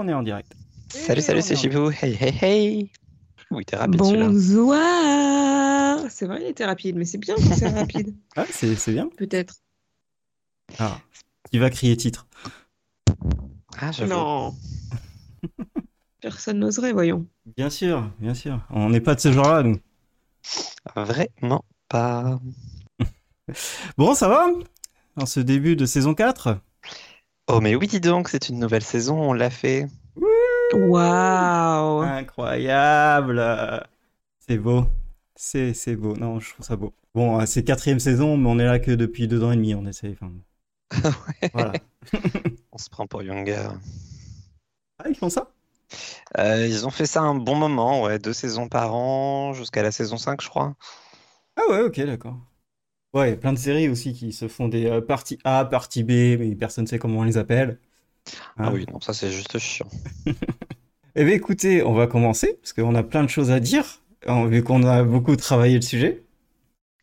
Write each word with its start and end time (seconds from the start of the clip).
on 0.00 0.08
est 0.08 0.14
en 0.14 0.22
direct. 0.22 0.52
Salut, 0.88 1.20
salut, 1.20 1.42
c'est 1.42 1.56
Chibou. 1.56 1.90
Hey, 1.90 2.16
hey, 2.18 2.34
hey. 2.40 2.90
Oui, 3.50 3.64
t'es 3.66 3.76
rapide 3.76 3.98
Bonsoir. 3.98 4.80
C'est 6.08 6.26
vrai, 6.26 6.40
il 6.42 6.48
était 6.48 6.64
rapide, 6.64 6.96
mais 6.96 7.04
c'est 7.04 7.18
bien 7.18 7.34
que 7.34 7.42
c'est 7.42 7.68
rapide. 7.68 8.14
Ah, 8.36 8.46
c'est 8.50 8.74
c'est 8.76 8.92
bien. 8.92 9.08
Peut-être. 9.16 9.56
Ah. 10.78 10.98
Qui 11.50 11.58
va 11.58 11.68
crier 11.68 11.96
titre 11.96 12.26
Ah, 13.78 13.92
j'avoue. 13.92 14.10
Non. 14.10 14.54
Personne 16.20 16.60
n'oserait, 16.60 16.92
voyons. 16.92 17.26
Bien 17.56 17.68
sûr, 17.70 18.10
bien 18.18 18.34
sûr. 18.34 18.60
On 18.70 18.88
n'est 18.88 19.00
pas 19.00 19.14
de 19.14 19.20
ce 19.20 19.32
genre-là, 19.32 19.62
nous. 19.62 19.78
Vraiment 20.96 21.64
pas. 21.88 22.40
Bon, 23.98 24.14
ça 24.14 24.28
va 24.28 24.46
En 25.16 25.26
ce 25.26 25.40
début 25.40 25.74
de 25.76 25.84
saison 25.84 26.14
4 26.14 26.56
Oh, 27.52 27.60
mais 27.60 27.74
oui, 27.74 27.88
dis 27.88 27.98
donc, 27.98 28.28
c'est 28.28 28.48
une 28.48 28.60
nouvelle 28.60 28.84
saison, 28.84 29.20
on 29.20 29.32
l'a 29.32 29.50
fait. 29.50 29.88
Waouh. 30.72 32.02
Incroyable 32.02 33.42
C'est 34.38 34.56
beau. 34.56 34.86
C'est 35.34 35.74
c'est 35.74 35.96
beau. 35.96 36.14
Non, 36.14 36.38
je 36.38 36.52
trouve 36.52 36.64
ça 36.64 36.76
beau. 36.76 36.94
Bon, 37.12 37.40
euh, 37.40 37.46
c'est 37.46 37.64
quatrième 37.64 37.98
saison, 37.98 38.36
mais 38.36 38.48
on 38.48 38.60
est 38.60 38.64
là 38.64 38.78
que 38.78 38.92
depuis 38.92 39.26
deux 39.26 39.42
ans 39.42 39.50
et 39.50 39.56
demi. 39.56 39.74
On 39.74 39.84
essaie. 39.84 40.12
Enfin, 40.12 40.30
voilà. 41.52 41.72
On 42.72 42.78
se 42.78 42.88
prend 42.88 43.08
pour 43.08 43.24
Younger. 43.24 43.70
Ah, 45.00 45.08
ils 45.08 45.16
font 45.16 45.28
ça? 45.28 45.50
Euh, 46.38 46.64
ils 46.68 46.86
ont 46.86 46.90
fait 46.90 47.06
ça 47.06 47.20
un 47.20 47.34
bon 47.34 47.56
moment, 47.56 48.02
ouais, 48.02 48.20
deux 48.20 48.32
saisons 48.32 48.68
par 48.68 48.94
an, 48.94 49.54
jusqu'à 49.54 49.82
la 49.82 49.90
saison 49.90 50.18
5, 50.18 50.40
je 50.40 50.48
crois. 50.48 50.76
Ah 51.56 51.62
ouais, 51.68 51.80
ok, 51.80 52.00
d'accord. 52.02 52.38
Ouais, 53.12 53.28
il 53.28 53.30
y 53.30 53.34
a 53.34 53.36
plein 53.36 53.52
de 53.52 53.58
séries 53.58 53.88
aussi 53.88 54.12
qui 54.12 54.32
se 54.32 54.46
font 54.46 54.68
des 54.68 54.86
euh, 54.86 55.00
parties 55.00 55.38
A, 55.44 55.64
partie 55.64 56.04
B, 56.04 56.10
mais 56.38 56.54
personne 56.54 56.84
ne 56.84 56.88
sait 56.88 56.98
comment 56.98 57.20
on 57.20 57.24
les 57.24 57.38
appelle. 57.38 57.78
Ah 58.58 58.68
Hein. 58.68 58.72
oui, 58.74 58.86
non, 58.92 59.00
ça 59.00 59.12
c'est 59.14 59.30
juste 59.30 59.58
chiant. 59.58 59.88
Eh 61.16 61.24
bien, 61.24 61.34
écoutez, 61.34 61.82
on 61.82 61.92
va 61.92 62.06
commencer, 62.06 62.56
parce 62.62 62.72
qu'on 62.72 62.94
a 62.94 63.02
plein 63.02 63.24
de 63.24 63.28
choses 63.28 63.50
à 63.50 63.58
dire, 63.58 63.84
euh, 64.28 64.46
vu 64.46 64.62
qu'on 64.62 64.84
a 64.84 65.02
beaucoup 65.02 65.34
travaillé 65.34 65.74
le 65.74 65.82
sujet. 65.82 66.22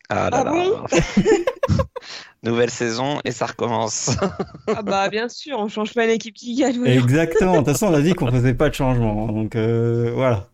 Ah 0.09 0.30
là 0.30 0.42
Ah 0.42 0.44
là. 0.46 0.52
bon 0.54 0.86
Nouvelle 2.44 2.70
saison 2.70 3.20
et 3.26 3.31
ça 3.31 3.48
recommence. 3.48 4.12
Ah 4.68 4.81
bah 4.81 5.09
bien 5.09 5.28
sûr, 5.28 5.58
on 5.59 5.68
change 5.68 5.94
pas 5.94 6.06
l'équipe 6.06 6.36
qui 6.36 6.56
gagne. 6.56 6.86
Exactement. 6.86 7.53
De 7.53 7.58
toute 7.58 7.68
façon, 7.68 7.88
on 7.88 7.94
a 7.94 8.02
dit 8.02 8.14
qu'on 8.14 8.31
faisait 8.31 8.53
pas 8.53 8.70
de 8.70 8.76
changement. 8.76 9.28
Donc 9.28 9.56
euh, 9.56 10.12
voilà. 10.14 10.50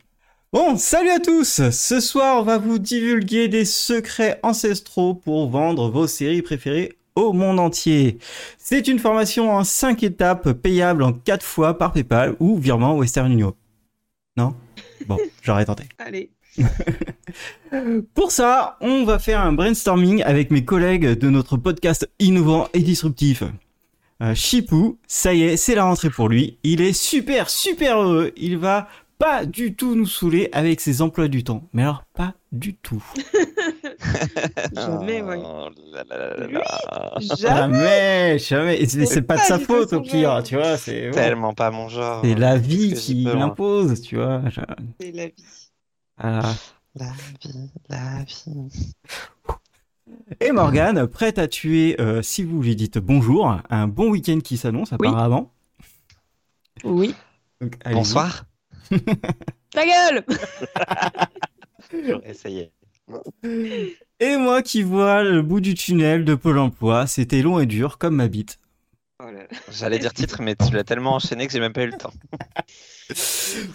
Bon, 0.53 0.77
salut 0.77 1.09
à 1.09 1.19
tous. 1.19 1.67
Ce 1.71 1.99
soir, 1.99 2.37
on 2.39 2.43
va 2.43 2.59
vous 2.59 2.77
divulguer 2.77 3.47
des 3.47 3.65
secrets 3.65 4.39
ancestraux 4.43 5.15
pour 5.15 5.49
vendre 5.49 5.89
vos 5.89 6.05
séries 6.05 6.43
préférées 6.43 6.93
au 7.15 7.33
monde 7.33 7.59
entier. 7.59 8.19
C'est 8.59 8.87
une 8.87 8.99
formation 8.99 9.49
en 9.49 9.63
5 9.63 10.03
étapes 10.03 10.51
payable 10.51 11.01
en 11.01 11.11
4 11.11 11.43
fois 11.43 11.79
par 11.79 11.91
PayPal 11.91 12.35
ou 12.39 12.55
virement 12.59 12.95
Western 12.95 13.31
Union. 13.31 13.55
Non? 14.37 14.53
Bon, 15.07 15.17
j'aurais 15.41 15.65
tenté. 15.65 15.85
Allez. 15.97 16.29
Pour 18.13 18.31
ça, 18.31 18.77
on 18.79 19.05
va 19.05 19.17
faire 19.17 19.41
un 19.41 19.53
brainstorming 19.53 20.21
avec 20.21 20.51
mes 20.51 20.63
collègues 20.63 21.17
de 21.17 21.31
notre 21.31 21.57
podcast 21.57 22.07
innovant 22.19 22.67
et 22.75 22.81
disruptif. 22.81 23.41
Euh, 24.21 24.35
Chipou, 24.35 24.99
ça 25.07 25.33
y 25.33 25.41
est, 25.41 25.57
c'est 25.57 25.75
la 25.75 25.83
rentrée 25.83 26.09
pour 26.09 26.29
lui. 26.29 26.57
Il 26.63 26.79
est 26.81 26.93
super, 26.93 27.49
super 27.49 27.97
heureux. 27.97 28.31
Il 28.37 28.57
va 28.57 28.87
pas 29.23 29.45
du 29.45 29.73
tout 29.75 29.95
nous 29.95 30.05
saouler 30.05 30.49
avec 30.51 30.81
ses 30.81 31.01
emplois 31.01 31.27
du 31.27 31.43
temps. 31.43 31.63
Mais 31.73 31.83
alors, 31.83 32.03
pas 32.13 32.33
du 32.51 32.75
tout. 32.75 33.03
Jamais, 34.75 35.21
voyons. 35.21 35.67
Oh 35.67 35.69
là 35.93 36.03
là 36.09 36.17
là 36.17 36.37
là 36.37 36.47
Lui 36.47 36.53
là. 36.55 37.13
Jamais. 37.37 37.37
Jamais, 37.77 38.39
jamais. 38.39 38.81
Et 38.81 38.85
c'est 38.87 39.21
pas 39.21 39.35
de 39.37 39.41
sa 39.41 39.59
faute 39.59 39.93
au 39.93 40.01
pire, 40.01 40.29
genre. 40.31 40.43
tu 40.43 40.55
vois. 40.55 40.77
C'est. 40.77 41.11
Tellement 41.11 41.53
pas 41.53 41.71
mon 41.71 41.87
genre. 41.89 42.21
C'est 42.23 42.35
la 42.35 42.57
vie 42.57 42.93
qui 42.93 43.23
peux, 43.23 43.31
moi 43.31 43.39
l'impose, 43.39 44.01
tu 44.01 44.15
vois. 44.17 44.41
Je- 44.49 44.61
C'est 44.99 45.11
la 45.11 45.27
vie. 45.27 45.33
Voilà. 46.19 46.53
La 46.95 47.11
vie, 47.41 47.69
la 47.89 48.23
vie. 48.23 48.93
Et 50.41 50.51
Morgane, 50.51 51.07
prête 51.07 51.39
à 51.39 51.47
tuer, 51.47 51.95
euh, 51.99 52.21
si 52.21 52.43
vous 52.43 52.61
lui 52.61 52.75
dites 52.75 52.97
bonjour, 52.99 53.57
un 53.69 53.87
bon 53.87 54.09
week-end 54.11 54.39
qui 54.43 54.57
s'annonce 54.57 54.91
Oui. 54.99 55.07
apparemment. 55.07 55.51
Oui. 56.83 57.15
Donc, 57.61 57.75
allez-y. 57.83 57.97
Bonsoir. 57.97 58.45
Ta 59.71 59.85
gueule 59.85 60.23
J'aurais 62.07 62.29
essayé. 62.29 62.71
Et 64.19 64.37
moi 64.37 64.61
qui 64.61 64.81
vois 64.83 65.23
le 65.23 65.41
bout 65.41 65.59
du 65.59 65.73
tunnel 65.73 66.23
de 66.25 66.35
Pôle 66.35 66.57
emploi, 66.59 67.05
c'était 67.07 67.41
long 67.41 67.59
et 67.59 67.65
dur 67.65 67.97
comme 67.97 68.15
ma 68.15 68.27
bite. 68.27 68.59
Oh. 69.21 69.27
J'allais 69.71 69.99
dire 69.99 70.13
titre, 70.13 70.41
mais 70.41 70.55
tu 70.55 70.73
l'as 70.73 70.83
tellement 70.83 71.15
enchaîné 71.15 71.45
que 71.47 71.53
j'ai 71.53 71.59
même 71.59 71.73
pas 71.73 71.83
eu 71.83 71.87
le 71.91 71.97
temps. 71.97 72.13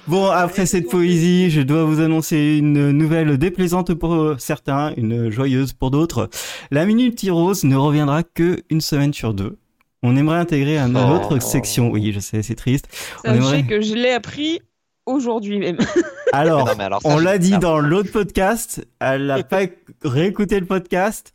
Bon, 0.08 0.26
après 0.30 0.66
cette 0.66 0.88
poésie, 0.88 1.50
je 1.50 1.60
dois 1.60 1.84
vous 1.84 2.00
annoncer 2.00 2.56
une 2.58 2.90
nouvelle 2.92 3.36
déplaisante 3.38 3.94
pour 3.94 4.34
certains, 4.40 4.92
une 4.96 5.30
joyeuse 5.30 5.74
pour 5.74 5.90
d'autres. 5.90 6.28
La 6.70 6.84
Minute 6.86 7.24
Rose 7.30 7.62
ne 7.64 7.76
reviendra 7.76 8.22
que 8.24 8.62
une 8.70 8.80
semaine 8.80 9.12
sur 9.12 9.34
deux. 9.34 9.58
On 10.02 10.16
aimerait 10.16 10.38
intégrer 10.38 10.78
une 10.78 10.96
Oh. 10.96 11.14
autre 11.14 11.40
section. 11.40 11.90
Oui, 11.90 12.10
je 12.12 12.20
sais, 12.20 12.42
c'est 12.42 12.54
triste. 12.56 12.88
Sachez 13.22 13.36
aimerait- 13.36 13.66
que 13.66 13.80
je 13.80 13.94
l'ai 13.94 14.10
appris 14.10 14.60
aujourd'hui 15.08 15.58
même. 15.58 15.78
Alors, 16.32 16.66
Non, 16.66 16.72
mais 16.76 16.84
alors 16.84 17.00
ça, 17.02 17.08
on 17.08 17.18
l'a 17.18 17.38
dit 17.38 17.56
dans 17.58 17.78
l'autre 17.80 18.12
podcast. 18.12 18.86
Elle 19.00 19.26
n'a 19.26 19.42
pas 19.42 19.62
réécouté 20.04 20.60
le 20.60 20.66
podcast. 20.66 21.32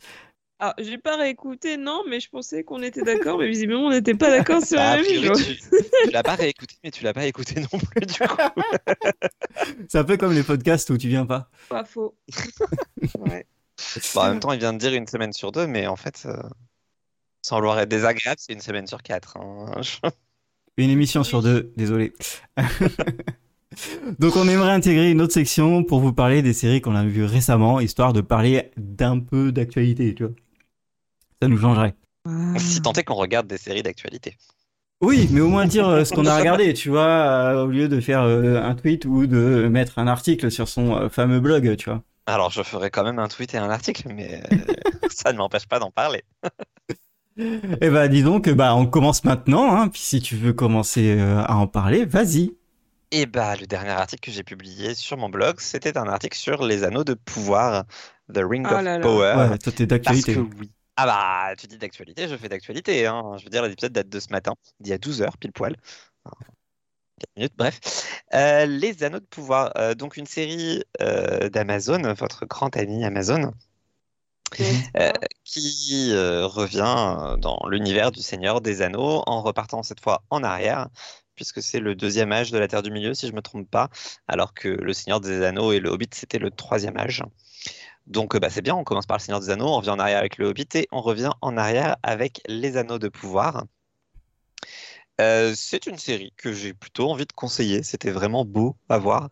Ah, 0.59 0.73
j'ai 0.77 0.97
pas 0.97 1.17
réécouté, 1.17 1.75
non, 1.77 2.03
mais 2.07 2.19
je 2.21 2.29
pensais 2.29 2.63
qu'on 2.63 2.81
était 2.83 3.01
d'accord, 3.01 3.37
mais 3.39 3.49
visiblement 3.49 3.87
on 3.87 3.89
n'était 3.89 4.13
pas 4.13 4.29
d'accord 4.29 4.63
sur 4.65 4.77
Bah, 4.77 4.95
la 4.97 5.01
même 5.03 5.23
chose. 5.25 5.45
tu, 5.45 5.57
tu 6.05 6.11
l'as 6.11 6.23
pas 6.23 6.35
réécouté, 6.35 6.75
mais 6.83 6.91
tu 6.91 7.03
l'as 7.03 7.13
pas 7.13 7.25
écouté 7.25 7.59
non 7.59 7.79
plus 7.79 8.05
du 8.05 8.19
coup. 8.19 8.37
C'est 9.89 9.97
un 9.97 10.03
peu 10.05 10.15
comme 10.15 10.31
les 10.33 10.43
podcasts 10.43 10.89
où 10.91 10.97
tu 10.97 11.09
viens 11.09 11.25
pas. 11.25 11.49
Pas 11.67 11.83
faux. 11.83 12.15
Ouais. 13.19 13.45
Bon, 14.15 14.21
en 14.21 14.29
même 14.29 14.39
temps, 14.39 14.53
il 14.53 14.59
vient 14.59 14.71
de 14.71 14.77
dire 14.77 14.93
une 14.93 15.07
semaine 15.07 15.33
sur 15.33 15.51
deux, 15.51 15.67
mais 15.67 15.87
en 15.87 15.95
fait, 15.97 16.23
euh, 16.27 16.37
sans 17.41 17.57
vouloir 17.57 17.79
être 17.79 17.89
désagréable, 17.89 18.39
c'est 18.39 18.53
une 18.53 18.61
semaine 18.61 18.87
sur 18.87 19.01
quatre. 19.03 19.35
hein. 19.37 19.81
Une 20.77 20.91
émission 20.91 21.23
sur 21.25 21.41
deux, 21.41 21.73
désolé. 21.75 22.13
Donc 24.19 24.35
on 24.35 24.47
aimerait 24.47 24.71
intégrer 24.71 25.11
une 25.11 25.21
autre 25.21 25.33
section 25.33 25.83
pour 25.83 25.99
vous 25.99 26.13
parler 26.13 26.41
des 26.41 26.53
séries 26.53 26.81
qu'on 26.81 26.95
a 26.95 27.03
vues 27.03 27.25
récemment, 27.25 27.79
histoire 27.79 28.13
de 28.13 28.21
parler 28.21 28.71
d'un 28.77 29.19
peu 29.19 29.51
d'actualité, 29.51 30.13
tu 30.13 30.23
vois. 30.23 30.33
Ça 31.41 31.47
nous 31.47 31.59
changerait. 31.59 31.95
Si 32.57 32.81
tant 32.81 32.93
est 32.93 33.03
qu'on 33.03 33.15
regarde 33.15 33.47
des 33.47 33.57
séries 33.57 33.83
d'actualité. 33.83 34.37
Oui, 35.01 35.27
mais 35.31 35.41
au 35.41 35.49
moins 35.49 35.65
dire 35.65 35.87
euh, 35.89 36.05
ce 36.05 36.13
qu'on 36.13 36.25
a 36.25 36.37
regardé, 36.37 36.73
tu 36.73 36.87
vois, 36.87 37.01
euh, 37.01 37.63
au 37.65 37.67
lieu 37.67 37.89
de 37.89 37.99
faire 37.99 38.21
euh, 38.21 38.63
un 38.63 38.73
tweet 38.73 39.03
ou 39.03 39.27
de 39.27 39.67
mettre 39.67 39.99
un 39.99 40.07
article 40.07 40.49
sur 40.49 40.69
son 40.69 40.95
euh, 40.95 41.09
fameux 41.09 41.41
blog, 41.41 41.75
tu 41.75 41.89
vois. 41.89 42.01
Alors, 42.25 42.51
je 42.51 42.63
ferai 42.63 42.89
quand 42.89 43.03
même 43.03 43.19
un 43.19 43.27
tweet 43.27 43.53
et 43.53 43.57
un 43.57 43.69
article, 43.69 44.07
mais 44.15 44.41
euh, 44.51 44.57
ça 45.09 45.33
ne 45.33 45.37
m'empêche 45.37 45.67
pas 45.67 45.79
d'en 45.79 45.91
parler. 45.91 46.23
Eh 47.37 47.89
ben 47.89 48.07
dis 48.07 48.23
donc, 48.23 48.47
bah 48.49 48.75
on 48.75 48.85
commence 48.85 49.23
maintenant, 49.23 49.75
hein, 49.75 49.87
puis 49.87 50.01
si 50.01 50.21
tu 50.21 50.35
veux 50.35 50.53
commencer 50.53 51.15
euh, 51.17 51.43
à 51.43 51.55
en 51.55 51.67
parler, 51.67 52.05
vas-y. 52.05 52.53
Et 53.15 53.27
bah, 53.27 53.55
le 53.55 53.67
dernier 53.67 53.91
article 53.91 54.21
que 54.25 54.31
j'ai 54.31 54.43
publié 54.43 54.95
sur 54.95 55.17
mon 55.17 55.29
blog, 55.29 55.59
c'était 55.59 55.97
un 55.99 56.07
article 56.07 56.35
sur 56.35 56.63
les 56.65 56.83
anneaux 56.83 57.03
de 57.03 57.13
pouvoir, 57.13 57.83
The 58.33 58.39
Ring 58.39 58.65
Ah 58.67 58.77
of 58.77 58.81
là 58.83 58.97
là. 58.97 59.03
Power. 59.03 59.35
Ouais, 59.51 59.57
toi 59.59 59.71
t'es 59.71 59.85
Parce 59.85 60.01
d'actualité. 60.01 60.33
que 60.33 60.39
oui. 60.39 60.71
Ah 60.95 61.05
bah, 61.05 61.55
tu 61.55 61.67
dis 61.67 61.77
d'actualité, 61.77 62.27
je 62.27 62.35
fais 62.35 62.49
d'actualité. 62.49 63.05
Hein. 63.05 63.35
Je 63.37 63.43
veux 63.43 63.49
dire, 63.51 63.61
l'épisode 63.63 63.93
date 63.93 64.09
de 64.09 64.19
ce 64.19 64.29
matin, 64.31 64.53
d'il 64.79 64.89
y 64.89 64.93
a 64.93 64.97
12 64.97 65.21
heures, 65.21 65.37
pile 65.37 65.51
poil. 65.51 65.75
Enfin, 66.25 66.35
4 67.19 67.29
minutes, 67.37 67.53
bref. 67.55 67.79
Euh, 68.33 68.65
les 68.65 69.03
Anneaux 69.03 69.19
de 69.19 69.25
Pouvoir, 69.25 69.73
euh, 69.77 69.93
donc 69.93 70.17
une 70.17 70.25
série 70.25 70.83
euh, 71.01 71.49
d'Amazon, 71.49 72.01
votre 72.15 72.45
grand 72.47 72.75
ami 72.77 73.05
Amazon, 73.05 73.51
euh, 74.97 75.11
qui 75.43 76.11
euh, 76.13 76.45
revient 76.47 77.37
dans 77.39 77.59
l'univers 77.69 78.11
du 78.11 78.21
Seigneur 78.21 78.61
des 78.61 78.81
Anneaux 78.83 79.23
en 79.27 79.41
repartant 79.41 79.81
cette 79.83 79.99
fois 79.99 80.23
en 80.29 80.43
arrière, 80.43 80.89
puisque 81.35 81.61
c'est 81.61 81.79
le 81.79 81.95
deuxième 81.95 82.31
âge 82.31 82.51
de 82.51 82.57
la 82.57 82.67
Terre 82.67 82.83
du 82.83 82.91
Milieu, 82.91 83.13
si 83.13 83.27
je 83.27 83.31
ne 83.31 83.37
me 83.37 83.41
trompe 83.41 83.69
pas, 83.69 83.89
alors 84.27 84.53
que 84.53 84.67
le 84.67 84.93
Seigneur 84.93 85.19
des 85.21 85.43
Anneaux 85.43 85.71
et 85.71 85.79
le 85.79 85.89
Hobbit, 85.89 86.09
c'était 86.11 86.39
le 86.39 86.51
troisième 86.51 86.97
âge. 86.97 87.23
Donc 88.07 88.35
euh, 88.35 88.39
bah, 88.39 88.49
c'est 88.49 88.61
bien, 88.61 88.75
on 88.75 88.83
commence 88.83 89.05
par 89.05 89.17
le 89.17 89.21
Seigneur 89.21 89.39
des 89.39 89.49
Anneaux, 89.49 89.67
on 89.67 89.77
revient 89.77 89.91
en 89.91 89.99
arrière 89.99 90.19
avec 90.19 90.37
le 90.37 90.47
Hobbit 90.47 90.67
et 90.75 90.87
on 90.91 91.01
revient 91.01 91.31
en 91.41 91.57
arrière 91.57 91.95
avec 92.03 92.41
les 92.47 92.77
Anneaux 92.77 92.99
de 92.99 93.07
Pouvoir. 93.07 93.65
Euh, 95.21 95.53
c'est 95.55 95.85
une 95.85 95.97
série 95.97 96.33
que 96.37 96.51
j'ai 96.53 96.73
plutôt 96.73 97.09
envie 97.11 97.25
de 97.25 97.33
conseiller. 97.33 97.83
C'était 97.83 98.11
vraiment 98.11 98.45
beau 98.45 98.75
à 98.89 98.97
voir. 98.97 99.29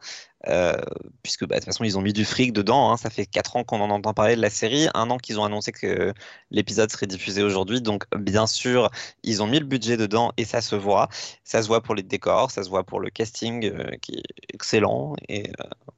Euh, 0.48 0.76
puisque 1.24 1.46
bah, 1.46 1.56
de 1.56 1.60
toute 1.60 1.66
façon, 1.66 1.84
ils 1.84 1.98
ont 1.98 2.02
mis 2.02 2.14
du 2.14 2.24
fric 2.26 2.54
dedans. 2.54 2.92
hein. 2.92 2.98
Ça 2.98 3.10
fait 3.10 3.26
4 3.26 3.56
ans 3.56 3.64
qu'on 3.64 3.82
en 3.82 3.90
entend 3.90 4.14
parler 4.14 4.36
de 4.36 4.42
la 4.42 4.50
série. 4.52 4.88
Un 4.94 5.10
an 5.10 5.18
qu'ils 5.18 5.40
ont 5.40 5.44
annoncé 5.44 5.72
que 5.72 6.14
l'épisode 6.52 6.92
serait 6.92 7.08
diffusé 7.08 7.42
aujourd'hui. 7.44 7.82
Donc, 7.82 8.04
bien 8.16 8.46
sûr, 8.48 8.90
ils 9.24 9.42
ont 9.42 9.48
mis 9.48 9.60
le 9.60 9.66
budget 9.66 9.98
dedans 9.98 10.32
et 10.38 10.46
ça 10.46 10.62
se 10.62 10.76
voit. 10.76 11.10
Ça 11.44 11.62
se 11.64 11.68
voit 11.68 11.82
pour 11.82 11.96
les 11.96 12.04
décors, 12.04 12.52
ça 12.52 12.64
se 12.64 12.70
voit 12.70 12.84
pour 12.84 13.00
le 13.00 13.10
casting 13.10 13.66
euh, 13.66 13.92
qui 14.02 14.16
est 14.16 14.54
excellent. 14.54 15.16
Et 15.30 15.52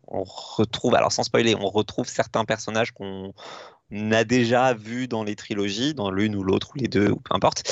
on 0.07 0.23
retrouve, 0.23 0.95
alors 0.95 1.11
sans 1.11 1.23
spoiler, 1.23 1.55
on 1.55 1.69
retrouve 1.69 2.07
certains 2.07 2.45
personnages 2.45 2.91
qu'on 2.91 3.33
a 4.11 4.23
déjà 4.23 4.73
vus 4.73 5.07
dans 5.07 5.23
les 5.23 5.35
trilogies, 5.35 5.93
dans 5.93 6.09
l'une 6.11 6.35
ou 6.35 6.43
l'autre 6.43 6.71
ou 6.75 6.79
les 6.79 6.87
deux, 6.87 7.09
ou 7.11 7.17
peu 7.17 7.35
importe. 7.35 7.63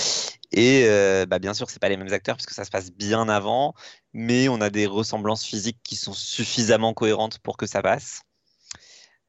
Et 0.52 0.86
euh, 0.88 1.26
bah, 1.26 1.40
bien 1.40 1.54
sûr, 1.54 1.70
c'est 1.70 1.80
pas 1.80 1.90
les 1.90 1.98
mêmes 1.98 2.14
acteurs 2.14 2.36
puisque 2.36 2.52
ça 2.52 2.66
se 2.66 2.72
passe 2.72 2.92
bien 2.92 3.30
avant. 3.30 3.74
mais 4.14 4.50
on 4.50 4.62
a 4.62 4.70
des 4.70 4.86
ressemblances 4.86 5.46
physiques 5.46 5.80
qui 5.84 5.96
sont 5.96 6.14
suffisamment 6.14 6.94
cohérentes 6.94 7.40
pour 7.40 7.58
que 7.58 7.66
ça 7.66 7.82
passe. 7.82 8.24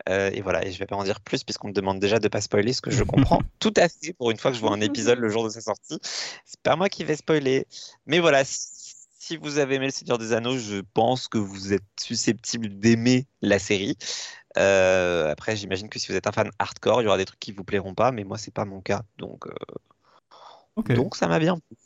Euh, 0.09 0.31
et 0.33 0.41
voilà, 0.41 0.67
et 0.67 0.73
je 0.73 0.79
vais 0.79 0.87
pas 0.87 0.97
en 0.97 1.05
dire 1.05 1.21
plus 1.21 1.45
puisqu'on 1.45 1.69
me 1.69 1.73
demande 1.73 2.01
déjà 2.01 2.19
de 2.19 2.27
pas 2.27 2.41
spoiler, 2.41 2.73
ce 2.73 2.81
que 2.81 2.91
je 2.91 3.05
comprends 3.05 3.41
tout 3.61 3.73
à 3.77 3.89
fait 3.89 4.13
pour 4.15 4.33
une 4.33 4.37
fois 4.37 4.51
que 4.51 4.57
je 4.57 4.61
vois 4.61 4.73
un 4.73 4.81
épisode 4.81 5.19
le 5.19 5.29
jour 5.29 5.45
de 5.45 5.51
sa 5.51 5.61
sortie. 5.61 5.99
C'est 6.45 6.61
pas 6.63 6.75
moi 6.77 6.89
qui 6.89 7.05
vais 7.05 7.17
spoiler. 7.17 7.67
Mais 8.07 8.19
voilà, 8.19 8.45
si, 8.45 8.97
si 9.19 9.37
vous 9.37 9.59
avez 9.59 9.77
aimé 9.77 9.87
Le 9.87 9.93
Seigneur 9.93 10.19
des 10.19 10.33
Anneaux, 10.33 10.59
je 10.59 10.83
pense 10.95 11.29
que 11.29 11.39
vous 11.39 11.73
êtes 11.73 11.85
susceptible 12.01 12.69
d'aimer 12.81 13.27
la 13.41 13.61
série. 13.61 13.97
Euh, 14.59 15.31
après, 15.31 15.57
j'imagine 15.57 15.89
que 15.89 15.99
si 15.99 16.09
vous 16.09 16.17
êtes 16.17 16.27
un 16.27 16.33
fan 16.33 16.51
hardcore, 16.59 17.03
il 17.03 17.05
y 17.05 17.09
aura 17.09 17.19
des 17.19 17.25
trucs 17.25 17.41
qui 17.41 17.53
vous 17.53 17.65
plairont 17.65 17.95
pas, 17.95 18.13
mais 18.13 18.25
moi, 18.25 18.39
c'est 18.39 18.53
pas 18.53 18.65
mon 18.65 18.81
cas. 18.81 19.03
Donc, 19.19 19.47
euh, 19.47 19.53
Donc 20.77 21.17
ça 21.17 21.29
m'a 21.29 21.39
bien 21.39 21.57
plu. 21.59 21.77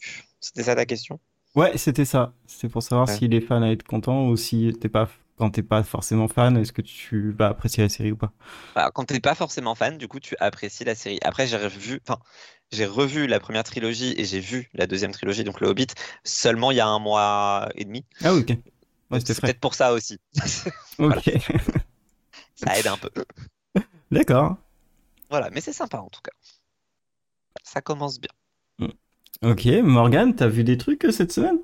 C'était 0.41 0.65
ça 0.65 0.75
ta 0.77 0.87
question? 0.87 1.21
Ouais, 1.55 1.77
c'était 1.79 2.05
ça. 2.05 2.35
C'était 2.47 2.69
pour 2.69 2.83
savoir 2.83 3.09
Ouais. 3.09 3.17
si 3.17 3.29
les 3.29 3.41
fans 3.41 3.63
allaient 3.63 3.73
être 3.73 3.83
contents 3.83 4.29
ou 4.29 4.37
si 4.37 4.73
t'es 4.81 4.89
pas, 4.89 5.09
quand 5.37 5.51
t'es 5.51 5.63
pas 5.63 5.83
forcément 5.83 6.29
fan, 6.29 6.57
est-ce 6.57 6.73
que 6.73 6.83
tu 6.83 7.33
vas 7.33 7.49
apprécier 7.49 7.83
la 7.83 7.89
série 7.89 8.13
ou 8.13 8.17
pas? 8.17 8.33
Bah, 8.75 8.91
Quand 8.95 9.05
t'es 9.07 9.21
pas 9.21 9.35
forcément 9.35 9.75
fan, 9.75 9.97
du 9.99 10.07
coup, 10.09 10.21
tu 10.21 10.37
apprécies 10.39 10.85
la 10.85 10.95
série. 10.95 11.19
Après, 11.23 11.47
j'ai 11.47 11.57
revu, 11.57 12.01
enfin, 12.07 12.21
j'ai 12.73 12.85
revu 12.87 13.27
la 13.27 13.41
première 13.41 13.65
trilogie 13.65 14.15
et 14.19 14.25
j'ai 14.25 14.41
vu 14.41 14.69
la 14.75 14.87
deuxième 14.87 15.13
trilogie, 15.13 15.45
donc 15.45 15.61
Le 15.61 15.69
Hobbit, 15.69 15.87
seulement 16.25 16.71
il 16.73 16.77
y 16.77 16.81
a 16.81 16.87
un 16.87 16.99
mois 16.99 17.69
et 17.75 17.85
demi. 17.85 18.05
Ah 18.23 18.35
oui, 18.35 18.41
ok. 18.41 18.59
Ouais, 19.11 19.21
c'est 19.25 19.41
peut-être 19.41 19.61
pour 19.61 19.75
ça 19.75 19.93
aussi. 19.93 20.19
Ok. 20.99 21.31
ça 22.55 22.79
aide 22.79 22.87
un 22.87 22.99
peu. 22.99 23.11
D'accord. 24.11 24.57
Voilà, 25.31 25.51
mais 25.51 25.61
c'est 25.61 25.73
sympa 25.73 25.99
en 25.99 26.09
tout 26.11 26.21
cas. 26.23 26.33
Ça 27.63 27.83
commence 27.83 28.19
bien. 28.19 28.31
Ok, 29.43 29.67
Morgane, 29.83 30.35
t'as 30.35 30.49
vu 30.49 30.65
des 30.65 30.79
trucs 30.79 31.05
euh, 31.05 31.11
cette 31.11 31.31
semaine? 31.33 31.59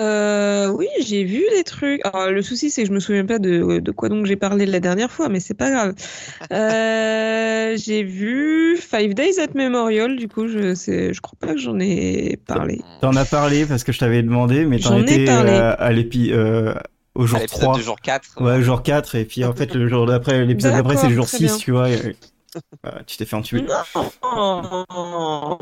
Euh, 0.00 0.68
oui, 0.70 0.86
j'ai 1.06 1.22
vu 1.24 1.42
des 1.56 1.62
trucs. 1.64 2.00
Alors, 2.04 2.30
le 2.30 2.42
souci, 2.42 2.68
c'est 2.70 2.82
que 2.82 2.88
je 2.88 2.92
me 2.92 2.98
souviens 3.00 3.24
pas 3.26 3.38
de, 3.38 3.78
de 3.78 3.90
quoi 3.92 4.08
donc 4.08 4.26
j'ai 4.26 4.34
parlé 4.36 4.66
la 4.66 4.80
dernière 4.80 5.10
fois, 5.10 5.28
mais 5.28 5.38
c'est 5.40 5.54
pas 5.54 5.70
grave. 5.70 5.94
Euh, 6.52 7.76
j'ai 7.76 8.02
vu 8.04 8.76
Five 8.76 9.14
Days 9.14 9.40
at 9.40 9.54
Memorial, 9.54 10.16
du 10.16 10.28
coup, 10.28 10.46
je 10.48 10.74
sais, 10.74 11.12
je 11.12 11.20
crois 11.20 11.36
pas 11.40 11.54
que 11.54 11.58
j'en 11.58 11.78
ai 11.80 12.38
parlé. 12.46 12.80
T'en 13.00 13.14
as 13.16 13.24
parlé 13.24 13.64
parce 13.66 13.82
que 13.84 13.92
je 13.92 13.98
t'avais 13.98 14.22
demandé, 14.22 14.66
mais 14.66 14.78
t'en 14.78 14.90
J'en 14.90 14.98
ai 15.06 15.12
étais 15.14 15.24
parlé. 15.26 15.50
euh, 15.52 15.74
à 15.78 15.92
l'épi, 15.92 16.30
euh, 16.32 16.74
au 17.14 17.26
jour 17.26 17.38
À 17.38 17.42
l'épisode 17.42 17.60
3. 17.62 17.76
du 17.78 17.82
jour 17.82 18.00
4. 18.00 18.42
Ouais, 18.42 18.62
jour 18.62 18.82
4, 18.82 19.14
et 19.16 19.24
puis 19.24 19.44
en 19.44 19.52
fait, 19.54 19.74
le 19.74 19.88
jour 19.88 20.06
d'après, 20.06 20.44
l'épisode 20.44 20.72
d'après, 20.74 20.96
c'est 20.96 21.08
le 21.08 21.14
jour 21.14 21.24
D'accord, 21.24 21.28
très 21.28 21.38
6, 21.38 21.44
bien. 21.46 21.56
tu 21.56 21.70
vois. 21.72 21.90
et- 21.90 22.16
Voilà, 22.82 23.02
tu 23.04 23.16
t'es 23.16 23.24
fait 23.24 23.36
entuber. 23.36 23.62
Non, 23.62 25.58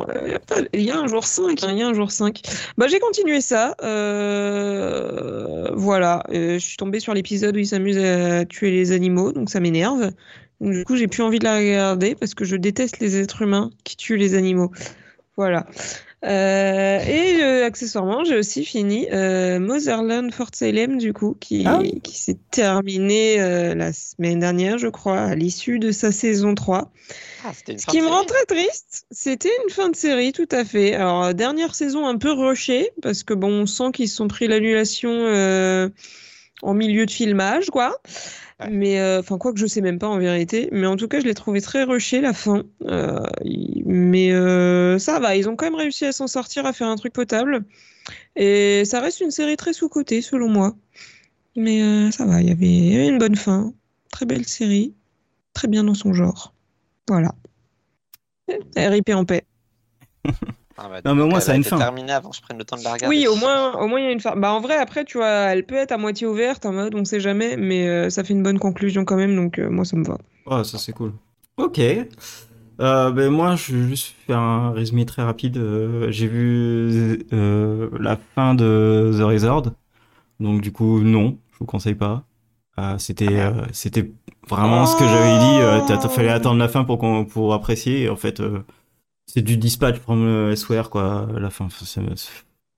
il 0.72 0.82
y 0.82 0.90
a 0.90 0.98
un 0.98 1.06
jour 1.06 1.24
5, 1.24 1.62
hein, 1.64 1.68
il 1.72 1.78
y 1.78 1.82
a 1.82 1.88
un 1.88 1.94
jour 1.94 2.10
5. 2.10 2.40
Bah, 2.76 2.86
j'ai 2.88 2.98
continué 3.00 3.40
ça. 3.40 3.74
euh, 3.82 5.70
Voilà, 5.74 6.22
euh, 6.30 6.54
je 6.54 6.58
suis 6.64 6.76
tombée 6.76 7.00
sur 7.00 7.14
l'épisode 7.14 7.56
où 7.56 7.58
il 7.58 7.66
s'amuse 7.66 7.98
à 7.98 8.44
tuer 8.44 8.70
les 8.70 8.92
animaux, 8.92 9.32
donc 9.32 9.50
ça 9.50 9.60
m'énerve. 9.60 10.12
Du 10.60 10.84
coup, 10.84 10.96
j'ai 10.96 11.08
plus 11.08 11.22
envie 11.22 11.38
de 11.38 11.44
la 11.44 11.56
regarder 11.56 12.14
parce 12.14 12.34
que 12.34 12.44
je 12.44 12.56
déteste 12.56 13.00
les 13.00 13.16
êtres 13.20 13.42
humains 13.42 13.70
qui 13.84 13.96
tuent 13.96 14.16
les 14.16 14.34
animaux. 14.34 14.70
Voilà. 15.36 15.66
Euh, 16.24 17.00
et 17.00 17.42
euh, 17.42 17.66
accessoirement, 17.66 18.22
j'ai 18.22 18.36
aussi 18.36 18.64
fini 18.64 19.08
euh, 19.12 19.58
Motherland 19.58 20.32
Fort 20.32 20.50
Salem, 20.52 20.98
du 20.98 21.12
coup, 21.12 21.36
qui, 21.38 21.64
Ah 21.66 21.80
qui 22.02 22.16
s'est 22.16 22.38
terminé 22.50 23.40
euh, 23.40 23.74
la 23.74 23.92
semaine 23.92 24.38
dernière, 24.38 24.78
je 24.78 24.86
crois, 24.86 25.20
à 25.20 25.34
l'issue 25.34 25.80
de 25.80 25.90
sa 25.90 26.12
saison 26.12 26.54
3. 26.54 26.92
Ah, 27.44 27.50
une 27.68 27.78
Ce 27.78 27.84
fin 27.84 27.92
qui 27.92 27.98
de 27.98 28.04
me 28.04 28.08
rend 28.08 28.24
très 28.24 28.44
triste, 28.44 29.06
c'était 29.10 29.50
une 29.64 29.70
fin 29.70 29.88
de 29.88 29.96
série, 29.96 30.32
tout 30.32 30.48
à 30.52 30.64
fait. 30.64 30.94
Alors, 30.94 31.24
euh, 31.24 31.32
dernière 31.32 31.74
saison 31.74 32.06
un 32.06 32.16
peu 32.16 32.30
rushée, 32.30 32.90
parce 33.02 33.24
que 33.24 33.34
bon, 33.34 33.62
on 33.62 33.66
sent 33.66 33.90
qu'ils 33.92 34.08
se 34.08 34.16
sont 34.16 34.28
pris 34.28 34.46
l'annulation 34.46 35.10
euh, 35.10 35.88
en 36.62 36.74
milieu 36.74 37.04
de 37.04 37.10
filmage, 37.10 37.70
quoi. 37.70 38.00
Ouais. 38.64 38.70
Mais, 38.70 39.00
euh, 39.00 39.20
enfin, 39.20 39.38
quoi 39.38 39.52
que 39.52 39.58
je 39.58 39.66
sais 39.66 39.80
même 39.80 39.98
pas 39.98 40.08
en 40.08 40.18
vérité. 40.18 40.68
Mais 40.72 40.86
en 40.86 40.96
tout 40.96 41.08
cas, 41.08 41.20
je 41.20 41.24
l'ai 41.24 41.34
trouvé 41.34 41.60
très 41.60 41.84
rushée, 41.84 42.20
la 42.20 42.32
fin. 42.32 42.64
Euh, 42.82 43.20
mais 43.84 44.32
euh, 44.32 44.98
ça 44.98 45.20
va, 45.20 45.36
ils 45.36 45.48
ont 45.48 45.56
quand 45.56 45.66
même 45.66 45.74
réussi 45.74 46.04
à 46.04 46.12
s'en 46.12 46.26
sortir, 46.26 46.66
à 46.66 46.72
faire 46.72 46.88
un 46.88 46.96
truc 46.96 47.12
potable. 47.12 47.64
Et 48.36 48.84
ça 48.84 49.00
reste 49.00 49.20
une 49.20 49.30
série 49.30 49.56
très 49.56 49.72
sous-cotée, 49.72 50.22
selon 50.22 50.48
moi. 50.48 50.74
Mais 51.56 52.10
ça 52.12 52.24
va, 52.24 52.40
il 52.40 52.48
y 52.48 52.50
avait 52.50 53.08
une 53.08 53.18
bonne 53.18 53.36
fin. 53.36 53.72
Très 54.10 54.26
belle 54.26 54.46
série. 54.46 54.94
Très 55.52 55.68
bien 55.68 55.84
dans 55.84 55.94
son 55.94 56.12
genre. 56.12 56.54
Voilà. 57.08 57.34
RIP 58.76 59.10
en 59.10 59.24
paix. 59.24 59.44
Ah 60.78 60.88
bah, 60.88 61.00
Non, 61.04 61.14
mais 61.14 61.22
au 61.22 61.26
moins, 61.28 61.40
ça 61.40 61.52
a 61.52 61.54
une 61.56 61.64
fin. 61.64 61.78
terminée 61.78 62.12
avant 62.12 62.30
que 62.30 62.36
je 62.36 62.42
prenne 62.42 62.58
le 62.58 62.64
temps 62.64 62.76
de 62.76 62.82
la 62.84 62.92
regarder. 62.92 63.14
Oui, 63.14 63.26
au 63.26 63.36
moins, 63.36 63.74
au 63.74 63.86
moins 63.88 64.00
il 64.00 64.04
y 64.04 64.08
a 64.08 64.12
une 64.12 64.20
fin. 64.20 64.34
Bah 64.36 64.52
en 64.52 64.60
vrai, 64.60 64.76
après, 64.76 65.04
tu 65.04 65.18
vois, 65.18 65.28
elle 65.28 65.64
peut 65.66 65.74
être 65.76 65.92
à 65.92 65.98
moitié 65.98 66.26
ouverte 66.26 66.64
en 66.66 66.72
mode 66.72 66.94
on 66.94 67.04
sait 67.04 67.20
jamais, 67.20 67.56
mais 67.56 67.88
euh, 67.88 68.10
ça 68.10 68.24
fait 68.24 68.32
une 68.32 68.42
bonne 68.42 68.58
conclusion 68.58 69.04
quand 69.04 69.16
même, 69.16 69.34
donc 69.36 69.58
euh, 69.58 69.68
moi 69.70 69.84
ça 69.84 69.96
me 69.96 70.04
va. 70.04 70.18
Oh, 70.46 70.62
ça 70.64 70.78
c'est 70.78 70.92
cool. 70.92 71.12
Ok. 71.56 71.80
Euh, 72.80 73.10
ben 73.12 73.30
moi, 73.30 73.54
je 73.54 73.76
vais 73.76 73.88
juste 73.88 74.14
faire 74.26 74.38
un 74.38 74.72
résumé 74.72 75.04
très 75.06 75.22
rapide. 75.22 75.56
Euh, 75.58 76.10
J'ai 76.10 76.26
vu 76.26 77.24
euh, 77.32 77.90
la 78.00 78.16
fin 78.34 78.54
de 78.54 79.12
The 79.16 79.22
Resort. 79.22 79.64
Donc 80.40 80.60
du 80.62 80.72
coup, 80.72 81.00
non, 81.02 81.38
je 81.52 81.58
vous 81.58 81.66
conseille 81.66 81.94
pas. 81.94 82.24
Euh, 82.78 82.96
c'était 82.98 83.38
euh, 83.38 83.52
c'était 83.72 84.10
vraiment 84.48 84.86
ce 84.86 84.96
que 84.96 85.04
j'avais 85.04 85.38
dit. 85.38 85.60
Euh, 85.60 85.80
t'as 85.86 86.08
fallait 86.08 86.30
attendre 86.30 86.58
la 86.58 86.68
fin 86.68 86.84
pour 86.84 86.98
qu'on 86.98 87.24
pour 87.26 87.52
apprécier. 87.54 88.02
Et 88.04 88.08
en 88.08 88.16
fait, 88.16 88.40
euh, 88.40 88.64
c'est 89.32 89.42
du 89.42 89.56
dispatch 89.56 89.96
from 89.98 90.24
le 90.24 90.54
SWR 90.56 90.90
quoi. 90.90 91.28
La 91.38 91.50
fin, 91.50 91.68
ça- 91.70 92.00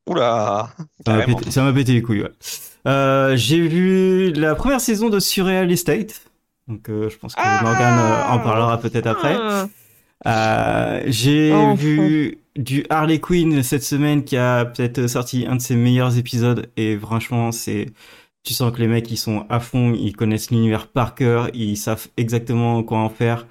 Oula 0.06 0.68
ça 1.06 1.16
m'a 1.16 1.22
pété, 1.24 1.50
ça 1.50 1.62
m'a 1.62 1.72
pété 1.72 1.92
les 1.94 2.02
couilles. 2.02 2.22
Ouais. 2.22 2.32
Euh, 2.86 3.36
J'ai 3.36 3.66
vu 3.66 4.32
la 4.32 4.54
première 4.54 4.80
saison 4.80 5.08
de 5.08 5.18
Surreal 5.18 5.70
Estate. 5.72 6.20
Donc 6.68 6.88
euh, 6.88 7.08
je 7.10 7.16
pense 7.16 7.34
que 7.34 7.40
Ah 7.42 7.60
Morgan 7.62 7.98
euh, 7.98 8.34
en 8.34 8.38
parlera 8.38 8.78
peut-être 8.78 9.06
après. 9.06 9.36
Ah, 9.38 9.66
Euh, 10.26 11.02
j'ai 11.06 11.52
vu 11.74 12.38
du 12.56 12.86
Harley 12.88 13.18
Quinn 13.20 13.62
cette 13.62 13.82
semaine 13.82 14.24
qui 14.24 14.36
a 14.36 14.64
peut-être 14.64 15.06
sorti 15.06 15.44
un 15.46 15.56
de 15.56 15.60
ses 15.60 15.76
meilleurs 15.76 16.16
épisodes 16.16 16.70
et 16.78 16.96
franchement 16.96 17.52
c'est 17.52 17.86
tu 18.42 18.54
sens 18.54 18.72
que 18.72 18.78
les 18.78 18.86
mecs 18.88 19.10
ils 19.10 19.16
sont 19.18 19.44
à 19.50 19.58
fond, 19.60 19.92
ils 19.94 20.14
connaissent 20.14 20.50
l'univers 20.50 20.86
par 20.88 21.14
cœur, 21.14 21.50
ils 21.54 21.76
savent 21.76 22.06
exactement 22.16 22.82
quoi 22.82 22.98
en 22.98 23.08
faire. 23.10 23.46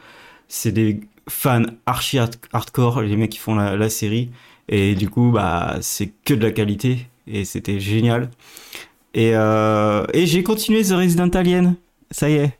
C'est 0.48 0.72
des 0.72 1.02
fans 1.30 1.64
archi 1.86 2.20
hard- 2.20 2.36
hardcore 2.52 3.02
les 3.02 3.16
mecs 3.16 3.32
qui 3.32 3.38
font 3.40 3.56
la, 3.56 3.76
la 3.76 3.90
série 3.90 4.30
et 4.70 4.96
du 4.96 5.10
coup 5.10 5.32
bah 5.32 5.78
c'est 5.82 6.08
que 6.26 6.34
de 6.34 6.42
la 6.44 6.52
qualité 6.52 7.08
et 7.28 7.46
c'était 7.46 7.80
génial. 7.80 8.30
Et 9.14 9.36
euh, 9.36 10.06
et 10.14 10.26
j'ai 10.26 10.42
continué 10.44 10.84
The 10.84 10.92
Resident 10.94 11.30
Alien. 11.30 11.76
Ça 12.12 12.30
y 12.30 12.34
est. 12.34 12.58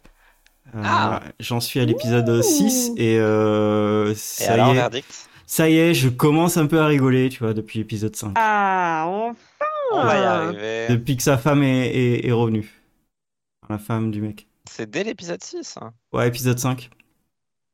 Euh, 0.76 0.82
Ah. 0.84 1.22
J'en 1.40 1.60
suis 1.60 1.80
à 1.80 1.86
l'épisode 1.86 2.28
Ouh. 2.30 2.42
6 2.42 2.92
et 2.98 3.18
euh, 3.20 4.12
Et 4.12 4.16
ça 4.16 4.54
alors, 4.54 4.74
y 4.74 4.78
est. 4.98 5.04
Ça 5.46 5.70
y 5.70 5.78
est, 5.78 5.94
je 5.94 6.10
commence 6.10 6.58
un 6.58 6.66
peu 6.66 6.80
à 6.80 6.88
rigoler, 6.88 7.30
tu 7.30 7.40
vois, 7.44 7.54
depuis 7.54 7.78
l'épisode 7.80 8.16
5. 8.16 8.32
Ah, 8.36 9.04
enfin 9.08 9.36
On 9.92 10.04
va 10.04 10.18
y 10.18 10.24
arriver. 10.24 10.88
Depuis 10.90 11.16
que 11.18 11.22
sa 11.24 11.38
femme 11.38 11.62
est, 11.64 11.88
est, 11.90 12.26
est 12.28 12.32
revenue. 12.32 12.72
La 13.70 13.78
femme 13.78 14.10
du 14.12 14.22
mec. 14.22 14.48
C'est 14.70 14.90
dès 14.90 15.04
l'épisode 15.04 15.44
6. 15.44 15.76
hein. 15.82 15.92
Ouais, 16.12 16.28
épisode 16.28 16.58
5. 16.58 16.90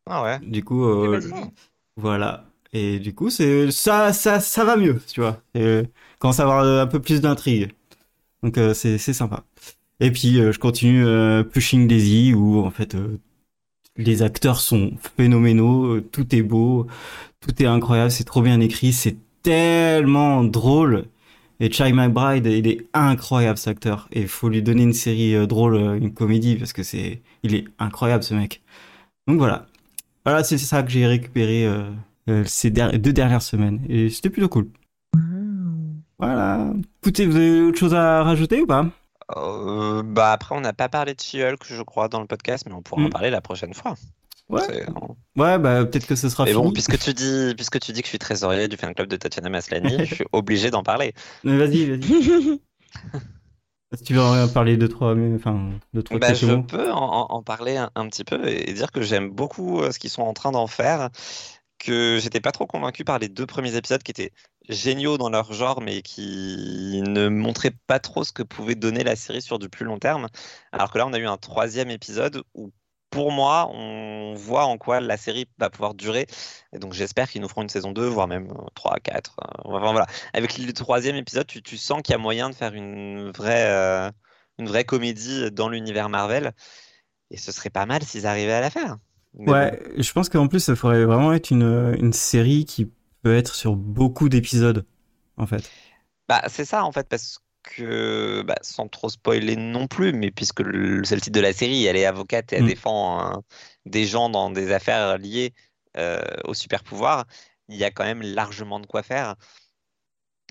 Ah 0.10 0.24
ouais. 0.24 0.40
Du 0.42 0.64
coup, 0.64 0.84
euh, 0.86 1.20
voilà. 1.98 2.46
Et 2.74 3.00
du 3.00 3.14
coup, 3.16 3.30
c'est 3.30 3.72
ça, 3.72 4.14
ça, 4.14 4.40
ça 4.40 4.64
va 4.66 4.76
mieux, 4.78 5.02
tu 5.08 5.22
vois. 5.22 5.42
Et, 5.56 5.84
commence 6.20 6.40
à 6.40 6.44
avoir 6.44 6.64
euh, 6.64 6.84
un 6.84 6.88
peu 6.88 7.00
plus 7.02 7.22
d'intrigue. 7.22 7.72
Donc 8.44 8.58
euh, 8.58 8.74
c'est 8.74 8.98
c'est 8.98 9.14
sympa. 9.14 9.44
Et 10.00 10.12
puis 10.12 10.40
euh, 10.40 10.52
je 10.52 10.60
continue 10.60 11.06
euh, 11.06 11.44
Pushing 11.44 11.88
Daisy 11.88 12.34
où 12.34 12.60
en 12.66 12.72
fait 12.72 12.96
euh, 12.96 13.20
les 13.98 14.24
acteurs 14.24 14.60
sont 14.62 14.94
phénoménaux, 15.18 16.02
tout 16.02 16.34
est 16.36 16.42
beau, 16.44 16.88
tout 17.42 17.62
est 17.62 17.66
incroyable, 17.68 18.12
c'est 18.12 18.24
trop 18.26 18.42
bien 18.42 18.60
écrit, 18.62 18.94
c'est 18.94 19.18
tellement 19.44 20.44
drôle. 20.44 21.06
Et 21.60 21.72
Chai 21.72 21.92
McBride, 21.94 22.46
il 22.46 22.68
est 22.68 22.88
incroyable 22.94 23.58
cet 23.58 23.68
acteur. 23.70 24.08
Et 24.14 24.22
il 24.22 24.28
faut 24.30 24.50
lui 24.50 24.62
donner 24.64 24.84
une 24.84 24.94
série 24.94 25.36
euh, 25.36 25.46
drôle, 25.46 25.76
une 26.02 26.14
comédie, 26.14 26.56
parce 26.56 26.74
que 26.74 26.84
c'est, 26.84 27.22
il 27.44 27.56
est 27.56 27.66
incroyable 27.80 28.24
ce 28.24 28.34
mec. 28.34 28.62
Donc 29.28 29.40
voilà. 29.40 29.68
Voilà, 30.26 30.44
c'est 30.44 30.58
ça 30.58 30.84
que 30.84 30.90
j'ai 30.92 31.06
récupéré 31.08 31.66
euh, 31.66 31.90
euh, 32.30 32.44
ces 32.46 32.70
der- 32.70 32.98
deux 33.00 33.14
dernières 33.14 33.42
semaines. 33.42 33.82
Et 33.90 34.10
c'était 34.10 34.30
plutôt 34.30 34.50
cool. 34.50 34.70
Voilà. 36.18 36.74
Écoutez, 37.02 37.26
vous 37.26 37.36
avez 37.38 37.62
autre 37.62 37.80
chose 37.80 37.94
à 37.94 38.24
rajouter 38.24 38.62
ou 38.62 38.68
pas? 38.68 38.86
Euh, 39.38 40.02
bah 40.04 40.34
après, 40.34 40.56
on 40.56 40.62
n'a 40.62 40.74
pas 40.74 40.90
parlé 40.90 41.14
de 41.14 41.20
She-Hulk, 41.22 41.64
je 41.64 41.82
crois, 41.84 42.10
dans 42.10 42.20
le 42.20 42.26
podcast, 42.28 42.66
mais 42.68 42.74
on 42.74 42.82
pourra 42.82 43.02
en 43.04 43.06
Mm. 43.06 43.10
parler 43.10 43.30
la 43.30 43.42
prochaine 43.42 43.74
fois. 43.74 43.96
Ouais. 44.50 44.62
Ouais, 45.38 45.60
bah 45.60 45.86
peut-être 45.86 46.08
que 46.08 46.16
ce 46.16 46.28
sera 46.28 46.44
Mais 46.46 46.52
fini. 46.52 46.64
bon, 46.64 46.72
puisque 46.72 46.98
tu 46.98 47.14
dis, 47.14 47.54
puisque 47.56 47.80
tu 47.80 47.92
dis 47.94 48.02
que 48.02 48.08
je 48.08 48.10
suis 48.10 48.18
trésorier 48.20 48.68
du 48.68 48.76
fan 48.78 48.94
club 48.96 49.08
de 49.08 49.16
Tatiana 49.16 49.50
Maslany, 49.50 50.06
je 50.06 50.16
suis 50.16 50.26
obligé 50.32 50.72
d'en 50.72 50.82
parler. 50.84 51.14
Mais 51.44 51.56
vas-y, 51.58 51.86
vas-y. 51.86 52.60
Si 53.96 54.04
tu 54.04 54.14
veux 54.14 54.22
en 54.22 54.48
parler 54.50 54.78
deux, 54.78 54.88
trois, 54.88 55.16
enfin, 55.36 55.80
deux, 55.94 56.02
trois 56.04 56.20
Bah, 56.20 56.34
je 56.34 56.56
mots. 56.56 56.66
peux 56.68 56.92
en, 56.92 56.98
en- 56.98 57.28
en 57.30 57.44
parler 57.44 57.78
un, 57.78 57.92
un 57.96 58.08
petit 58.10 58.24
peu 58.24 58.48
et 58.48 58.74
dire 58.74 58.92
que 58.92 59.02
j'aime 59.04 59.30
beaucoup 59.30 59.80
euh, 59.82 59.92
ce 59.92 60.00
qu'ils 60.00 60.10
sont 60.10 60.24
en 60.24 60.34
train 60.34 60.52
d'en 60.52 60.66
faire, 60.66 61.10
que 61.78 62.18
j'étais 62.22 62.42
pas 62.42 62.52
trop 62.52 62.66
convaincu 62.68 63.04
par 63.04 63.20
les 63.20 63.30
deux 63.30 63.46
premiers 63.46 63.76
épisodes 63.76 64.02
qui 64.04 64.12
étaient 64.12 64.34
géniaux 64.70 65.18
dans 65.20 65.30
leur 65.30 65.54
genre, 65.54 65.82
mais 65.82 66.02
qui 66.02 67.02
ne 67.06 67.30
montraient 67.30 67.76
pas 67.88 68.00
trop 68.00 68.24
ce 68.24 68.32
que 68.34 68.44
pouvait 68.44 68.76
donner 68.76 69.04
la 69.04 69.16
série 69.16 69.42
sur 69.44 69.60
du 69.60 69.70
plus 69.70 69.86
long 69.86 70.00
terme. 70.00 70.28
Alors 70.72 70.92
que 70.92 70.98
là, 70.98 71.06
on 71.08 71.14
a 71.14 71.20
eu 71.20 71.28
un 71.28 71.38
troisième 71.38 71.92
épisode 71.92 72.44
où, 72.56 72.72
pour 73.10 73.32
moi, 73.32 73.70
on 73.74 74.34
voit 74.36 74.66
en 74.66 74.78
quoi 74.78 75.00
la 75.00 75.18
série 75.18 75.48
va 75.58 75.70
pouvoir 75.70 75.94
durer. 75.94 76.28
Et 76.74 76.80
donc, 76.80 76.94
j'espère 76.94 77.30
qu'ils 77.30 77.42
nous 77.42 77.48
feront 77.50 77.62
une 77.64 77.70
saison 77.70 77.92
2, 77.92 78.06
voire 78.08 78.28
même 78.28 78.54
3, 78.76 78.98
4. 79.04 79.36
euh, 79.42 79.62
Enfin, 79.66 79.80
voilà. 79.92 80.06
Avec 80.34 80.58
le 80.58 80.72
troisième 80.74 81.16
épisode, 81.16 81.48
tu, 81.48 81.62
tu 81.62 81.78
sens 81.78 82.02
qu'il 82.02 82.14
y 82.14 82.16
a 82.16 82.20
moyen 82.20 82.50
de 82.50 82.56
faire 82.56 82.74
une 82.74 83.32
vraie, 83.32 83.66
euh, 83.70 84.12
une 84.58 84.68
vraie 84.68 84.86
comédie 84.86 85.52
dans 85.52 85.70
l'univers 85.70 86.10
Marvel. 86.10 86.54
Et 87.32 87.38
ce 87.38 87.52
serait 87.52 87.70
pas 87.70 87.86
mal 87.86 88.04
s'ils 88.04 88.28
arrivaient 88.28 88.54
à 88.54 88.62
la 88.62 88.70
faire. 88.70 88.98
Mais 89.34 89.54
bon. 89.54 89.54
Ouais, 89.54 89.80
je 89.98 90.12
pense 90.12 90.30
qu'en 90.30 90.48
plus, 90.48 90.60
ça 90.60 90.76
pourrait 90.76 91.06
vraiment 91.06 91.34
être 91.34 91.52
une, 91.52 91.96
une 92.00 92.14
série 92.14 92.66
qui 92.66 92.92
peut 93.22 93.36
être 93.36 93.56
sur 93.56 93.76
beaucoup 93.76 94.30
d'épisodes, 94.30 94.86
en 95.38 95.46
fait. 95.46 95.70
Bah, 96.28 96.44
c'est 96.48 96.66
ça 96.66 96.84
en 96.84 96.92
fait, 96.92 97.08
parce 97.08 97.40
que, 97.64 98.42
bah, 98.44 98.56
sans 98.62 98.88
trop 98.88 99.10
spoiler 99.10 99.56
non 99.56 99.88
plus, 99.88 100.14
mais 100.14 100.32
puisque 100.32 100.62
le- 100.62 101.04
c'est 101.04 101.16
le 101.16 101.22
titre 101.22 101.36
de 101.36 101.42
la 101.42 101.54
série, 101.54 101.86
elle 101.86 101.98
est 101.98 102.06
avocate 102.06 102.54
et 102.54 102.58
elle 102.58 102.66
Mm. 102.66 102.68
défend 102.68 103.20
hein, 103.20 103.44
des 103.86 104.06
gens 104.06 104.30
dans 104.30 104.50
des 104.52 104.72
affaires 104.72 105.18
liées 105.18 105.54
euh, 105.98 106.22
au 106.46 106.54
super 106.54 106.84
pouvoir, 106.84 107.26
il 107.68 107.78
y 107.78 107.84
a 107.84 107.92
quand 107.92 108.04
même 108.06 108.22
largement 108.22 108.80
de 108.80 108.86
quoi 108.88 109.04
faire. 109.04 109.36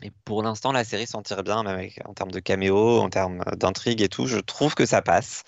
Et 0.03 0.12
pour 0.25 0.43
l'instant, 0.45 0.71
la 0.73 0.85
série 0.85 1.07
s'en 1.09 1.23
tire 1.23 1.43
bien, 1.43 1.62
même 1.65 1.75
avec- 1.77 2.00
en 2.07 2.15
termes 2.15 2.31
de 2.31 2.38
caméo, 2.41 3.00
en 3.00 3.11
termes 3.11 3.43
d'intrigue 3.57 4.00
et 4.00 4.09
tout. 4.09 4.27
Je 4.27 4.38
trouve 4.38 4.75
que 4.75 4.87
ça 4.87 5.03
passe. 5.03 5.43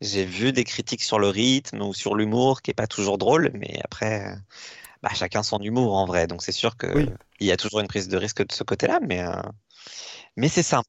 J'ai 0.00 0.24
vu 0.24 0.52
des 0.52 0.64
critiques 0.64 1.02
sur 1.02 1.18
le 1.18 1.28
rythme 1.28 1.82
ou 1.82 1.92
sur 1.92 2.14
l'humour, 2.14 2.62
qui 2.62 2.70
est 2.70 2.74
pas 2.74 2.86
toujours 2.86 3.18
drôle, 3.18 3.50
mais 3.54 3.78
après, 3.84 4.26
euh, 4.32 4.36
bah, 5.02 5.10
chacun 5.14 5.42
son 5.42 5.60
humour 5.60 5.96
en 5.96 6.06
vrai. 6.06 6.26
Donc 6.26 6.42
c'est 6.42 6.52
sûr 6.52 6.76
que 6.76 6.86
Oui. 6.94 7.10
il 7.40 7.46
y 7.48 7.52
a 7.52 7.56
toujours 7.58 7.80
une 7.80 7.88
prise 7.88 8.08
de 8.08 8.16
risque 8.18 8.46
de 8.46 8.52
ce 8.52 8.64
côté-là, 8.64 9.00
mais, 9.02 9.22
euh, 9.22 9.32
mais 10.36 10.48
c'est 10.48 10.62
sympa. 10.62 10.88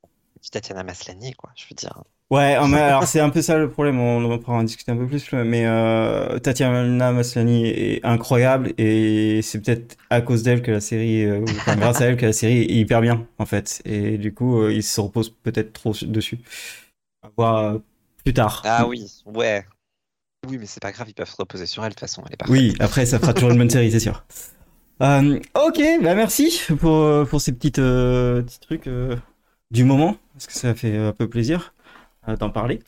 Tatiana 0.50 0.84
Maslany, 0.84 1.34
quoi, 1.34 1.52
je 1.56 1.66
veux 1.70 1.76
dire. 1.76 2.04
Ouais, 2.32 2.56
alors 2.56 3.06
c'est 3.06 3.20
un 3.20 3.30
peu 3.30 3.42
ça 3.42 3.58
le 3.58 3.70
problème, 3.70 4.00
on, 4.00 4.24
on 4.24 4.40
pourra 4.40 4.58
en 4.58 4.64
discuter 4.64 4.92
un 4.94 4.96
peu 4.96 5.06
plus, 5.06 5.34
mais 5.34 5.66
euh, 5.66 6.40
Tatiana 6.40 7.12
Maslany 7.12 7.68
est 7.68 8.06
incroyable 8.06 8.74
et 8.78 9.42
c'est 9.42 9.60
peut-être 9.60 9.98
à 10.10 10.22
cause 10.22 10.42
d'elle 10.42 10.62
que 10.62 10.72
la 10.72 10.80
série, 10.80 11.26
euh, 11.26 11.44
enfin, 11.44 11.76
grâce 11.76 12.00
à 12.00 12.06
elle 12.06 12.16
que 12.16 12.26
la 12.26 12.34
série 12.34 12.60
est 12.60 12.72
hyper 12.72 13.02
bien 13.02 13.28
en 13.38 13.46
fait. 13.46 13.82
Et 13.84 14.18
du 14.18 14.34
coup, 14.34 14.62
euh, 14.62 14.72
il 14.72 14.82
se 14.82 15.02
repose 15.02 15.30
peut-être 15.30 15.74
trop 15.74 15.94
dessus. 16.04 16.40
À 17.22 17.30
voir 17.36 17.58
euh, 17.58 17.80
plus 18.24 18.34
tard. 18.34 18.62
Ah 18.66 18.88
oui, 18.88 19.12
ouais. 19.26 19.66
Oui, 20.48 20.58
mais 20.58 20.66
c'est 20.66 20.82
pas 20.82 20.94
grave, 20.94 21.10
ils 21.10 21.14
peuvent 21.14 21.30
se 21.30 21.36
reposer 21.38 21.66
sur 21.66 21.84
elle, 21.84 21.90
de 21.90 21.96
toute 21.96 22.00
façon, 22.00 22.24
elle 22.26 22.34
est 22.34 22.38
parfaite. 22.38 22.56
Oui, 22.56 22.74
après 22.80 23.06
ça 23.06 23.20
fera 23.20 23.34
toujours 23.34 23.52
une 23.52 23.58
bonne 23.58 23.70
série, 23.70 23.92
c'est 23.92 24.00
sûr. 24.00 24.24
Euh, 25.02 25.38
ok, 25.56 25.82
bah 26.02 26.16
merci 26.16 26.62
pour, 26.80 27.28
pour 27.28 27.42
ces 27.42 27.52
petites, 27.52 27.76
petits 27.76 28.60
trucs 28.62 28.90
du 29.72 29.84
moment, 29.84 30.18
parce 30.34 30.48
que 30.48 30.54
ça 30.54 30.76
fait 30.76 30.98
un 30.98 31.14
peu 31.14 31.28
plaisir 31.28 31.74
euh, 32.28 32.36
d'en 32.36 32.50
parler. 32.50 32.80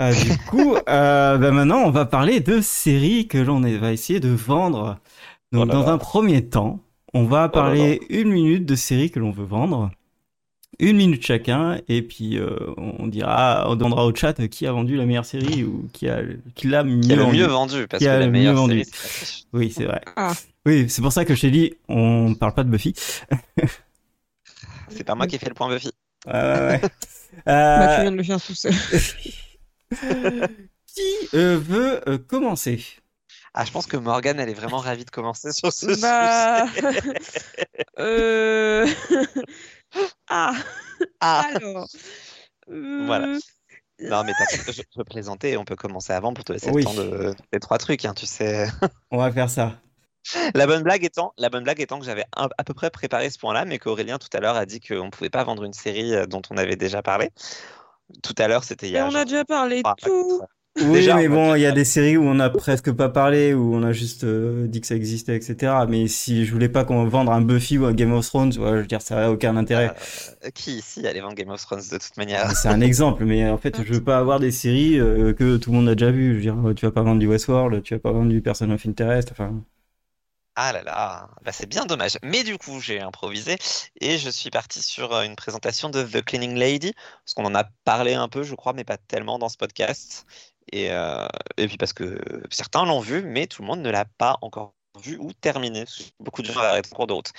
Euh, 0.00 0.12
du 0.12 0.36
coup, 0.50 0.74
euh, 0.88 1.38
bah 1.38 1.50
maintenant 1.50 1.82
on 1.84 1.90
va 1.90 2.04
parler 2.04 2.40
de 2.40 2.60
séries 2.60 3.28
que 3.28 3.38
l'on 3.38 3.60
va 3.60 3.92
essayer 3.92 4.20
de 4.20 4.30
vendre. 4.30 4.98
Donc 5.52 5.68
Oh 5.68 5.72
dans 5.72 5.88
un 5.88 5.98
premier 5.98 6.48
temps, 6.48 6.80
on 7.14 7.24
va 7.24 7.42
là 7.42 7.48
parler 7.48 8.00
une 8.08 8.30
minute 8.30 8.64
de 8.66 8.74
séries 8.74 9.10
que 9.10 9.20
l'on 9.20 9.30
veut 9.30 9.44
vendre. 9.44 9.90
Une 10.78 10.96
minute 10.96 11.24
chacun, 11.24 11.78
et 11.86 12.00
puis 12.00 12.38
euh, 12.38 12.56
on 12.78 13.06
dira, 13.06 13.66
on 13.68 13.76
demandera 13.76 14.06
au 14.06 14.14
chat 14.14 14.48
qui 14.48 14.66
a 14.66 14.72
vendu 14.72 14.96
la 14.96 15.04
meilleure 15.04 15.26
série 15.26 15.64
ou 15.64 15.86
qui 15.92 16.08
a, 16.08 16.22
qui 16.54 16.66
l'a 16.66 16.82
mieux 16.82 17.00
Qui 17.00 17.12
a 17.12 17.16
le 17.16 17.26
mieux 17.26 17.46
vendu, 17.46 17.86
parce 17.86 17.98
Qui 18.00 18.06
que 18.06 18.10
a 18.10 18.18
la 18.18 18.24
le 18.24 18.32
meilleure 18.32 18.54
vendu. 18.54 18.82
Oui, 19.52 19.70
c'est 19.70 19.84
vrai. 19.84 20.00
Ah. 20.16 20.32
Oui, 20.64 20.88
c'est 20.88 21.02
pour 21.02 21.12
ça 21.12 21.26
que 21.26 21.34
je 21.34 21.42
t'ai 21.42 21.50
dit, 21.50 21.74
on 21.88 22.34
parle 22.34 22.54
pas 22.54 22.64
de 22.64 22.70
Buffy. 22.70 22.94
C'est 24.88 25.04
pas 25.04 25.14
moi 25.14 25.26
qui 25.26 25.36
ai 25.36 25.38
fait 25.38 25.48
le 25.48 25.54
point 25.54 25.68
Buffy. 25.68 25.90
Ouais, 26.26 26.32
ouais, 26.32 26.68
ouais. 26.68 26.80
Bah, 27.46 27.96
tu 27.96 28.00
Euh, 28.00 28.00
viens 28.02 28.10
de 28.12 28.16
le 28.16 28.22
faire 28.22 28.40
tout 28.40 28.54
seul. 28.54 28.72
qui 30.86 31.28
euh, 31.34 31.58
veut 31.58 32.06
euh, 32.08 32.18
commencer? 32.18 32.84
Ah, 33.54 33.64
je 33.64 33.72
pense 33.72 33.86
que 33.86 33.96
Morgane, 33.96 34.38
elle 34.40 34.48
est 34.48 34.54
vraiment 34.54 34.78
ravie 34.78 35.04
de 35.04 35.10
commencer 35.10 35.52
sur 35.52 35.72
ce 35.72 36.00
Bah. 36.00 36.66
sujet. 36.68 37.00
euh... 37.98 38.86
ah, 40.28 40.54
Ah, 41.20 41.48
alors. 41.54 41.88
Euh, 42.70 43.02
Voilà. 43.06 43.26
non, 43.98 44.22
mais 44.24 44.34
t'as- 44.34 44.72
je, 44.72 44.82
je 44.96 45.02
plaisantais, 45.02 45.56
on 45.56 45.64
peut 45.64 45.76
commencer 45.76 46.12
avant 46.12 46.32
pour 46.32 46.44
te 46.44 46.52
laisser 46.52 46.70
Oui. 46.70 46.82
le 46.82 46.84
temps 46.84 46.94
de 46.94 47.34
les 47.52 47.60
trois 47.60 47.78
trucs, 47.78 48.04
hein, 48.04 48.14
tu 48.14 48.26
sais. 48.26 48.68
On 49.10 49.18
va 49.18 49.30
faire 49.32 49.50
ça. 49.50 49.80
La 50.54 50.66
bonne 50.66 50.82
blague 50.82 51.04
étant, 51.04 51.32
la 51.36 51.48
bonne 51.48 51.64
blague 51.64 51.80
étant 51.80 51.98
que 51.98 52.04
j'avais 52.04 52.24
à 52.36 52.64
peu 52.64 52.74
près 52.74 52.90
préparé 52.90 53.30
ce 53.30 53.38
point-là, 53.38 53.64
mais 53.64 53.78
qu'Aurélien 53.78 54.18
tout 54.18 54.28
à 54.32 54.40
l'heure 54.40 54.56
a 54.56 54.66
dit 54.66 54.80
qu'on 54.80 55.06
ne 55.06 55.10
pouvait 55.10 55.30
pas 55.30 55.44
vendre 55.44 55.64
une 55.64 55.72
série 55.72 56.14
euh, 56.14 56.26
dont 56.26 56.42
on 56.50 56.56
avait 56.56 56.76
déjà 56.76 57.02
parlé. 57.02 57.30
Tout 58.22 58.34
à 58.38 58.48
l'heure, 58.48 58.64
c'était 58.64 58.88
il 58.88 58.94
y 58.94 59.00
on 59.00 59.14
a 59.14 59.24
déjà 59.24 59.44
parlé 59.44 59.82
de 59.82 59.90
tout. 60.02 60.42
Oui, 60.80 60.90
Déjà, 60.90 61.16
mais 61.16 61.28
bon, 61.28 61.54
il 61.54 61.60
y 61.60 61.66
a 61.66 61.72
des 61.72 61.84
séries 61.84 62.16
où 62.16 62.22
on 62.22 62.40
a 62.40 62.48
presque 62.48 62.90
pas 62.92 63.10
parlé, 63.10 63.52
où 63.52 63.74
on 63.74 63.82
a 63.82 63.92
juste 63.92 64.24
euh, 64.24 64.66
dit 64.66 64.80
que 64.80 64.86
ça 64.86 64.94
existait, 64.94 65.36
etc. 65.36 65.70
Mais 65.86 66.08
si 66.08 66.46
je 66.46 66.52
voulais 66.52 66.70
pas 66.70 66.84
qu'on 66.84 67.04
vende 67.04 67.28
un 67.28 67.42
Buffy 67.42 67.76
ou 67.76 67.84
un 67.84 67.92
Game 67.92 68.12
of 68.12 68.26
Thrones, 68.26 68.56
ouais, 68.58 68.70
je 68.70 68.76
veux 68.76 68.86
dire, 68.86 69.02
ça 69.02 69.16
n'a 69.16 69.30
aucun 69.30 69.54
intérêt. 69.58 69.92
Euh, 70.46 70.48
qui 70.54 70.78
ici 70.78 71.06
allait 71.06 71.20
vendre 71.20 71.34
Game 71.34 71.50
of 71.50 71.60
Thrones 71.60 71.82
de 71.90 71.98
toute 71.98 72.16
manière? 72.16 72.50
C'est 72.56 72.68
un 72.68 72.80
exemple, 72.80 73.26
mais 73.26 73.50
en 73.50 73.58
fait, 73.58 73.82
je 73.84 73.92
veux 73.92 74.02
pas 74.02 74.16
avoir 74.16 74.40
des 74.40 74.50
séries 74.50 74.98
euh, 74.98 75.34
que 75.34 75.58
tout 75.58 75.72
le 75.72 75.76
monde 75.76 75.90
a 75.90 75.94
déjà 75.94 76.10
vues. 76.10 76.40
Je 76.40 76.48
veux 76.48 76.54
dire, 76.54 76.74
tu 76.74 76.86
vas 76.86 76.92
pas 76.92 77.02
vendre 77.02 77.18
du 77.18 77.26
Westworld, 77.26 77.82
tu 77.82 77.92
vas 77.92 78.00
pas 78.00 78.12
vendre 78.12 78.30
du 78.30 78.40
Person 78.40 78.70
of 78.70 78.86
Interest, 78.86 79.28
enfin. 79.30 79.62
Ah 80.54 80.72
là 80.72 80.82
là, 80.82 81.30
bah, 81.42 81.52
c'est 81.52 81.66
bien 81.66 81.86
dommage. 81.86 82.18
Mais 82.22 82.44
du 82.44 82.58
coup, 82.58 82.78
j'ai 82.80 83.00
improvisé 83.00 83.56
et 84.00 84.18
je 84.18 84.28
suis 84.28 84.50
parti 84.50 84.82
sur 84.82 85.12
euh, 85.14 85.22
une 85.24 85.34
présentation 85.34 85.88
de 85.88 86.02
The 86.02 86.22
Cleaning 86.22 86.56
Lady, 86.56 86.92
parce 86.92 87.34
qu'on 87.34 87.46
en 87.46 87.54
a 87.54 87.64
parlé 87.84 88.12
un 88.14 88.28
peu, 88.28 88.42
je 88.42 88.54
crois, 88.54 88.74
mais 88.74 88.84
pas 88.84 88.98
tellement 88.98 89.38
dans 89.38 89.48
ce 89.48 89.56
podcast. 89.56 90.26
Et, 90.70 90.90
euh, 90.92 91.26
et 91.56 91.66
puis 91.68 91.78
parce 91.78 91.92
que 91.94 92.20
certains 92.50 92.84
l'ont 92.84 93.00
vu, 93.00 93.22
mais 93.22 93.46
tout 93.46 93.62
le 93.62 93.68
monde 93.68 93.80
ne 93.80 93.90
l'a 93.90 94.04
pas 94.04 94.38
encore 94.42 94.74
vu 95.00 95.16
ou 95.18 95.32
terminé. 95.32 95.84
Beaucoup 96.20 96.42
de 96.42 96.52
gens 96.52 96.60
arrêtent 96.60 96.92
en 96.92 96.96
cours 96.96 97.06
de 97.06 97.12
route. 97.12 97.32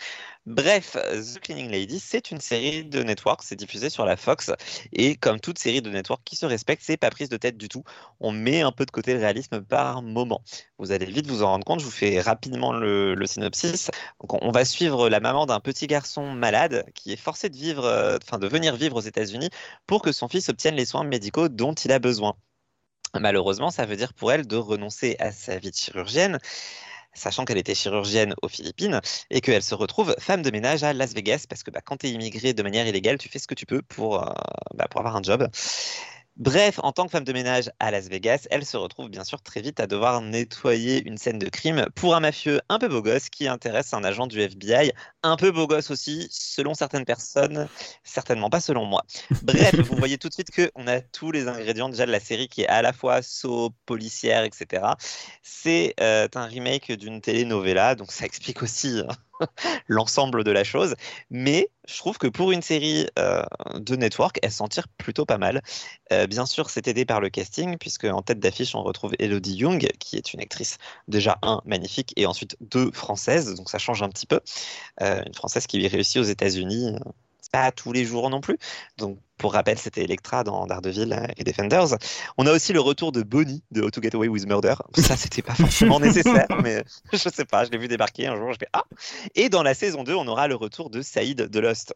Bref, 0.45 0.97
The 0.97 1.39
Cleaning 1.39 1.69
Lady, 1.69 1.99
c'est 1.99 2.31
une 2.31 2.41
série 2.41 2.83
de 2.83 3.01
network, 3.03 3.41
c'est 3.43 3.55
diffusé 3.55 3.89
sur 3.89 4.05
la 4.05 4.17
Fox, 4.17 4.51
et 4.91 5.15
comme 5.15 5.39
toute 5.39 5.57
série 5.57 5.81
de 5.81 5.89
network 5.89 6.21
qui 6.25 6.35
se 6.35 6.45
respecte, 6.45 6.83
c'est 6.83 6.97
pas 6.97 7.09
prise 7.09 7.29
de 7.29 7.37
tête 7.37 7.57
du 7.57 7.69
tout. 7.69 7.83
On 8.19 8.31
met 8.31 8.61
un 8.61 8.71
peu 8.71 8.85
de 8.85 8.91
côté 8.91 9.13
le 9.13 9.19
réalisme 9.19 9.61
par 9.61 10.01
moment. 10.01 10.41
Vous 10.79 10.91
allez 10.91 11.05
vite 11.05 11.27
vous 11.27 11.43
en 11.43 11.47
rendre 11.47 11.65
compte, 11.65 11.79
je 11.79 11.85
vous 11.85 11.91
fais 11.91 12.19
rapidement 12.19 12.73
le, 12.73 13.15
le 13.15 13.25
synopsis. 13.25 13.89
Donc, 14.19 14.33
on, 14.33 14.39
on 14.41 14.51
va 14.51 14.65
suivre 14.65 15.07
la 15.07 15.19
maman 15.21 15.45
d'un 15.45 15.59
petit 15.59 15.87
garçon 15.87 16.31
malade 16.31 16.85
qui 16.95 17.13
est 17.13 17.17
forcé 17.17 17.49
de 17.49 17.55
vivre, 17.55 17.85
euh, 17.85 18.17
enfin 18.21 18.39
de 18.39 18.47
venir 18.47 18.75
vivre 18.75 18.97
aux 18.97 19.01
États-Unis 19.01 19.49
pour 19.87 20.01
que 20.01 20.11
son 20.11 20.27
fils 20.27 20.49
obtienne 20.49 20.75
les 20.75 20.85
soins 20.85 21.05
médicaux 21.05 21.47
dont 21.47 21.73
il 21.73 21.91
a 21.91 21.99
besoin. 21.99 22.35
Malheureusement, 23.15 23.69
ça 23.69 23.85
veut 23.85 23.95
dire 23.95 24.13
pour 24.13 24.31
elle 24.31 24.47
de 24.47 24.55
renoncer 24.55 25.15
à 25.19 25.31
sa 25.31 25.57
vie 25.59 25.69
de 25.69 25.75
chirurgienne, 25.75 26.39
sachant 27.13 27.45
qu'elle 27.45 27.57
était 27.57 27.75
chirurgienne 27.75 28.33
aux 28.41 28.47
Philippines 28.47 29.01
et 29.29 29.41
qu'elle 29.41 29.63
se 29.63 29.75
retrouve 29.75 30.15
femme 30.19 30.41
de 30.41 30.51
ménage 30.51 30.83
à 30.83 30.93
Las 30.93 31.13
Vegas 31.13 31.45
parce 31.47 31.63
que 31.63 31.71
bah, 31.71 31.81
quand 31.83 31.97
tu 31.97 32.07
es 32.07 32.11
immigré 32.11 32.53
de 32.53 32.63
manière 32.63 32.87
illégale, 32.87 33.17
tu 33.17 33.29
fais 33.29 33.39
ce 33.39 33.47
que 33.47 33.55
tu 33.55 33.65
peux 33.65 33.81
pour, 33.81 34.21
euh, 34.21 34.31
bah, 34.75 34.87
pour 34.89 34.99
avoir 34.99 35.15
un 35.15 35.23
job. 35.23 35.47
Bref, 36.37 36.79
en 36.81 36.91
tant 36.91 37.05
que 37.05 37.11
femme 37.11 37.23
de 37.23 37.31
ménage 37.31 37.69
à 37.79 37.91
Las 37.91 38.07
Vegas, 38.09 38.47
elle 38.49 38.65
se 38.65 38.75
retrouve 38.75 39.07
bien 39.07 39.23
sûr 39.23 39.39
très 39.43 39.61
vite 39.61 39.79
à 39.79 39.85
devoir 39.85 40.19
nettoyer 40.19 41.03
une 41.05 41.19
scène 41.19 41.37
de 41.37 41.47
crime 41.47 41.85
pour 41.93 42.15
un 42.15 42.21
mafieux 42.21 42.59
un 42.69 42.79
peu 42.79 42.87
beau 42.87 43.03
gosse 43.03 43.29
qui 43.29 43.47
intéresse 43.47 43.93
un 43.93 44.03
agent 44.03 44.25
du 44.25 44.41
FBI, 44.41 44.91
un 45.21 45.35
peu 45.35 45.51
beau 45.51 45.67
gosse 45.67 45.91
aussi, 45.91 46.27
selon 46.31 46.73
certaines 46.73 47.05
personnes, 47.05 47.67
certainement 48.03 48.49
pas 48.49 48.61
selon 48.61 48.83
moi. 48.85 49.03
Bref, 49.43 49.75
vous 49.75 49.95
voyez 49.95 50.17
tout 50.17 50.27
de 50.27 50.33
suite 50.33 50.49
qu'on 50.55 50.87
a 50.87 51.01
tous 51.01 51.29
les 51.29 51.47
ingrédients 51.47 51.89
déjà 51.89 52.07
de 52.07 52.11
la 52.11 52.19
série 52.19 52.47
qui 52.47 52.61
est 52.61 52.67
à 52.67 52.81
la 52.81 52.93
fois 52.93 53.21
soap, 53.21 53.75
policière, 53.85 54.43
etc. 54.43 54.85
C'est 55.43 55.93
euh, 55.99 56.27
un 56.33 56.45
remake 56.45 56.93
d'une 56.93 57.21
telenovela, 57.21 57.93
donc 57.93 58.11
ça 58.11 58.25
explique 58.25 58.63
aussi 58.63 59.03
hein, 59.07 59.15
l'ensemble 59.87 60.43
de 60.43 60.51
la 60.51 60.63
chose. 60.63 60.95
Mais 61.29 61.69
je 61.87 61.97
trouve 61.97 62.17
que 62.17 62.27
pour 62.27 62.51
une 62.51 62.61
série 62.61 63.07
euh, 63.19 63.43
de 63.75 63.95
network, 63.95 64.39
elle 64.41 64.51
s'en 64.51 64.67
tire 64.67 64.87
plutôt 64.87 65.25
pas 65.25 65.37
mal. 65.37 65.61
Euh, 66.11 66.27
bien 66.27 66.45
sûr, 66.45 66.69
c'est 66.69 66.87
aidé 66.87 67.05
par 67.05 67.21
le 67.21 67.29
casting, 67.29 67.77
puisque 67.77 68.05
en 68.05 68.21
tête 68.21 68.39
d'affiche, 68.39 68.75
on 68.75 68.83
retrouve 68.83 69.13
Elodie 69.19 69.55
Young, 69.55 69.87
qui 69.99 70.17
est 70.17 70.33
une 70.33 70.41
actrice 70.41 70.77
déjà, 71.07 71.37
un, 71.41 71.61
magnifique, 71.65 72.13
et 72.15 72.25
ensuite 72.25 72.57
deux, 72.61 72.91
françaises, 72.91 73.55
donc 73.55 73.69
ça 73.69 73.79
change 73.79 74.03
un 74.03 74.09
petit 74.09 74.25
peu. 74.25 74.39
Euh, 75.01 75.23
une 75.25 75.33
française 75.33 75.67
qui 75.67 75.85
réussit 75.87 76.17
aux 76.17 76.23
États-Unis, 76.23 76.95
pas 77.51 77.71
tous 77.71 77.91
les 77.91 78.05
jours 78.05 78.29
non 78.29 78.41
plus. 78.41 78.57
Donc, 78.97 79.19
pour 79.37 79.53
rappel, 79.53 79.77
c'était 79.77 80.03
Electra 80.03 80.43
dans 80.43 80.65
Daredevil 80.65 81.27
et 81.37 81.43
Defenders. 81.43 81.97
On 82.37 82.45
a 82.45 82.51
aussi 82.51 82.73
le 82.73 82.79
retour 82.79 83.11
de 83.11 83.23
Bonnie 83.23 83.63
de 83.71 83.81
How 83.81 83.89
to 83.89 84.01
Get 84.01 84.15
Away 84.15 84.27
with 84.27 84.47
Murder. 84.47 84.75
Ça, 84.97 85.17
c'était 85.17 85.41
pas 85.41 85.55
forcément 85.55 85.99
nécessaire, 85.99 86.47
mais 86.61 86.83
je 87.13 87.29
sais 87.29 87.45
pas, 87.45 87.65
je 87.65 87.71
l'ai 87.71 87.77
vu 87.77 87.87
débarquer 87.87 88.27
un 88.27 88.35
jour, 88.35 88.51
je 88.53 88.57
fais 88.59 88.69
Ah 88.73 88.83
Et 89.35 89.49
dans 89.49 89.63
la 89.63 89.73
saison 89.73 90.03
2, 90.03 90.13
on 90.13 90.27
aura 90.27 90.47
le 90.47 90.55
retour 90.55 90.89
de 90.89 91.01
Saïd 91.01 91.41
de 91.41 91.59
Lost. 91.59 91.93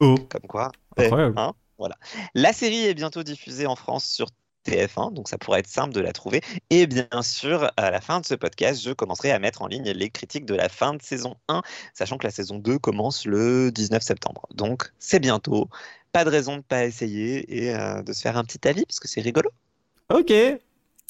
Oh, 0.00 0.16
Comme 0.30 0.48
quoi. 0.48 0.72
incroyable. 0.96 1.38
Hein 1.38 1.54
voilà. 1.78 1.96
La 2.34 2.52
série 2.52 2.86
est 2.86 2.94
bientôt 2.94 3.22
diffusée 3.22 3.66
en 3.66 3.76
France 3.76 4.06
sur 4.06 4.26
TF1, 4.64 5.12
donc 5.12 5.28
ça 5.28 5.38
pourrait 5.38 5.60
être 5.60 5.68
simple 5.68 5.94
de 5.94 6.00
la 6.00 6.12
trouver. 6.12 6.40
Et 6.70 6.86
bien 6.86 7.22
sûr, 7.22 7.70
à 7.76 7.90
la 7.90 8.00
fin 8.00 8.20
de 8.20 8.26
ce 8.26 8.34
podcast, 8.34 8.82
je 8.82 8.92
commencerai 8.92 9.30
à 9.30 9.38
mettre 9.38 9.62
en 9.62 9.66
ligne 9.66 9.90
les 9.90 10.10
critiques 10.10 10.46
de 10.46 10.54
la 10.54 10.68
fin 10.68 10.94
de 10.94 11.02
saison 11.02 11.36
1, 11.48 11.62
sachant 11.92 12.18
que 12.18 12.26
la 12.26 12.30
saison 12.30 12.58
2 12.58 12.78
commence 12.78 13.26
le 13.26 13.70
19 13.70 14.02
septembre. 14.02 14.46
Donc 14.54 14.92
c'est 14.98 15.20
bientôt. 15.20 15.68
Pas 16.12 16.24
de 16.24 16.30
raison 16.30 16.52
de 16.52 16.58
ne 16.58 16.62
pas 16.62 16.84
essayer 16.84 17.64
et 17.64 17.74
euh, 17.74 18.02
de 18.02 18.12
se 18.12 18.20
faire 18.20 18.36
un 18.36 18.44
petit 18.44 18.66
avis, 18.68 18.84
parce 18.86 19.00
que 19.00 19.08
c'est 19.08 19.20
rigolo. 19.20 19.50
Ok. 20.12 20.32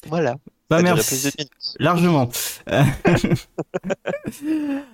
Voilà. 0.07 0.37
Bah 0.71 0.83
merci. 0.83 1.31
Largement. 1.79 2.31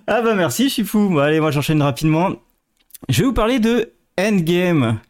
Ah 0.07 0.23
bah 0.23 0.35
merci, 0.35 0.65
je 0.65 0.75
suis 0.75 0.85
fou. 0.85 1.09
Bon, 1.09 1.19
allez, 1.19 1.41
moi 1.41 1.51
j'enchaîne 1.51 1.81
rapidement. 1.83 2.33
Je 3.09 3.21
vais 3.21 3.27
vous 3.27 3.33
parler 3.33 3.59
de 3.59 3.93
Endgame, 4.19 5.01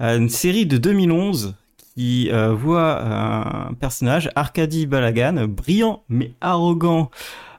euh, 0.00 0.18
une 0.18 0.28
série 0.28 0.66
de 0.66 0.78
2011 0.78 1.54
qui 1.96 2.30
euh, 2.30 2.52
voit 2.52 3.02
un 3.02 3.72
personnage, 3.74 4.30
Arkady 4.34 4.86
Balagan, 4.86 5.46
brillant 5.48 6.02
mais 6.08 6.32
arrogant 6.40 7.10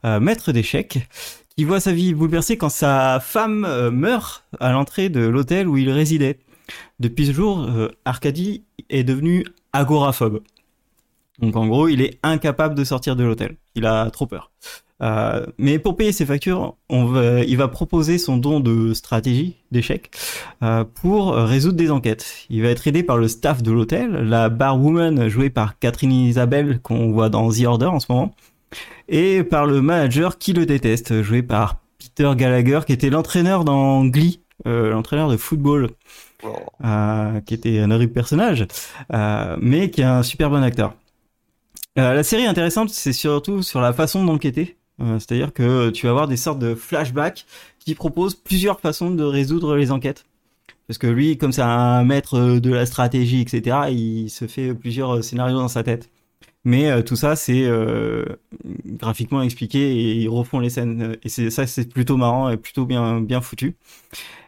euh, 0.05 0.19
maître 0.19 0.51
d'échecs, 0.51 0.99
qui 1.55 1.63
voit 1.63 1.79
sa 1.79 1.91
vie 1.91 2.13
bouleversée 2.13 2.57
quand 2.57 2.69
sa 2.69 3.19
femme 3.19 3.65
euh, 3.65 3.89
meurt 3.89 4.45
à 4.59 4.71
l'entrée 4.71 5.09
de 5.09 5.21
l'hôtel 5.21 5.67
où 5.67 5.75
il 5.77 5.89
résidait. 5.89 6.39
Depuis 6.99 7.25
ce 7.25 7.31
jour, 7.31 7.63
euh, 7.63 7.89
Arkady 8.05 8.63
est 8.89 9.03
devenu 9.03 9.43
agoraphobe. 9.73 10.43
Donc 11.39 11.55
en 11.55 11.67
gros, 11.67 11.87
il 11.87 12.01
est 12.01 12.19
incapable 12.21 12.75
de 12.75 12.83
sortir 12.83 13.15
de 13.15 13.23
l'hôtel. 13.23 13.57
Il 13.73 13.87
a 13.87 14.09
trop 14.11 14.27
peur. 14.27 14.51
Euh, 15.01 15.45
mais 15.57 15.77
pour 15.77 15.95
payer 15.95 16.11
ses 16.11 16.25
factures, 16.25 16.75
on 16.89 17.05
va, 17.05 17.41
il 17.41 17.55
va 17.57 17.67
proposer 17.67 18.17
son 18.17 18.37
don 18.37 18.59
de 18.59 18.93
stratégie 18.93 19.55
d'échecs 19.71 20.09
euh, 20.63 20.83
pour 20.83 21.35
résoudre 21.35 21.77
des 21.77 21.91
enquêtes. 21.91 22.45
Il 22.49 22.63
va 22.63 22.69
être 22.69 22.87
aidé 22.87 23.03
par 23.03 23.17
le 23.17 23.27
staff 23.27 23.61
de 23.61 23.71
l'hôtel, 23.71 24.11
la 24.11 24.49
barwoman 24.49 25.27
jouée 25.29 25.49
par 25.51 25.77
Catherine 25.79 26.11
Isabelle 26.11 26.79
qu'on 26.81 27.11
voit 27.11 27.29
dans 27.29 27.49
The 27.51 27.65
Order 27.65 27.85
en 27.85 27.99
ce 27.99 28.11
moment, 28.11 28.33
et 29.07 29.43
par 29.43 29.65
le 29.67 29.81
manager 29.81 30.37
qui 30.37 30.53
le 30.53 30.65
déteste, 30.65 31.21
joué 31.21 31.43
par 31.43 31.77
Peter 31.99 32.31
Gallagher, 32.35 32.79
qui 32.85 32.93
était 32.93 33.09
l'entraîneur 33.09 33.63
dans 33.65 34.03
Glee, 34.05 34.39
euh, 34.65 34.89
l'entraîneur 34.91 35.29
de 35.29 35.37
football, 35.37 35.89
Oh. 36.43 36.55
euh, 36.85 37.41
qui 37.41 37.55
était 37.55 37.79
un 37.79 37.89
horrible 37.89 38.13
personnage, 38.13 38.67
euh, 39.11 39.57
mais 39.59 39.89
qui 39.89 40.01
est 40.01 40.05
un 40.05 40.21
super 40.21 40.51
bon 40.51 40.61
acteur. 40.61 40.93
Euh, 41.97 42.13
la 42.13 42.21
série 42.21 42.43
est 42.43 42.47
intéressante, 42.47 42.91
c'est 42.91 43.11
surtout 43.11 43.63
sur 43.63 43.81
la 43.81 43.91
façon 43.91 44.23
d'enquêter. 44.23 44.76
Euh, 45.01 45.19
C'est-à-dire 45.19 45.53
que 45.53 45.89
tu 45.89 46.05
vas 46.05 46.11
avoir 46.11 46.27
des 46.27 46.37
sortes 46.37 46.59
de 46.59 46.75
flashbacks 46.75 47.45
qui 47.79 47.95
proposent 47.95 48.35
plusieurs 48.35 48.79
façons 48.79 49.11
de 49.11 49.23
résoudre 49.23 49.75
les 49.75 49.91
enquêtes. 49.91 50.25
Parce 50.87 50.97
que 50.97 51.07
lui, 51.07 51.37
comme 51.37 51.51
c'est 51.51 51.61
un 51.61 52.03
maître 52.03 52.59
de 52.59 52.73
la 52.73 52.85
stratégie, 52.85 53.41
etc., 53.41 53.77
il 53.91 54.29
se 54.29 54.47
fait 54.47 54.73
plusieurs 54.73 55.23
scénarios 55.23 55.57
dans 55.59 55.67
sa 55.67 55.83
tête. 55.83 56.09
Mais 56.63 56.91
euh, 56.91 57.01
tout 57.01 57.15
ça, 57.15 57.37
c'est 57.37 57.63
euh, 57.65 58.25
graphiquement 58.85 59.41
expliqué 59.41 59.79
et 59.79 60.15
ils 60.15 60.27
refont 60.27 60.59
les 60.59 60.69
scènes. 60.69 61.15
Et 61.23 61.29
c'est 61.29 61.49
ça, 61.49 61.65
c'est 61.65 61.87
plutôt 61.89 62.17
marrant 62.17 62.49
et 62.49 62.57
plutôt 62.57 62.85
bien 62.85 63.21
bien 63.21 63.39
foutu. 63.39 63.75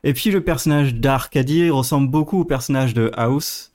Et 0.03 0.13
puis 0.13 0.29
le 0.29 0.43
personnage 0.43 0.95
d'Arcadie 0.95 1.69
ressemble 1.69 2.09
beaucoup 2.09 2.41
au 2.41 2.45
personnage 2.45 2.93
de 2.93 3.09
House. 3.15 3.68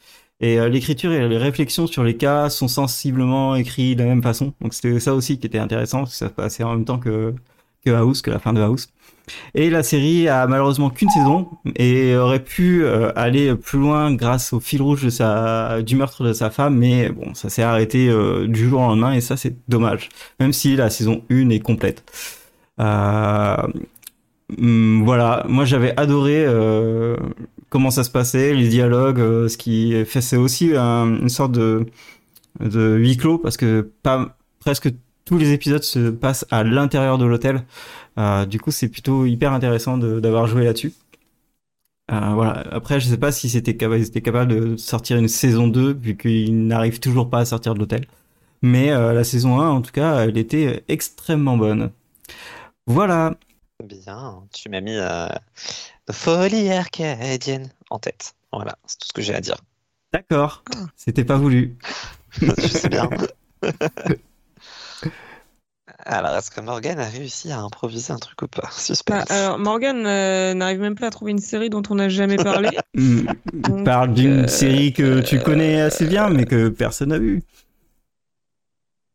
Et 0.44 0.60
euh, 0.60 0.68
l'écriture 0.68 1.10
et 1.10 1.26
les 1.26 1.38
réflexions 1.38 1.86
sur 1.86 2.04
les 2.04 2.18
cas 2.18 2.50
sont 2.50 2.68
sensiblement 2.68 3.56
écrits 3.56 3.96
de 3.96 4.02
la 4.02 4.10
même 4.10 4.22
façon. 4.22 4.52
Donc 4.60 4.74
c'était 4.74 5.00
ça 5.00 5.14
aussi 5.14 5.38
qui 5.38 5.46
était 5.46 5.58
intéressant, 5.58 6.00
parce 6.00 6.10
que 6.10 6.16
ça 6.18 6.28
passait 6.28 6.62
en 6.62 6.74
même 6.74 6.84
temps 6.84 6.98
que, 6.98 7.32
House, 7.86 8.20
que 8.20 8.30
la 8.30 8.38
fin 8.38 8.52
de 8.52 8.60
House. 8.60 8.90
Et 9.54 9.70
la 9.70 9.82
série 9.82 10.28
a 10.28 10.46
malheureusement 10.46 10.90
qu'une 10.90 11.08
saison 11.08 11.48
et 11.76 12.14
aurait 12.14 12.44
pu 12.44 12.84
euh, 12.84 13.10
aller 13.16 13.54
plus 13.54 13.78
loin 13.78 14.12
grâce 14.12 14.52
au 14.52 14.60
fil 14.60 14.82
rouge 14.82 15.06
du 15.06 15.96
meurtre 15.96 16.24
de 16.24 16.34
sa 16.34 16.50
femme, 16.50 16.76
mais 16.76 17.08
bon, 17.08 17.32
ça 17.32 17.48
s'est 17.48 17.62
arrêté 17.62 18.10
euh, 18.10 18.46
du 18.46 18.68
jour 18.68 18.82
au 18.82 18.84
lendemain 18.84 19.14
et 19.14 19.22
ça 19.22 19.38
c'est 19.38 19.56
dommage. 19.66 20.10
Même 20.40 20.52
si 20.52 20.76
la 20.76 20.90
saison 20.90 21.22
1 21.30 21.48
est 21.48 21.60
complète. 21.60 22.04
Hum, 24.58 25.04
voilà, 25.06 25.46
moi 25.48 25.64
j'avais 25.64 25.98
adoré 25.98 26.44
comment 27.74 27.90
ça 27.90 28.04
se 28.04 28.10
passait, 28.10 28.54
les 28.54 28.68
dialogues, 28.68 29.18
euh, 29.18 29.48
ce 29.48 29.56
qui 29.58 30.04
fait 30.04 30.20
c'est 30.20 30.36
aussi 30.36 30.76
un- 30.76 31.18
une 31.22 31.28
sorte 31.28 31.50
de 31.52 31.84
huis 32.60 33.16
clos 33.16 33.38
parce 33.38 33.56
que 33.56 33.90
pas 34.02 34.36
presque 34.60 34.90
tous 35.24 35.38
les 35.38 35.52
épisodes 35.52 35.82
se 35.82 36.10
passent 36.10 36.46
à 36.52 36.62
l'intérieur 36.64 37.18
de 37.18 37.24
l'hôtel. 37.24 37.64
Euh, 38.18 38.46
du 38.46 38.60
coup, 38.60 38.70
c'est 38.70 38.88
plutôt 38.88 39.26
hyper 39.26 39.52
intéressant 39.52 39.98
d'avoir 39.98 40.46
joué 40.46 40.64
là-dessus. 40.64 40.92
Euh, 42.12 42.34
voilà. 42.34 42.62
Après, 42.70 43.00
je 43.00 43.08
sais 43.08 43.16
pas 43.18 43.32
si 43.32 43.48
c'était 43.48 43.76
capable, 43.76 44.48
de 44.48 44.76
sortir 44.76 45.16
une 45.16 45.28
saison 45.28 45.66
2 45.68 45.94
vu 45.94 46.16
qu'ils 46.16 46.66
n'arrivent 46.66 47.00
toujours 47.00 47.28
pas 47.28 47.40
à 47.40 47.44
sortir 47.44 47.74
de 47.74 47.80
l'hôtel. 47.80 48.06
Mais 48.62 48.90
la 48.90 49.24
saison 49.24 49.60
1, 49.60 49.68
en 49.70 49.82
tout 49.82 49.92
cas, 49.92 50.24
elle 50.24 50.38
était 50.38 50.84
extrêmement 50.88 51.56
bonne. 51.56 51.90
Voilà. 52.86 53.34
Bien, 53.82 54.44
tu 54.54 54.68
m'as 54.68 54.80
mis 54.80 54.96
Folie 56.10 56.70
arcadienne 56.70 57.70
en 57.90 57.98
tête. 57.98 58.34
Voilà, 58.52 58.76
c'est 58.86 58.98
tout 58.98 59.08
ce 59.08 59.12
que 59.12 59.22
j'ai 59.22 59.34
à 59.34 59.40
dire. 59.40 59.56
D'accord. 60.12 60.62
C'était 60.96 61.24
pas 61.24 61.36
voulu. 61.36 61.76
Je 62.40 62.68
sais 62.68 62.88
bien. 62.88 63.08
Alors, 66.06 66.36
est-ce 66.36 66.50
que 66.50 66.60
Morgan 66.60 66.98
a 66.98 67.04
réussi 67.08 67.50
à 67.50 67.60
improviser 67.60 68.12
un 68.12 68.18
truc 68.18 68.40
ou 68.42 68.48
pas? 68.48 68.62
Bah, 68.62 68.70
Suspense. 68.72 69.30
alors, 69.30 69.58
Morgan 69.58 70.06
euh, 70.06 70.54
n'arrive 70.54 70.80
même 70.80 70.94
pas 70.94 71.06
à 71.06 71.10
trouver 71.10 71.32
une 71.32 71.38
série 71.38 71.70
dont 71.70 71.82
on 71.88 71.94
n'a 71.94 72.08
jamais 72.08 72.36
parlé. 72.36 72.70
Donc, 72.94 73.84
Parle 73.84 74.12
d'une 74.12 74.44
euh, 74.44 74.48
série 74.48 74.92
que 74.92 75.20
tu 75.20 75.40
connais 75.40 75.80
assez 75.80 76.06
bien, 76.06 76.28
mais 76.28 76.44
que 76.44 76.68
personne 76.68 77.10
n'a 77.10 77.18
vue. 77.18 77.42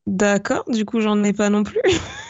D'accord, 0.08 0.64
du 0.68 0.86
coup, 0.86 1.02
j'en 1.02 1.24
ai 1.24 1.34
pas 1.34 1.50
non 1.50 1.64
plus. 1.64 1.82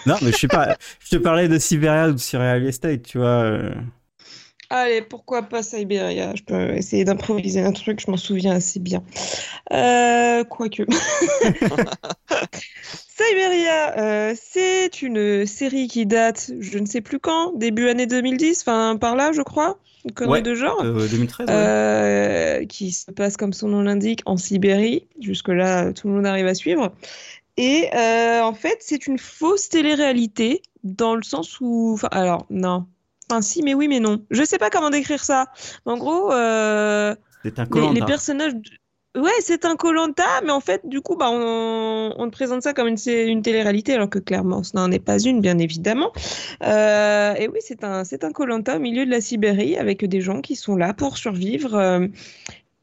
Non, 0.06 0.15
mais 0.22 0.32
je 0.32 0.38
sais 0.38 0.48
pas. 0.48 0.76
je 1.00 1.10
te 1.10 1.15
parlais 1.17 1.48
de 1.48 1.58
Siberia 1.58 2.10
ou 2.10 2.13
de 2.13 2.17
Surreal 2.17 2.65
Estate, 2.65 3.04
tu 3.04 3.17
vois. 3.19 3.62
Allez, 4.72 5.02
pourquoi 5.02 5.42
pas 5.44 5.64
Siberia? 5.64 6.34
Je 6.36 6.44
peux 6.44 6.76
essayer 6.76 7.04
d'improviser 7.04 7.62
un 7.62 7.72
truc, 7.72 8.00
je 8.06 8.12
m'en 8.12 8.18
souviens 8.18 8.54
assez 8.54 8.80
bien. 8.80 9.04
Euh, 9.74 10.44
quoique. 10.44 10.84
Siberia, 13.18 13.98
euh, 13.98 14.36
c'est 14.40 15.02
une 15.02 15.46
série 15.48 15.88
qui 15.88 16.06
date, 16.06 16.52
je 16.60 16.78
ne 16.78 16.86
sais 16.86 17.02
plus 17.02 17.20
quand, 17.20 17.54
début 17.56 17.90
année 17.90 18.06
2010, 18.06 18.62
enfin 18.62 18.96
par 18.98 19.16
là, 19.16 19.32
je 19.32 19.42
crois, 19.42 19.78
une 20.06 20.12
connerie 20.12 20.34
Ouais. 20.34 20.42
de 20.42 20.54
genre. 20.54 20.80
Euh, 20.84 21.08
2013, 21.08 21.48
ouais. 21.48 21.54
euh, 21.56 22.66
qui 22.66 22.92
se 22.92 23.10
passe 23.12 23.38
comme 23.38 23.54
son 23.54 23.70
nom 23.70 23.82
l'indique 23.82 24.22
en 24.26 24.38
Sibérie. 24.38 25.08
Jusque-là, 25.20 25.94
tout 25.94 26.08
le 26.08 26.14
monde 26.14 26.28
arrive 26.28 26.48
à 26.48 26.54
suivre. 26.54 26.92
Et 27.58 27.90
en 27.94 28.54
fait, 28.54 28.78
c'est 28.82 29.08
une 29.08 29.18
fausse 29.18 29.68
télé-réalité 29.68 30.62
dans 30.84 31.16
le 31.16 31.24
sens 31.24 31.60
où, 31.60 31.92
enfin, 31.96 32.08
alors 32.12 32.46
non, 32.50 32.86
enfin 33.30 33.42
si, 33.42 33.62
mais 33.63 33.74
oui, 33.74 33.88
mais 33.88 34.00
non. 34.00 34.26
Je 34.32 34.44
sais 34.44 34.58
pas 34.58 34.70
comment 34.70 34.89
décrire 34.89 35.24
ça. 35.24 35.48
En 35.86 35.98
gros, 35.98 36.32
euh, 36.34 37.15
un 37.46 37.94
les, 37.94 38.02
personnages. 38.02 38.54
Ouais, 39.15 39.32
c'est 39.42 39.65
un 39.65 39.76
Colanta, 39.76 40.42
mais 40.44 40.52
en 40.52 40.60
fait, 40.60 40.82
du 40.88 41.02
coup, 41.02 41.15
bah, 41.15 41.30
on, 41.32 42.13
on 42.18 42.26
te 42.28 42.32
présente 42.32 42.62
ça 42.62 42.74
comme 42.74 42.88
une, 42.88 42.98
une 43.08 43.42
télé-réalité, 43.42 43.94
alors 43.96 44.10
que 44.10 44.20
clairement, 44.20 44.63
ce 44.63 44.76
n'en 44.76 44.92
est 44.92 45.00
pas 45.00 45.20
une, 45.20 45.42
bien 45.42 45.58
évidemment. 45.58 46.12
Euh, 46.63 47.34
et 47.34 47.48
oui, 47.48 47.60
c'est 47.62 47.84
un, 47.84 48.04
c'est 48.04 48.24
un 48.24 48.32
Colanta 48.32 48.78
au 48.78 48.80
milieu 48.80 49.06
de 49.06 49.12
la 49.12 49.22
Sibérie, 49.22 49.78
avec 49.78 50.06
des 50.06 50.22
gens 50.22 50.42
qui 50.42 50.56
sont 50.56 50.76
là 50.76 50.94
pour 50.94 51.18
survivre, 51.18 51.76
euh, 51.76 52.08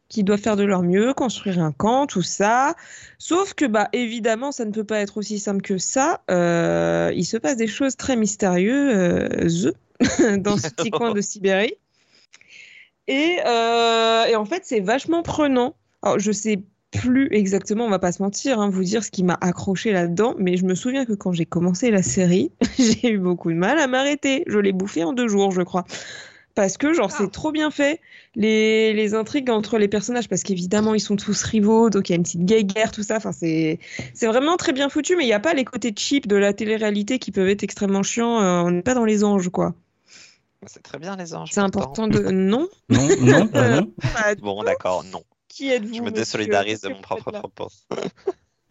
qui 0.08 0.24
doivent 0.24 0.40
faire 0.40 0.56
de 0.56 0.64
leur 0.64 0.82
mieux, 0.82 1.14
construire 1.14 1.60
un 1.60 1.72
camp, 1.72 2.06
tout 2.06 2.22
ça. 2.22 2.74
Sauf 3.18 3.54
que, 3.54 3.64
bah, 3.64 3.88
évidemment, 3.92 4.50
ça 4.50 4.64
ne 4.64 4.72
peut 4.72 4.84
pas 4.84 4.98
être 4.98 5.18
aussi 5.18 5.38
simple 5.38 5.62
que 5.62 5.78
ça. 5.78 6.22
Euh, 6.30 7.12
il 7.14 7.24
se 7.24 7.36
passe 7.36 7.56
des 7.56 7.68
choses 7.68 7.96
très 7.96 8.16
mystérieuses 8.16 9.74
dans 10.38 10.56
ce 10.56 10.68
petit 10.68 10.90
coin 10.90 11.12
de 11.12 11.20
Sibérie. 11.20 11.74
Et, 13.08 13.38
euh, 13.46 14.24
et 14.24 14.36
en 14.36 14.44
fait, 14.44 14.62
c'est 14.64 14.80
vachement 14.80 15.22
prenant. 15.22 15.76
Alors, 16.02 16.18
je 16.18 16.32
sais 16.32 16.60
plus 16.92 17.28
exactement, 17.32 17.84
on 17.84 17.90
va 17.90 17.98
pas 17.98 18.12
se 18.12 18.22
mentir, 18.22 18.60
hein, 18.60 18.70
vous 18.70 18.84
dire 18.84 19.04
ce 19.04 19.10
qui 19.10 19.22
m'a 19.22 19.36
accroché 19.40 19.92
là-dedans, 19.92 20.34
mais 20.38 20.56
je 20.56 20.64
me 20.64 20.74
souviens 20.74 21.04
que 21.04 21.12
quand 21.12 21.32
j'ai 21.32 21.44
commencé 21.44 21.90
la 21.90 22.02
série, 22.02 22.52
j'ai 22.78 23.10
eu 23.10 23.18
beaucoup 23.18 23.50
de 23.50 23.56
mal 23.56 23.78
à 23.78 23.86
m'arrêter. 23.86 24.44
Je 24.46 24.58
l'ai 24.58 24.72
bouffé 24.72 25.04
en 25.04 25.12
deux 25.12 25.28
jours, 25.28 25.52
je 25.52 25.62
crois. 25.62 25.84
Parce 26.54 26.78
que, 26.78 26.94
genre, 26.94 27.10
c'est 27.10 27.30
trop 27.30 27.52
bien 27.52 27.70
fait. 27.70 28.00
Les, 28.34 28.94
les 28.94 29.14
intrigues 29.14 29.50
entre 29.50 29.76
les 29.76 29.88
personnages, 29.88 30.26
parce 30.26 30.42
qu'évidemment, 30.42 30.94
ils 30.94 31.00
sont 31.00 31.16
tous 31.16 31.42
rivaux, 31.42 31.90
donc 31.90 32.08
il 32.08 32.12
y 32.12 32.14
a 32.14 32.16
une 32.16 32.22
petite 32.22 32.44
guerre, 32.44 32.92
tout 32.92 33.02
ça. 33.02 33.16
Enfin, 33.18 33.32
c'est, 33.32 33.78
c'est 34.14 34.26
vraiment 34.26 34.56
très 34.56 34.72
bien 34.72 34.88
foutu, 34.88 35.16
mais 35.16 35.24
il 35.24 35.26
n'y 35.26 35.34
a 35.34 35.40
pas 35.40 35.52
les 35.52 35.64
côtés 35.66 35.92
cheap 35.94 36.26
de 36.26 36.36
la 36.36 36.54
télé-réalité 36.54 37.18
qui 37.18 37.30
peuvent 37.30 37.48
être 37.48 37.62
extrêmement 37.62 38.02
chiants. 38.02 38.40
Euh, 38.40 38.62
on 38.62 38.70
n'est 38.70 38.82
pas 38.82 38.94
dans 38.94 39.04
les 39.04 39.22
anges, 39.22 39.50
quoi. 39.50 39.74
C'est 40.66 40.82
très 40.82 40.98
bien, 40.98 41.16
les 41.16 41.34
anges. 41.34 41.50
C'est 41.52 41.60
important 41.60 42.08
de. 42.08 42.18
Non 42.30 42.68
Non, 42.88 43.08
non, 43.20 43.44
bah 43.52 44.34
du 44.34 44.42
Bon, 44.42 44.62
d'accord, 44.62 45.04
non. 45.04 45.22
Qui 45.48 45.70
êtes-vous 45.70 45.94
Je 45.94 46.00
me 46.00 46.10
monsieur 46.10 46.38
désolidarise 46.38 46.80
de 46.82 46.88
mon 46.88 47.00
propre 47.00 47.30
propos. 47.30 47.68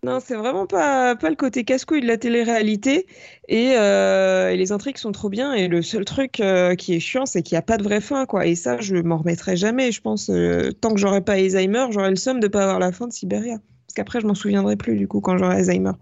Non, 0.04 0.20
c'est 0.20 0.36
vraiment 0.36 0.68
pas, 0.68 1.16
pas 1.16 1.30
le 1.32 1.36
côté 1.36 1.64
casse-couille 1.64 2.02
de 2.02 2.06
la 2.06 2.18
télé-réalité. 2.18 3.08
Et, 3.48 3.74
euh, 3.76 4.52
et 4.52 4.56
les 4.56 4.72
intrigues 4.72 4.98
sont 4.98 5.12
trop 5.12 5.30
bien. 5.30 5.54
Et 5.54 5.68
le 5.68 5.82
seul 5.82 6.06
truc 6.06 6.40
euh, 6.42 6.76
qui 6.76 6.94
est 6.94 7.00
chiant, 7.00 7.26
c'est 7.26 7.42
qu'il 7.42 7.56
n'y 7.56 7.60
a 7.60 7.64
pas 7.64 7.78
de 7.78 7.84
vraie 7.84 8.02
fin, 8.02 8.28
quoi. 8.28 8.46
Et 8.46 8.54
ça, 8.54 8.80
je 8.80 8.98
m'en 8.98 9.18
remettrai 9.18 9.58
jamais. 9.58 9.92
Je 9.92 10.02
pense, 10.02 10.30
euh, 10.30 10.72
tant 10.74 10.92
que 10.92 11.00
j'aurai 11.00 11.22
pas 11.22 11.34
Alzheimer, 11.34 11.88
j'aurai 11.90 12.12
le 12.12 12.18
somme 12.18 12.40
de 12.40 12.48
pas 12.48 12.62
avoir 12.62 12.78
la 12.78 12.92
fin 12.92 13.08
de 13.08 13.14
Sibéria. 13.14 13.58
Parce 13.88 13.96
qu'apraprès, 13.96 14.22
je 14.22 14.28
m'en 14.28 14.36
souviendrai 14.36 14.76
plus, 14.76 14.96
du 14.96 15.08
coup, 15.08 15.22
quand 15.22 15.40
j'aurai 15.40 15.56
Alzheimer. 15.56 15.94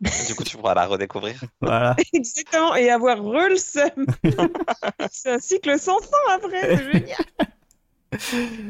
Du 0.00 0.34
coup, 0.34 0.44
tu 0.44 0.56
pourras 0.56 0.74
la 0.74 0.86
redécouvrir. 0.86 1.40
Voilà. 1.60 1.96
Exactement, 2.12 2.74
et 2.74 2.90
avoir 2.90 3.22
re 3.22 3.48
le 3.48 3.56
seum. 3.56 4.06
c'est 5.10 5.30
un 5.30 5.38
cycle 5.38 5.78
sans 5.78 5.98
fin 6.00 6.34
après, 6.34 6.76
c'est 6.76 6.92
génial. 6.92 7.16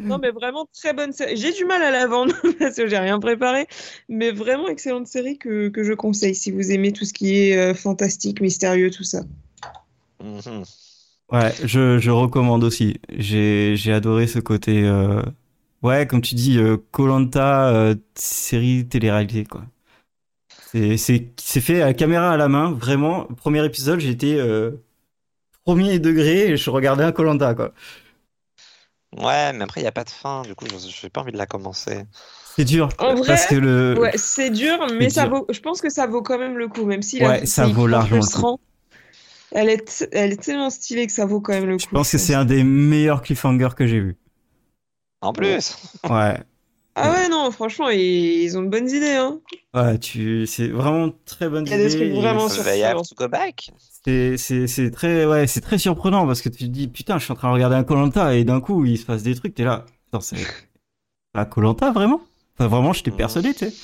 Non, 0.02 0.18
mais 0.18 0.30
vraiment 0.30 0.66
très 0.72 0.92
bonne 0.92 1.12
série. 1.12 1.36
J'ai 1.36 1.52
du 1.52 1.64
mal 1.66 1.82
à 1.82 1.90
la 1.90 2.06
vendre 2.06 2.34
parce 2.58 2.74
que 2.74 2.86
j'ai 2.88 2.98
rien 2.98 3.20
préparé, 3.20 3.66
mais 4.08 4.32
vraiment 4.32 4.66
excellente 4.66 5.06
série 5.06 5.38
que, 5.38 5.68
que 5.68 5.84
je 5.84 5.92
conseille 5.92 6.34
si 6.34 6.50
vous 6.50 6.72
aimez 6.72 6.92
tout 6.92 7.04
ce 7.04 7.12
qui 7.12 7.36
est 7.38 7.56
euh, 7.56 7.74
fantastique, 7.74 8.40
mystérieux, 8.40 8.90
tout 8.90 9.04
ça. 9.04 9.20
Mhm. 10.22 10.64
Ouais, 11.30 11.52
je, 11.64 11.98
je 11.98 12.10
recommande 12.10 12.64
aussi. 12.64 12.98
J'ai, 13.10 13.76
j'ai 13.76 13.92
adoré 13.92 14.26
ce 14.26 14.38
côté, 14.38 14.84
euh, 14.84 15.22
ouais, 15.82 16.06
comme 16.06 16.22
tu 16.22 16.34
dis, 16.34 16.58
Colanta, 16.90 17.68
euh, 17.68 17.94
série 18.14 18.88
télé-réalité, 18.88 19.44
quoi. 19.44 19.62
C'est, 20.98 21.60
fait 21.60 21.82
à 21.82 21.94
caméra 21.94 22.30
à 22.32 22.36
la 22.36 22.48
main, 22.48 22.72
vraiment. 22.72 23.24
Premier 23.36 23.64
épisode, 23.64 24.00
j'étais 24.00 24.34
euh, 24.36 24.72
premier 25.64 25.98
degré 26.00 26.50
et 26.52 26.56
je 26.58 26.70
regardais 26.70 27.04
un 27.04 27.12
Colanta, 27.12 27.54
quoi. 27.54 27.72
Ouais, 29.12 29.52
mais 29.52 29.64
après, 29.64 29.80
il 29.80 29.84
n'y 29.84 29.88
a 29.88 29.92
pas 29.92 30.04
de 30.04 30.10
fin. 30.10 30.42
Du 30.42 30.54
coup, 30.54 30.66
je 30.68 31.06
n'ai 31.06 31.10
pas 31.10 31.22
envie 31.22 31.32
de 31.32 31.38
la 31.38 31.46
commencer. 31.46 32.04
C'est 32.56 32.64
dur. 32.64 32.88
En 32.98 33.14
vrai, 33.14 33.26
parce 33.26 33.46
que 33.46 33.54
le, 33.54 33.98
Ouais, 34.00 34.12
c'est 34.16 34.50
dur, 34.50 34.86
mais 34.98 35.10
ça 35.10 35.24
dur. 35.24 35.30
vaut, 35.30 35.46
je 35.50 35.60
pense 35.60 35.80
que 35.80 35.90
ça 35.90 36.06
vaut 36.06 36.22
quand 36.22 36.38
même 36.38 36.58
le 36.58 36.68
coup, 36.68 36.84
même 36.84 37.02
si 37.02 37.18
Ouais, 37.20 37.40
la- 37.40 37.46
ça 37.46 37.66
vaut 37.66 37.86
largement 37.86 38.20
le 38.20 38.26
coup. 38.28 38.60
Elle 39.52 39.70
est, 39.70 40.08
elle 40.12 40.32
est 40.32 40.42
tellement 40.42 40.70
stylée 40.70 41.06
que 41.06 41.12
ça 41.12 41.26
vaut 41.26 41.40
quand 41.40 41.52
même 41.52 41.66
le 41.66 41.78
je 41.78 41.86
coup. 41.86 41.96
pense 41.96 42.10
que 42.12 42.18
c'est 42.18 42.34
un 42.34 42.44
des 42.44 42.64
meilleurs 42.64 43.22
cliffhangers 43.22 43.70
que 43.76 43.86
j'ai 43.86 44.00
vu. 44.00 44.16
En 45.20 45.32
plus, 45.34 45.76
Ouais. 46.08 46.42
Ah 46.96 47.10
ouais, 47.12 47.28
non, 47.28 47.50
franchement, 47.50 47.90
ils, 47.90 48.00
ils 48.42 48.56
ont 48.58 48.62
de 48.62 48.68
bonnes 48.68 48.88
idées. 48.88 49.16
Hein. 49.16 49.40
Ouais, 49.74 49.98
tu, 49.98 50.46
c'est 50.46 50.68
vraiment 50.68 51.10
très 51.26 51.48
bonne 51.48 51.66
Il 51.66 51.70
y 51.70 51.74
a 51.74 51.76
des 51.76 51.94
idée 51.94 52.08
trucs 52.08 52.12
vraiment 52.22 52.48
so 52.48 52.54
sur 52.54 52.64
they 52.64 52.82
have 52.82 52.98
ça. 52.98 53.02
to 53.04 53.14
go 53.14 53.28
back. 53.28 53.70
C'est, 54.04 54.36
c'est, 54.38 54.66
c'est 54.66 54.90
très, 54.90 55.26
ouais, 55.26 55.46
c'est 55.46 55.60
très 55.60 55.78
surprenant 55.78 56.26
parce 56.26 56.40
que 56.40 56.48
tu 56.48 56.64
te 56.64 56.70
dis, 56.70 56.88
putain, 56.88 57.18
je 57.18 57.24
suis 57.24 57.32
en 57.32 57.36
train 57.36 57.48
de 57.48 57.54
regarder 57.54 57.76
un 57.76 57.84
Colanta 57.84 58.34
et 58.34 58.44
d'un 58.44 58.60
coup, 58.60 58.84
il 58.86 58.96
se 58.98 59.04
passe 59.04 59.22
des 59.22 59.34
trucs, 59.34 59.54
t'es 59.54 59.64
là. 59.64 59.84
Attends, 60.08 60.20
c'est 60.20 60.36
la 61.34 61.44
Colanta, 61.44 61.92
vraiment? 61.92 62.22
Enfin, 62.58 62.68
vraiment, 62.68 62.92
j'étais 62.94 63.10
persuadé, 63.10 63.52
tu 63.52 63.66
sais. 63.70 63.74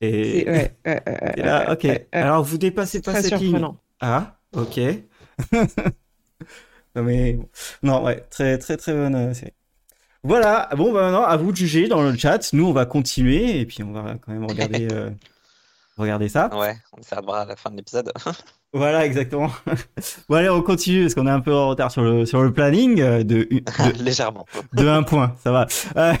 Et, 0.00 0.44
ouais, 0.48 0.52
ouais, 0.52 0.76
ouais, 0.86 1.02
ouais, 1.06 1.32
et 1.36 1.42
là, 1.42 1.72
ok. 1.72 1.86
Alors, 2.12 2.42
vous 2.42 2.58
dépassez 2.58 3.00
pas 3.00 3.22
cette 3.22 3.38
ligne. 3.40 3.64
Ah, 4.00 4.38
ok. 4.52 4.80
non, 6.96 7.02
mais, 7.02 7.38
non, 7.82 8.02
ouais, 8.04 8.20
très, 8.30 8.58
très, 8.58 8.76
très 8.76 8.92
bonne 8.92 9.14
euh, 9.14 9.34
série. 9.34 9.52
Voilà. 10.24 10.68
Bon, 10.76 10.92
bah, 10.92 11.02
maintenant, 11.02 11.22
à 11.22 11.36
vous 11.36 11.52
de 11.52 11.56
juger 11.56 11.86
dans 11.86 12.02
le 12.02 12.16
chat. 12.16 12.52
Nous, 12.52 12.66
on 12.66 12.72
va 12.72 12.86
continuer 12.86 13.60
et 13.60 13.66
puis 13.66 13.82
on 13.82 13.92
va 13.92 14.14
quand 14.14 14.32
même 14.32 14.46
regarder, 14.46 14.88
euh, 14.92 15.10
regarder 15.96 16.28
ça. 16.28 16.50
Ouais, 16.56 16.76
on 16.92 17.20
voir 17.22 17.42
à 17.42 17.44
la 17.44 17.56
fin 17.56 17.70
de 17.70 17.76
l'épisode. 17.76 18.10
Voilà, 18.74 19.06
exactement. 19.06 19.52
Bon, 20.28 20.34
allez, 20.34 20.48
on 20.48 20.60
continue 20.60 21.02
parce 21.02 21.14
qu'on 21.14 21.28
est 21.28 21.30
un 21.30 21.40
peu 21.40 21.54
en 21.54 21.68
retard 21.68 21.92
sur 21.92 22.02
le, 22.02 22.26
sur 22.26 22.42
le 22.42 22.52
planning 22.52 23.00
euh, 23.00 23.22
de, 23.22 23.44
de, 23.44 24.02
Légèrement. 24.02 24.46
de 24.72 24.88
un 24.88 25.04
point, 25.04 25.36
ça 25.44 25.52
va. 25.52 25.68
Euh, 25.96 26.14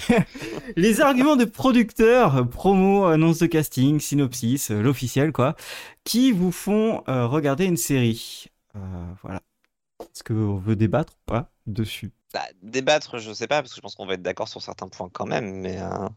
les 0.76 1.00
arguments 1.00 1.34
de 1.34 1.46
producteurs, 1.46 2.48
promo, 2.48 3.06
annonce 3.06 3.38
de 3.40 3.46
casting, 3.46 3.98
synopsis, 3.98 4.70
l'officiel, 4.70 5.32
quoi, 5.32 5.56
qui 6.04 6.30
vous 6.30 6.52
font 6.52 7.02
euh, 7.08 7.26
regarder 7.26 7.64
une 7.64 7.76
série. 7.76 8.46
Voilà. 9.22 9.40
Est-ce 10.00 10.22
qu'on 10.22 10.54
veut 10.54 10.76
débattre 10.76 11.14
ou 11.14 11.32
pas? 11.32 11.50
Dessus 11.66 12.12
Bah, 12.34 12.46
débattre, 12.62 13.18
je 13.18 13.32
sais 13.32 13.46
pas, 13.46 13.62
parce 13.62 13.70
que 13.72 13.76
je 13.76 13.80
pense 13.80 13.94
qu'on 13.94 14.06
va 14.06 14.14
être 14.14 14.22
d'accord 14.22 14.48
sur 14.48 14.60
certains 14.62 14.88
points 14.88 15.08
quand 15.10 15.26
même, 15.26 15.60
mais. 15.60 15.80
euh, 15.80 16.08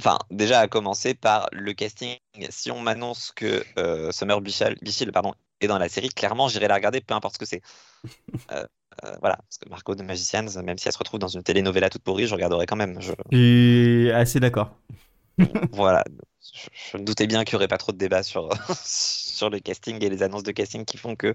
Enfin, 0.00 0.18
déjà 0.30 0.60
à 0.60 0.68
commencer 0.68 1.14
par 1.14 1.48
le 1.52 1.72
casting. 1.72 2.18
Si 2.50 2.70
on 2.70 2.80
m'annonce 2.80 3.32
que 3.32 3.64
euh, 3.78 4.12
Summer 4.12 4.40
Bichil, 4.42 5.10
pardon, 5.12 5.34
est 5.60 5.66
dans 5.68 5.78
la 5.78 5.88
série, 5.88 6.10
clairement 6.10 6.48
j'irai 6.48 6.68
la 6.68 6.74
regarder, 6.74 7.00
peu 7.00 7.14
importe 7.14 7.34
ce 7.34 7.38
que 7.38 7.46
c'est. 7.46 7.62
Euh, 9.04 9.16
voilà, 9.20 9.36
parce 9.36 9.58
que 9.58 9.68
Marco 9.68 9.94
de 9.94 10.02
Magicians, 10.02 10.46
même 10.62 10.78
si 10.78 10.88
elle 10.88 10.92
se 10.94 10.98
retrouve 10.98 11.20
dans 11.20 11.28
une 11.28 11.42
telenovela 11.42 11.90
toute 11.90 12.02
pourrie, 12.02 12.26
je 12.26 12.34
regarderai 12.34 12.66
quand 12.66 12.76
même. 12.76 13.00
Je... 13.00 13.12
Suis 13.32 14.10
assez 14.12 14.40
d'accord. 14.40 14.76
Voilà, 15.72 16.04
je, 16.54 16.68
je 16.92 16.96
me 16.98 17.04
doutais 17.04 17.26
bien 17.26 17.44
qu'il 17.44 17.54
n'y 17.54 17.56
aurait 17.56 17.68
pas 17.68 17.78
trop 17.78 17.92
de 17.92 17.98
débat 17.98 18.22
sur, 18.22 18.48
sur 18.84 19.50
le 19.50 19.58
casting 19.60 20.02
et 20.04 20.08
les 20.10 20.22
annonces 20.22 20.42
de 20.44 20.52
casting 20.52 20.84
qui 20.84 20.96
font 20.96 21.16
que 21.16 21.34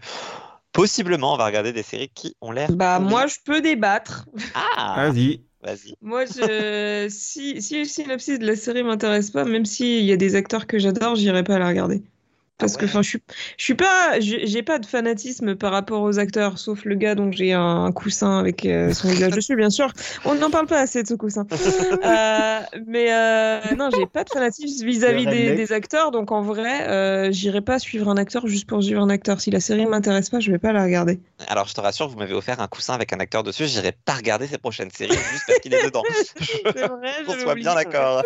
possiblement 0.72 1.34
on 1.34 1.38
va 1.38 1.46
regarder 1.46 1.74
des 1.74 1.84
séries 1.84 2.10
qui 2.14 2.36
ont 2.42 2.52
l'air. 2.52 2.72
Bah, 2.72 3.00
moi, 3.00 3.28
je 3.28 3.36
peux 3.44 3.62
débattre. 3.62 4.28
Ah, 4.54 4.94
Vas-y. 5.12 5.42
vas-y. 5.62 5.96
Moi, 6.02 6.26
je... 6.26 7.08
si, 7.10 7.62
si 7.62 7.80
le 7.80 7.86
synopsis 7.86 8.40
de 8.40 8.46
la 8.46 8.56
série 8.56 8.84
m'intéresse 8.84 9.32
pas, 9.32 9.46
même 9.46 9.66
s'il 9.66 10.04
y 10.06 10.12
a 10.12 10.18
des 10.18 10.36
acteurs 10.36 10.68
que 10.68 10.80
j'adore, 10.80 11.16
j'irai 11.16 11.44
pas 11.44 11.60
la 11.60 11.68
regarder. 11.68 12.04
Parce 12.62 12.76
Ah 12.76 12.80
que, 12.80 12.86
ouais. 12.86 12.92
enfin, 12.92 13.02
je 13.02 13.10
suis, 13.10 13.24
je 13.58 13.64
suis 13.64 13.76
pas, 13.76 14.20
j'ai 14.20 14.64
pas 14.64 14.80
de 14.80 14.86
fanatisme 14.86 15.56
par 15.56 15.72
rapport 15.72 16.04
aux 16.04 16.20
acteurs, 16.20 16.60
sauf 16.60 16.86
le 16.86 16.96
gars 16.96 17.16
dont 17.16 17.32
j'ai 17.32 17.54
un, 17.54 17.86
un 17.86 17.92
coussin 17.92 18.38
avec 18.38 18.66
euh, 18.66 18.94
son 18.94 19.10
visage 19.10 19.34
dessus, 19.34 19.56
bien 19.56 19.72
sûr. 19.72 19.92
On 20.26 20.36
n'en 20.36 20.52
parle 20.52 20.68
pas 20.68 20.80
assez 20.80 21.02
de 21.04 21.08
ce 21.08 21.16
coussin. 21.16 21.46
Euh, 22.04 22.60
mais 22.88 23.14
euh, 23.14 23.60
non, 23.78 23.90
j'ai 23.96 24.06
pas 24.06 24.24
de 24.24 24.30
fanatisme 24.30 24.86
vis-à-vis 24.86 25.26
des, 25.26 25.72
acteurs, 25.72 26.12
donc 26.12 26.32
en 26.32 26.42
vrai, 26.42 26.88
euh, 26.88 27.32
j'irai 27.32 27.62
pas 27.62 27.80
suivre 27.80 28.10
un 28.10 28.18
acteur 28.18 28.48
juste 28.48 28.68
pour 28.68 28.84
suivre 28.84 29.02
un 29.02 29.10
acteur. 29.10 29.40
Si 29.42 29.52
la 29.52 29.60
série 29.60 29.86
m'intéresse 29.86 30.30
pas, 30.30 30.40
je 30.40 30.52
vais 30.52 30.58
pas 30.58 30.72
la 30.74 30.84
regarder. 30.84 31.20
Alors 31.48 31.68
je 31.68 31.74
te 31.74 31.82
rassure, 31.82 32.08
vous 32.08 32.18
m'avez 32.18 32.34
offert 32.34 32.60
un 32.60 32.68
coussin 32.68 32.94
avec 32.94 33.14
un 33.14 33.20
acteur 33.20 33.44
dessus, 33.44 33.68
j'irai 33.68 33.92
pas 33.92 34.14
regarder 34.14 34.48
ces 34.48 34.58
prochaines 34.58 34.92
séries 34.92 35.18
juste 35.32 35.44
parce 35.48 35.60
qu'il 35.60 35.74
est 35.74 35.84
dedans. 35.84 36.04
C'est 36.42 36.88
vrai, 36.88 37.12
Qu'on 37.26 37.32
j'avais 37.32 37.44
soit 37.44 37.56
bien 37.56 37.76
d'accord. 37.76 38.24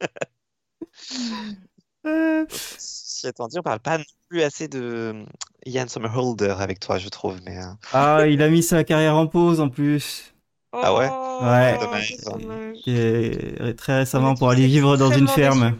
Euh, 2.06 2.44
Si 2.78 3.26
étant 3.26 3.48
dit, 3.48 3.58
on 3.58 3.62
parle 3.62 3.80
pas 3.80 3.98
non 3.98 4.04
plus 4.28 4.42
assez 4.42 4.68
de 4.68 5.24
Ian 5.64 5.88
Somerhalder 5.88 6.54
avec 6.58 6.80
toi, 6.80 6.98
je 6.98 7.08
trouve, 7.08 7.38
mais. 7.44 7.58
euh, 7.58 7.70
Ah, 7.92 8.26
il 8.28 8.42
a 8.42 8.48
mis 8.48 8.62
sa 8.62 8.84
carrière 8.84 9.16
en 9.16 9.26
pause 9.26 9.60
en 9.60 9.68
plus. 9.68 10.34
Ah 10.72 10.94
ouais? 10.94 11.08
Oh, 11.10 11.38
Ouais. 11.42 11.78
Dommage. 11.80 12.14
c'est 12.18 12.24
dommage. 12.30 12.76
Qui 12.82 12.96
est 12.96 13.74
très 13.76 13.98
récemment 13.98 14.34
pour 14.34 14.50
aller 14.50 14.66
vivre 14.66 14.96
dans 14.96 15.10
une 15.10 15.28
ferme. 15.28 15.76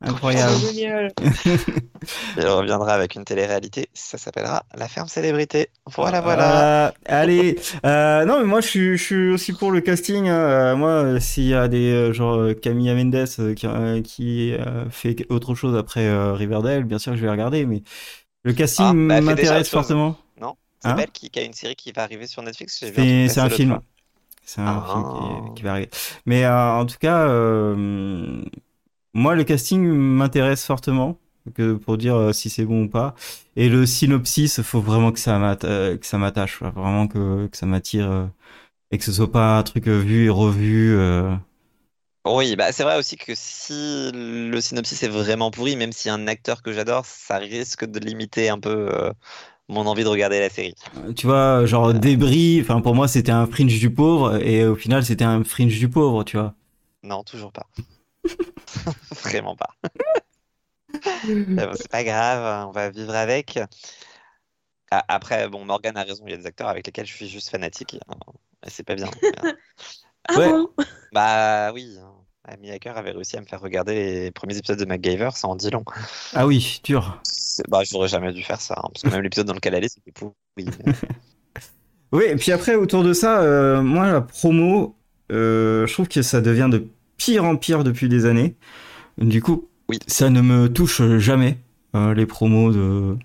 Incroyable. 0.00 0.56
Génial. 0.56 1.12
Il 2.36 2.46
reviendra 2.46 2.92
avec 2.92 3.14
une 3.14 3.24
télé-réalité, 3.24 3.88
ça 3.94 4.18
s'appellera 4.18 4.64
La 4.76 4.86
Ferme 4.88 5.08
Célébrité. 5.08 5.70
Voilà, 5.86 6.20
voilà. 6.20 6.44
Voilà. 6.52 6.94
Allez. 7.06 7.58
Euh, 7.86 8.24
non, 8.26 8.38
mais 8.40 8.44
moi, 8.46 8.60
je 8.60 8.66
suis, 8.68 8.98
je 8.98 9.02
suis 9.02 9.30
aussi 9.30 9.52
pour 9.54 9.70
le 9.72 9.80
casting. 9.80 10.28
hein. 10.28 10.34
Euh, 10.36 10.76
moi, 10.76 10.90
euh, 10.90 11.20
s'il 11.20 11.44
y 11.46 11.54
a 11.54 11.68
des 11.68 12.12
genre 12.12 12.48
Camilla 12.60 12.94
Mendes 12.94 13.24
qui, 13.56 14.02
qui 14.02 14.52
euh, 14.52 14.90
fait 14.90 15.24
autre 15.30 15.54
chose 15.54 15.76
après 15.76 16.06
euh, 16.06 16.34
Riverdale, 16.34 16.84
bien 16.84 16.98
sûr 16.98 17.12
que 17.12 17.18
je 17.18 17.22
vais 17.24 17.30
regarder. 17.30 17.64
Mais 17.64 17.82
le 18.42 18.52
casting 18.52 19.10
Ah, 19.10 19.14
bah, 19.14 19.20
m'intéresse 19.22 19.70
fortement. 19.70 20.18
Non 20.40 20.56
C'est 20.80 20.88
Hein 20.90 20.96
elle 20.98 21.10
qui, 21.12 21.30
qui 21.30 21.38
a 21.38 21.42
une 21.44 21.54
série 21.54 21.76
qui 21.76 21.92
va 21.92 22.02
arriver 22.02 22.26
sur 22.26 22.42
Netflix. 22.42 22.84
C'est 22.94 23.38
un 23.38 23.48
film. 23.48 23.80
C'est 24.44 24.60
un 24.60 24.84
Ah. 24.86 24.86
film 24.92 25.04
qui, 25.54 25.54
qui 25.54 25.62
va 25.62 25.70
arriver. 25.70 25.88
Mais 26.26 26.44
euh, 26.44 26.72
en 26.72 26.84
tout 26.84 26.98
cas, 27.00 27.26
euh, 27.28 28.42
moi, 29.14 29.34
le 29.34 29.44
casting 29.44 29.82
m'intéresse 29.86 30.64
fortement 30.66 31.18
que 31.54 31.74
pour 31.74 31.98
dire 31.98 32.16
euh, 32.16 32.32
si 32.32 32.50
c'est 32.50 32.64
bon 32.64 32.84
ou 32.84 32.88
pas. 32.88 33.14
Et 33.56 33.68
le 33.68 33.86
synopsis, 33.86 34.62
faut 34.62 34.80
vraiment 34.80 35.12
que 35.12 35.18
ça 35.20 35.36
euh, 35.64 35.96
m'attache, 36.14 36.62
vraiment 36.62 37.06
que, 37.08 37.46
que 37.48 37.56
ça 37.56 37.66
m'attire 37.66 38.10
euh, 38.10 38.26
et 38.92 38.98
que 38.98 39.04
ce 39.04 39.12
soit 39.12 39.32
pas 39.32 39.58
un 39.58 39.64
truc 39.64 39.88
vu 39.88 40.26
et 40.26 40.30
revu. 40.30 40.96
euh. 40.98 41.34
Oui, 42.26 42.56
bah 42.56 42.72
c'est 42.72 42.84
vrai 42.84 42.96
aussi 42.96 43.16
que 43.18 43.34
si 43.34 44.10
le 44.14 44.58
synopsis 44.62 45.02
est 45.02 45.08
vraiment 45.08 45.50
pourri, 45.50 45.76
même 45.76 45.92
si 45.92 46.08
un 46.08 46.26
acteur 46.26 46.62
que 46.62 46.72
j'adore, 46.72 47.04
ça 47.04 47.36
risque 47.36 47.84
de 47.84 47.98
limiter 47.98 48.48
un 48.48 48.58
peu 48.58 48.88
euh, 48.94 49.12
mon 49.68 49.86
envie 49.86 50.04
de 50.04 50.08
regarder 50.08 50.40
la 50.40 50.50
série. 50.50 50.74
Tu 51.16 51.26
vois, 51.26 51.64
genre 51.66 51.92
débris. 51.94 52.60
Enfin, 52.60 52.80
pour 52.80 52.94
moi, 52.94 53.08
c'était 53.08 53.32
un 53.32 53.46
fringe 53.46 53.78
du 53.78 53.90
pauvre 53.92 54.36
et 54.42 54.66
au 54.66 54.74
final, 54.76 55.04
c'était 55.04 55.24
un 55.24 55.42
fringe 55.44 55.78
du 55.78 55.88
pauvre, 55.88 56.24
tu 56.24 56.36
vois. 56.36 56.54
Non, 57.04 57.22
toujours 57.22 57.52
pas. 57.52 57.68
Vraiment 59.24 59.56
pas. 59.56 59.74
Bon, 61.24 61.72
c'est 61.76 61.88
pas 61.90 62.04
grave, 62.04 62.68
on 62.68 62.70
va 62.72 62.90
vivre 62.90 63.14
avec. 63.14 63.58
Ah, 64.90 65.04
Après, 65.08 65.48
bon, 65.48 65.64
Morgan 65.64 65.96
a 65.96 66.02
raison, 66.04 66.24
il 66.26 66.30
y 66.30 66.34
a 66.34 66.36
des 66.36 66.46
acteurs 66.46 66.68
avec 66.68 66.86
lesquels 66.86 67.06
je 67.06 67.12
suis 67.14 67.28
juste 67.28 67.50
fanatique. 67.50 67.96
hein, 68.08 68.14
Et 68.66 68.70
c'est 68.70 68.84
pas 68.84 68.94
bien. 68.94 69.08
Ah 70.26 70.38
Ouais. 70.38 70.48
bon? 70.50 70.70
Bah 71.12 71.70
oui, 71.74 71.98
hein. 72.00 72.12
Amy 72.44 72.70
Hacker 72.70 72.96
avait 72.96 73.10
réussi 73.10 73.36
à 73.36 73.40
me 73.42 73.46
faire 73.46 73.60
regarder 73.60 73.94
les 73.94 74.30
premiers 74.30 74.56
épisodes 74.56 74.78
de 74.78 74.84
MacGyver, 74.86 75.30
ça 75.34 75.48
en 75.48 75.56
dit 75.56 75.68
long. 75.70 75.84
Ah 76.34 76.46
oui, 76.46 76.80
dur. 76.82 77.20
Bah, 77.68 77.82
j'aurais 77.84 78.08
jamais 78.08 78.32
dû 78.32 78.42
faire 78.42 78.60
ça, 78.60 78.74
hein, 78.78 78.88
parce 78.92 79.02
que 79.02 79.08
même 79.10 79.20
l'épisode 79.22 79.46
dans 79.46 79.52
lequel 79.54 79.74
elle 79.74 79.84
est, 79.84 79.88
c'était 79.88 80.12
pourri. 80.12 80.32
mais- 80.56 80.92
Oui, 82.12 82.24
et 82.28 82.36
puis 82.36 82.52
après, 82.52 82.74
autour 82.74 83.02
de 83.02 83.12
ça, 83.12 83.42
euh, 83.42 83.82
moi, 83.82 84.10
la 84.10 84.20
promo, 84.20 84.96
euh, 85.32 85.86
je 85.86 85.92
trouve 85.92 86.08
que 86.08 86.22
ça 86.22 86.40
devient 86.40 86.68
de 86.70 86.86
pire 87.16 87.44
en 87.44 87.56
pire 87.56 87.84
depuis 87.84 88.08
des 88.08 88.24
années. 88.26 88.56
Du 89.18 89.42
coup, 89.42 89.68
Oui. 89.88 89.98
ça 90.06 90.30
ne 90.30 90.40
me 90.40 90.68
touche 90.72 91.02
jamais, 91.18 91.58
euh, 91.94 92.14
les 92.14 92.26
promos 92.26 92.72
de, 92.72 93.16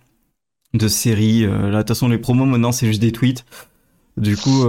de 0.73 0.88
séries. 0.88 1.45
Euh, 1.45 1.69
là, 1.69 1.78
de 1.78 1.78
toute 1.80 1.89
façon, 1.89 2.08
les 2.08 2.17
promos, 2.17 2.45
maintenant, 2.45 2.71
c'est 2.71 2.88
juste 2.88 3.02
des 3.02 3.12
tweets. 3.12 3.45
Du 4.17 4.36
coup, 4.36 4.65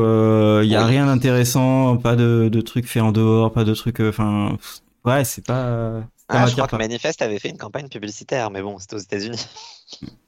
il 0.63 0.69
y 0.69 0.77
a 0.77 0.87
rien 0.87 1.07
d'intéressant, 1.07 1.97
pas 1.97 2.15
de, 2.17 2.49
de 2.51 2.61
trucs 2.61 2.87
faits 2.87 3.03
en 3.03 3.11
dehors, 3.13 3.53
pas 3.53 3.65
de 3.65 3.75
trucs. 3.75 4.01
Enfin, 4.01 4.57
ouais, 5.05 5.25
c'est 5.25 5.45
pas. 5.45 6.03
Ah, 6.29 6.47
je 6.47 6.53
crois 6.53 6.69
que 6.69 6.77
Manifest 6.77 7.21
avait 7.23 7.41
fait 7.41 7.49
une 7.49 7.59
campagne 7.59 7.89
publicitaire, 7.89 8.53
mais 8.53 8.63
bon, 8.63 8.79
c'était 8.79 8.95
aux 8.95 9.01
États-Unis. 9.01 9.45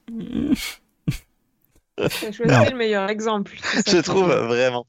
T'as 1.97 2.09
choisi 2.33 2.71
le 2.71 2.77
meilleur 2.77 3.09
exemple. 3.11 3.53
Je 3.87 3.99
trouve 3.99 4.27
vraiment. 4.29 4.87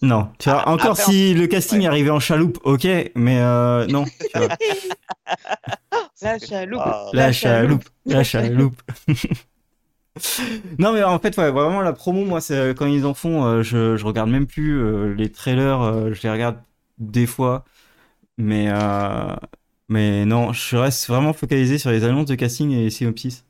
Non, 0.00 0.28
tu 0.38 0.48
vois, 0.48 0.62
ah, 0.64 0.70
encore 0.70 0.96
si 0.96 1.34
le 1.34 1.46
casting 1.48 1.86
arrivait 1.86 2.10
en 2.10 2.20
chaloupe, 2.20 2.58
ok, 2.62 2.86
mais 3.16 3.40
euh, 3.40 3.86
non. 3.88 4.04
La 6.22 6.38
chaloupe. 6.38 6.82
La 7.12 7.32
chaloupe. 7.32 7.84
La 8.06 8.24
chaloupe. 8.24 8.80
non 10.78 10.92
mais 10.92 11.04
en 11.04 11.18
fait 11.20 11.36
ouais, 11.38 11.50
vraiment 11.52 11.80
la 11.80 11.92
promo 11.92 12.24
moi 12.24 12.40
c'est 12.40 12.74
quand 12.76 12.86
ils 12.86 13.06
en 13.06 13.14
font 13.14 13.44
euh, 13.44 13.62
je, 13.62 13.96
je 13.96 14.04
regarde 14.04 14.28
même 14.28 14.46
plus 14.48 14.76
euh, 14.80 15.14
les 15.14 15.30
trailers 15.30 15.80
euh, 15.80 16.12
je 16.12 16.20
les 16.22 16.30
regarde 16.30 16.56
des 16.98 17.26
fois 17.26 17.64
mais 18.36 18.68
mais 19.88 20.24
non 20.24 20.52
je 20.52 20.76
reste 20.76 21.06
vraiment 21.08 21.32
focalisé 21.32 21.78
sur 21.78 21.90
les 21.90 22.04
annonces 22.04 22.26
de 22.26 22.34
casting 22.34 22.70
et 22.72 22.82
les 22.84 22.90
synopsis 22.90 23.44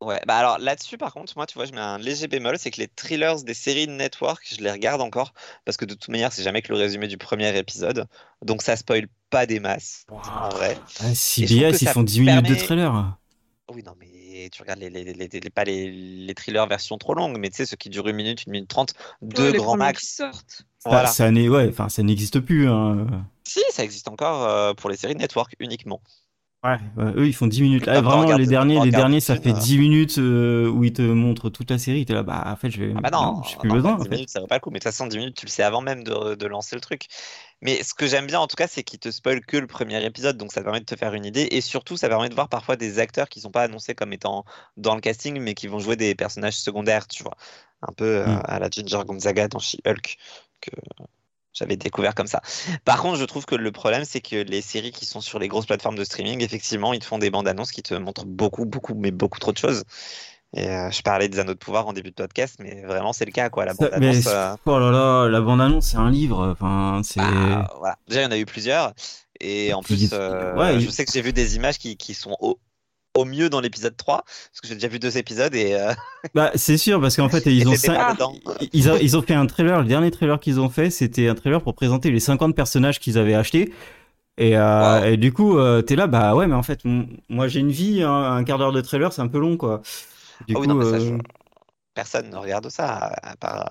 Ouais, 0.00 0.20
bah 0.26 0.36
alors 0.36 0.58
là-dessus, 0.58 0.96
par 0.96 1.12
contre, 1.12 1.32
moi, 1.36 1.46
tu 1.46 1.54
vois, 1.54 1.64
je 1.64 1.72
mets 1.72 1.80
un 1.80 1.98
léger 1.98 2.28
bémol, 2.28 2.56
c'est 2.58 2.70
que 2.70 2.80
les 2.80 2.86
thrillers 2.86 3.42
des 3.42 3.54
séries 3.54 3.88
de 3.88 3.92
network, 3.92 4.46
je 4.48 4.62
les 4.62 4.70
regarde 4.70 5.00
encore, 5.00 5.34
parce 5.64 5.76
que 5.76 5.84
de 5.84 5.94
toute 5.94 6.08
manière, 6.08 6.32
c'est 6.32 6.44
jamais 6.44 6.62
que 6.62 6.72
le 6.72 6.78
résumé 6.78 7.08
du 7.08 7.18
premier 7.18 7.56
épisode, 7.58 8.06
donc 8.44 8.62
ça 8.62 8.76
spoil 8.76 9.08
pas 9.30 9.46
des 9.46 9.58
masses, 9.58 10.06
en 10.08 10.48
vrai. 10.50 10.78
Ah, 11.00 11.14
CBS, 11.14 11.82
ils 11.82 11.88
font 11.88 12.04
10 12.04 12.20
minutes 12.20 12.48
de 12.48 12.54
trailer. 12.54 13.18
Oui, 13.70 13.82
non, 13.84 13.92
mais 13.98 14.48
tu 14.50 14.62
regardes 14.62 14.78
les, 14.78 14.88
les, 14.88 15.04
les, 15.04 15.50
pas 15.50 15.64
les, 15.64 15.90
les 15.90 16.34
thrillers 16.34 16.66
version 16.68 16.96
trop 16.96 17.14
longue, 17.14 17.36
mais 17.38 17.50
tu 17.50 17.56
sais, 17.56 17.66
ceux 17.66 17.76
qui 17.76 17.90
durent 17.90 18.08
une 18.08 18.16
minute, 18.16 18.44
une 18.46 18.52
minute 18.52 18.68
trente, 18.68 18.94
deux 19.20 19.52
grands 19.52 19.76
max. 19.76 20.16
sortent. 20.16 20.62
Voilà. 20.84 21.08
Ça, 21.08 21.28
ouais, 21.28 21.72
ça 21.88 22.02
n'existe 22.02 22.40
plus. 22.40 22.68
Hein. 22.68 23.26
Si, 23.44 23.60
ça 23.70 23.82
existe 23.82 24.08
encore 24.08 24.44
euh, 24.44 24.74
pour 24.74 24.90
les 24.90 24.96
séries 24.96 25.14
de 25.14 25.18
network 25.18 25.54
uniquement. 25.58 26.00
Ouais, 26.64 26.76
eux 26.98 27.28
ils 27.28 27.32
font 27.32 27.46
10 27.46 27.62
minutes. 27.62 27.86
Là, 27.86 28.00
vraiment, 28.00 28.36
les 28.36 28.46
derniers, 28.46 28.80
les 28.84 28.90
derniers, 28.90 29.20
ça 29.20 29.36
fait 29.36 29.52
10 29.52 29.78
minutes 29.78 30.18
euh, 30.18 30.68
où 30.68 30.82
ils 30.82 30.92
te 30.92 31.02
montrent 31.02 31.50
toute 31.50 31.70
la 31.70 31.78
série. 31.78 32.04
T'es 32.04 32.14
là, 32.14 32.24
bah 32.24 32.42
en 32.46 32.56
fait, 32.56 32.68
je 32.70 32.82
vais. 32.82 32.94
Ah 32.96 33.00
bah 33.00 33.10
non, 33.10 33.42
j'ai 33.44 33.56
plus 33.56 33.70
besoin. 33.70 33.96
10 33.96 34.08
minutes, 34.08 34.30
ça 34.30 34.40
va 34.40 34.48
pas 34.48 34.56
le 34.56 34.60
coup. 34.60 34.70
Mais 34.70 34.80
de 34.80 34.82
toute 34.82 34.92
façon, 34.92 35.06
10 35.06 35.18
minutes, 35.18 35.36
tu 35.36 35.46
le 35.46 35.50
sais 35.50 35.62
avant 35.62 35.82
même 35.82 36.02
de, 36.02 36.34
de 36.34 36.46
lancer 36.48 36.74
le 36.74 36.80
truc. 36.80 37.06
Mais 37.62 37.82
ce 37.84 37.94
que 37.94 38.08
j'aime 38.08 38.26
bien 38.26 38.40
en 38.40 38.48
tout 38.48 38.56
cas, 38.56 38.66
c'est 38.66 38.82
qu'ils 38.82 38.98
te 38.98 39.10
spoilent 39.10 39.44
que 39.44 39.56
le 39.56 39.68
premier 39.68 40.04
épisode. 40.04 40.36
Donc 40.36 40.50
ça 40.50 40.62
permet 40.62 40.80
de 40.80 40.84
te 40.84 40.96
faire 40.96 41.14
une 41.14 41.24
idée. 41.24 41.46
Et 41.52 41.60
surtout, 41.60 41.96
ça 41.96 42.08
permet 42.08 42.28
de 42.28 42.34
voir 42.34 42.48
parfois 42.48 42.74
des 42.74 42.98
acteurs 42.98 43.28
qui 43.28 43.40
sont 43.40 43.52
pas 43.52 43.62
annoncés 43.62 43.94
comme 43.94 44.12
étant 44.12 44.44
dans 44.76 44.96
le 44.96 45.00
casting, 45.00 45.40
mais 45.40 45.54
qui 45.54 45.68
vont 45.68 45.78
jouer 45.78 45.94
des 45.94 46.16
personnages 46.16 46.58
secondaires, 46.58 47.06
tu 47.06 47.22
vois. 47.22 47.36
Un 47.82 47.92
peu 47.92 48.04
euh, 48.04 48.26
mm. 48.26 48.42
à 48.44 48.58
la 48.58 48.68
Ginger 48.68 49.02
Gonzaga 49.06 49.46
dans 49.46 49.60
She-Hulk. 49.60 50.16
Que 50.60 50.70
j'avais 51.58 51.76
découvert 51.76 52.14
comme 52.14 52.26
ça. 52.26 52.40
Par 52.84 53.00
contre, 53.00 53.16
je 53.18 53.24
trouve 53.24 53.44
que 53.44 53.54
le 53.54 53.72
problème, 53.72 54.04
c'est 54.04 54.20
que 54.20 54.36
les 54.36 54.62
séries 54.62 54.92
qui 54.92 55.06
sont 55.06 55.20
sur 55.20 55.38
les 55.38 55.48
grosses 55.48 55.66
plateformes 55.66 55.96
de 55.96 56.04
streaming, 56.04 56.42
effectivement, 56.42 56.92
ils 56.92 57.00
te 57.00 57.04
font 57.04 57.18
des 57.18 57.30
bandes 57.30 57.48
annonces 57.48 57.72
qui 57.72 57.82
te 57.82 57.94
montrent 57.94 58.26
beaucoup, 58.26 58.64
beaucoup, 58.64 58.94
mais 58.94 59.10
beaucoup 59.10 59.38
trop 59.38 59.52
de 59.52 59.58
choses. 59.58 59.84
Et 60.56 60.66
euh, 60.66 60.90
je 60.90 61.02
parlais 61.02 61.28
des 61.28 61.38
anneaux 61.40 61.52
de 61.52 61.58
pouvoir 61.58 61.86
en 61.86 61.92
début 61.92 62.08
de 62.08 62.14
podcast, 62.14 62.56
mais 62.58 62.82
vraiment 62.82 63.12
c'est 63.12 63.26
le 63.26 63.32
cas 63.32 63.50
quoi. 63.50 63.66
La 63.66 63.74
bande 63.74 63.90
annonce. 63.92 64.26
Euh, 64.26 64.54
oh 64.64 64.78
là 64.78 64.90
là, 64.90 65.28
la 65.28 65.40
bande 65.42 65.60
annonce 65.60 65.88
c'est 65.88 65.98
un 65.98 66.10
livre. 66.10 66.48
Enfin, 66.52 67.02
c'est. 67.04 67.20
Bah, 67.20 67.70
voilà. 67.78 67.98
Déjà 68.08 68.22
il 68.22 68.24
y 68.24 68.26
en 68.26 68.30
a 68.30 68.38
eu 68.38 68.46
plusieurs, 68.46 68.94
et 69.40 69.74
en 69.74 69.82
plus, 69.82 70.10
euh, 70.12 70.80
je 70.80 70.88
sais 70.88 71.04
que 71.04 71.12
j'ai 71.12 71.20
vu 71.20 71.34
des 71.34 71.56
images 71.56 71.78
qui, 71.78 71.98
qui 71.98 72.14
sont 72.14 72.36
au 73.18 73.24
mieux 73.24 73.50
dans 73.50 73.60
l'épisode 73.60 73.96
3 73.96 74.24
parce 74.24 74.60
que 74.62 74.68
j'ai 74.68 74.74
déjà 74.74 74.88
vu 74.88 74.98
deux 74.98 75.18
épisodes 75.18 75.54
et 75.54 75.74
euh, 75.74 75.92
bah 76.34 76.50
c'est 76.54 76.76
sûr 76.76 77.00
parce 77.00 77.16
qu'en 77.16 77.28
fait 77.28 77.44
ils 77.46 77.68
ont, 77.68 77.72
ils, 78.72 78.90
ont, 78.90 78.96
ils 79.00 79.16
ont 79.16 79.22
fait 79.22 79.34
un 79.34 79.46
trailer 79.46 79.80
le 79.80 79.88
dernier 79.88 80.10
trailer 80.10 80.38
qu'ils 80.40 80.60
ont 80.60 80.68
fait 80.68 80.90
c'était 80.90 81.28
un 81.28 81.34
trailer 81.34 81.62
pour 81.62 81.74
présenter 81.74 82.10
les 82.10 82.20
50 82.20 82.54
personnages 82.54 83.00
qu'ils 83.00 83.18
avaient 83.18 83.34
achetés. 83.34 83.72
Et, 84.40 84.56
euh, 84.56 85.02
et, 85.02 85.16
du 85.16 85.32
coup 85.32 85.58
euh, 85.58 85.82
t'es 85.82 85.96
là 85.96 86.06
bah 86.06 86.36
ouais 86.36 86.46
mais 86.46 86.54
en 86.54 86.62
fait 86.62 86.82
moi 87.28 87.48
j'ai 87.48 87.58
une 87.58 87.72
vie 87.72 88.04
hein, 88.04 88.36
un 88.36 88.44
quart 88.44 88.58
d'heure 88.58 88.70
de 88.70 88.80
trailer 88.80 89.12
c'est 89.12 89.22
un 89.22 89.28
peu 89.28 89.40
long 89.40 89.56
quoi. 89.56 89.82
Du 90.46 90.54
ah 90.56 90.60
coup 90.60 91.18
personne 91.92 92.30
ne 92.30 92.36
regarde 92.36 92.68
ça 92.68 93.12
à 93.20 93.34
part 93.34 93.68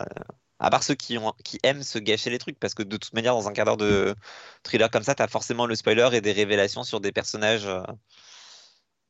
à 0.59 0.69
part 0.69 0.83
ceux 0.83 0.95
qui, 0.95 1.17
ont, 1.17 1.33
qui 1.43 1.59
aiment 1.63 1.83
se 1.83 1.99
gâcher 1.99 2.31
les 2.31 2.39
trucs, 2.39 2.59
parce 2.59 2.73
que 2.73 2.81
de 2.81 2.97
toute 2.97 3.13
manière, 3.13 3.35
dans 3.35 3.47
un 3.47 3.53
quart 3.53 3.65
d'heure 3.65 3.77
de 3.77 4.15
thriller 4.63 4.89
comme 4.89 5.03
ça, 5.03 5.13
t'as 5.13 5.27
forcément 5.27 5.67
le 5.67 5.75
spoiler 5.75 6.09
et 6.13 6.19
des 6.19 6.31
révélations 6.31 6.83
sur 6.83 6.99
des 6.99 7.11
personnages 7.11 7.67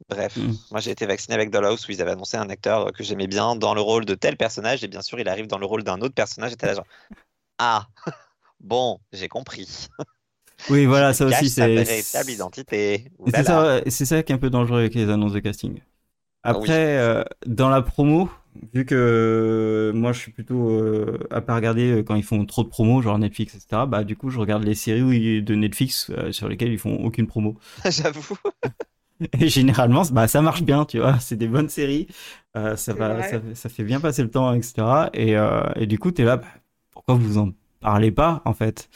Bref, 0.09 0.37
mm. 0.37 0.53
moi 0.71 0.79
j'ai 0.79 0.91
été 0.91 1.05
vacciné 1.05 1.35
avec 1.35 1.49
Dollhouse 1.49 1.87
où 1.87 1.91
ils 1.91 2.01
avaient 2.01 2.11
annoncé 2.11 2.37
un 2.37 2.49
acteur 2.49 2.93
que 2.93 3.03
j'aimais 3.03 3.27
bien 3.27 3.55
dans 3.55 3.73
le 3.73 3.81
rôle 3.81 4.05
de 4.05 4.15
tel 4.15 4.37
personnage 4.37 4.83
et 4.83 4.87
bien 4.87 5.01
sûr 5.01 5.19
il 5.19 5.27
arrive 5.27 5.47
dans 5.47 5.57
le 5.57 5.65
rôle 5.65 5.83
d'un 5.83 5.99
autre 5.99 6.15
personnage 6.15 6.53
et 6.53 6.55
t'es 6.55 6.67
là 6.67 6.75
genre 6.75 6.87
Ah 7.57 7.87
bon, 8.59 8.99
j'ai 9.11 9.27
compris. 9.27 9.87
Oui, 10.71 10.85
voilà, 10.85 11.13
ça 11.13 11.25
aussi 11.25 11.49
c'est. 11.49 11.67
véritable 11.67 12.31
identité. 12.31 13.11
C'est 13.87 14.05
ça, 14.05 14.23
qui 14.23 14.31
est 14.31 14.35
un 14.35 14.39
peu 14.39 14.49
dangereux 14.49 14.79
avec 14.79 14.95
les 14.95 15.09
annonces 15.09 15.33
de 15.33 15.39
casting. 15.39 15.81
Après, 16.43 16.97
euh, 16.97 17.23
dans 17.45 17.69
la 17.69 17.81
promo, 17.81 18.29
vu 18.73 18.85
que 18.85 18.95
euh, 18.95 19.93
moi 19.93 20.13
je 20.13 20.19
suis 20.19 20.31
plutôt 20.31 20.69
euh, 20.69 21.19
à 21.29 21.41
pas 21.41 21.55
regarder 21.55 22.03
quand 22.07 22.15
ils 22.15 22.23
font 22.23 22.45
trop 22.45 22.63
de 22.63 22.69
promos, 22.69 23.01
genre 23.01 23.19
Netflix, 23.19 23.55
etc. 23.55 23.83
Bah 23.87 24.03
du 24.03 24.15
coup 24.15 24.29
je 24.29 24.39
regarde 24.39 24.63
les 24.63 24.75
séries 24.75 25.43
de 25.43 25.55
Netflix 25.55 26.11
sur 26.31 26.47
lesquelles 26.47 26.71
ils 26.71 26.79
font 26.79 26.95
aucune 27.03 27.27
promo. 27.27 27.57
J'avoue. 27.85 28.37
Et 29.39 29.49
généralement, 29.49 30.03
bah, 30.11 30.27
ça 30.27 30.41
marche 30.41 30.63
bien, 30.63 30.85
tu 30.85 30.99
vois. 30.99 31.19
C'est 31.19 31.35
des 31.35 31.47
bonnes 31.47 31.69
séries. 31.69 32.07
Euh, 32.55 32.75
ça, 32.75 32.93
va, 32.93 33.21
ça, 33.53 33.69
fait 33.69 33.83
bien 33.83 33.99
passer 33.99 34.23
le 34.23 34.29
temps, 34.29 34.53
etc. 34.53 35.09
Et, 35.13 35.37
euh, 35.37 35.61
et 35.75 35.85
du 35.85 35.99
coup, 35.99 36.11
tu 36.11 36.21
es 36.21 36.25
là, 36.25 36.37
bah, 36.37 36.47
pourquoi 36.91 37.15
vous 37.15 37.37
en 37.37 37.51
parlez 37.79 38.11
pas, 38.11 38.41
en 38.45 38.53
fait? 38.53 38.89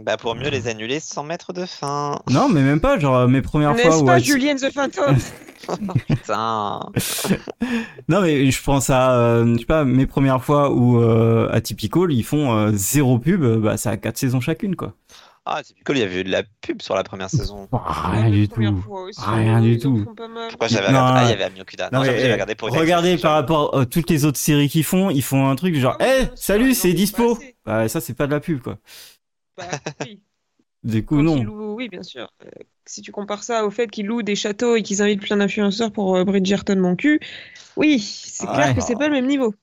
Bah 0.00 0.16
pour 0.16 0.34
mieux 0.34 0.48
les 0.48 0.68
annuler 0.68 1.00
sans 1.00 1.22
mettre 1.22 1.52
de 1.52 1.66
fin. 1.66 2.18
Non, 2.30 2.48
mais 2.48 2.62
même 2.62 2.80
pas, 2.80 2.98
genre 2.98 3.28
mes 3.28 3.42
premières 3.42 3.78
fois. 3.78 3.90
N'est-ce 3.90 4.04
pas 4.04 4.18
Julien 4.18 4.54
the 4.56 4.72
Phantom? 4.72 5.16
Putain. 6.08 6.80
non, 8.08 8.22
mais 8.22 8.50
je 8.50 8.62
pense 8.62 8.88
à, 8.88 9.12
euh, 9.12 9.52
je 9.52 9.58
sais 9.58 9.66
pas, 9.66 9.84
mes 9.84 10.06
premières 10.06 10.42
fois 10.42 10.70
où 10.72 10.98
euh, 10.98 11.50
à 11.52 11.60
Typical, 11.60 12.10
ils 12.10 12.22
font 12.22 12.72
zéro 12.72 13.18
pub, 13.18 13.44
bah 13.60 13.76
ça 13.76 13.90
a 13.90 13.96
quatre 13.98 14.16
saisons 14.16 14.40
chacune, 14.40 14.76
quoi. 14.76 14.94
Ah, 15.44 15.60
c'est 15.64 15.74
il 15.88 15.98
y 15.98 16.02
avait 16.02 16.20
eu 16.20 16.24
de 16.24 16.30
la 16.30 16.44
pub 16.60 16.80
sur 16.80 16.94
la 16.94 17.02
première 17.02 17.28
saison. 17.28 17.68
rien 17.72 18.30
du 18.30 18.48
tout. 18.48 18.60
rien 19.18 19.60
du 19.60 19.78
tout. 19.78 20.04
Pourquoi 20.50 20.68
j'avais 20.68 20.86
regardé 20.86 21.20
Ah, 21.20 21.24
il 21.24 21.30
y 21.30 21.32
avait 21.32 21.44
Amiokuda. 21.44 21.90
Non, 21.92 22.04
j'avais 22.04 22.32
regardé 22.32 22.54
pour 22.54 22.70
Regardez 22.70 23.16
par 23.16 23.32
rapport 23.32 23.76
à 23.76 23.86
toutes 23.86 24.08
les 24.08 24.24
autres 24.24 24.38
séries 24.38 24.68
qu'ils 24.68 24.84
font, 24.84 25.10
ils 25.10 25.22
font 25.22 25.48
un 25.48 25.56
truc 25.56 25.74
genre, 25.74 25.96
eh, 26.00 26.26
salut, 26.36 26.74
c'est 26.74 26.92
dispo. 26.92 27.38
Bah, 27.64 27.88
ça, 27.88 28.00
c'est 28.00 28.14
pas 28.14 28.26
de 28.26 28.32
la 28.32 28.40
pub, 28.40 28.60
quoi. 28.60 28.78
Bah, 29.56 29.64
oui. 30.00 30.20
Du 30.84 31.04
coup, 31.04 31.22
non. 31.22 31.44
oui, 31.76 31.88
bien 31.88 32.02
sûr. 32.02 32.28
Euh, 32.44 32.50
si 32.86 33.02
tu 33.02 33.12
compares 33.12 33.44
ça 33.44 33.64
au 33.64 33.70
fait 33.70 33.88
qu'ils 33.88 34.06
louent 34.06 34.22
des 34.24 34.34
châteaux 34.34 34.74
et 34.74 34.82
qu'ils 34.82 35.00
invitent 35.00 35.20
plein 35.20 35.36
d'influenceurs 35.36 35.92
pour 35.92 36.16
euh, 36.16 36.24
Bridgerton, 36.24 36.74
mon 36.76 36.96
cul, 36.96 37.20
oui, 37.76 38.00
c'est 38.00 38.48
clair 38.48 38.74
que 38.74 38.80
c'est 38.80 38.96
pas 38.96 39.06
le 39.06 39.14
même 39.14 39.26
niveau. 39.26 39.54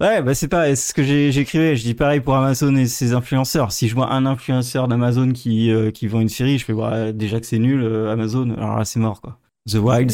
Ouais, 0.00 0.22
bah 0.22 0.34
c'est 0.34 0.48
pas 0.48 0.74
ce 0.74 0.94
que 0.94 1.02
j'écrivais. 1.02 1.76
Je 1.76 1.82
dis 1.82 1.94
pareil 1.94 2.20
pour 2.20 2.34
Amazon 2.34 2.74
et 2.76 2.86
ses 2.86 3.12
influenceurs. 3.12 3.72
Si 3.72 3.88
je 3.88 3.94
vois 3.94 4.10
un 4.12 4.26
influenceur 4.26 4.88
d'Amazon 4.88 5.32
qui 5.32 5.70
euh, 5.70 5.90
qui 5.90 6.06
vend 6.06 6.20
une 6.20 6.28
série, 6.28 6.58
je 6.58 6.64
fais 6.64 6.72
voir 6.72 7.12
déjà 7.12 7.40
que 7.40 7.46
c'est 7.46 7.58
nul 7.58 7.82
euh, 7.82 8.10
Amazon. 8.10 8.50
Alors 8.50 8.78
là, 8.78 8.84
c'est 8.84 8.98
mort 8.98 9.20
quoi. 9.20 9.38
The 9.68 9.74
Wild. 9.74 10.12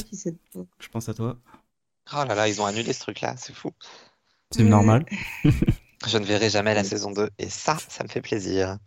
Je 0.78 0.88
pense 0.88 1.08
à 1.08 1.14
toi. 1.14 1.36
Oh 2.12 2.24
là 2.26 2.34
là, 2.34 2.48
ils 2.48 2.60
ont 2.60 2.66
annulé 2.66 2.92
ce 2.92 3.00
truc-là, 3.00 3.34
c'est 3.36 3.54
fou. 3.54 3.72
C'est 4.50 4.64
normal. 4.64 5.04
je 6.06 6.18
ne 6.18 6.24
verrai 6.24 6.48
jamais 6.48 6.74
la 6.74 6.84
saison 6.84 7.10
2 7.10 7.30
et 7.38 7.48
ça, 7.48 7.76
ça 7.88 8.02
me 8.02 8.08
fait 8.08 8.22
plaisir. 8.22 8.78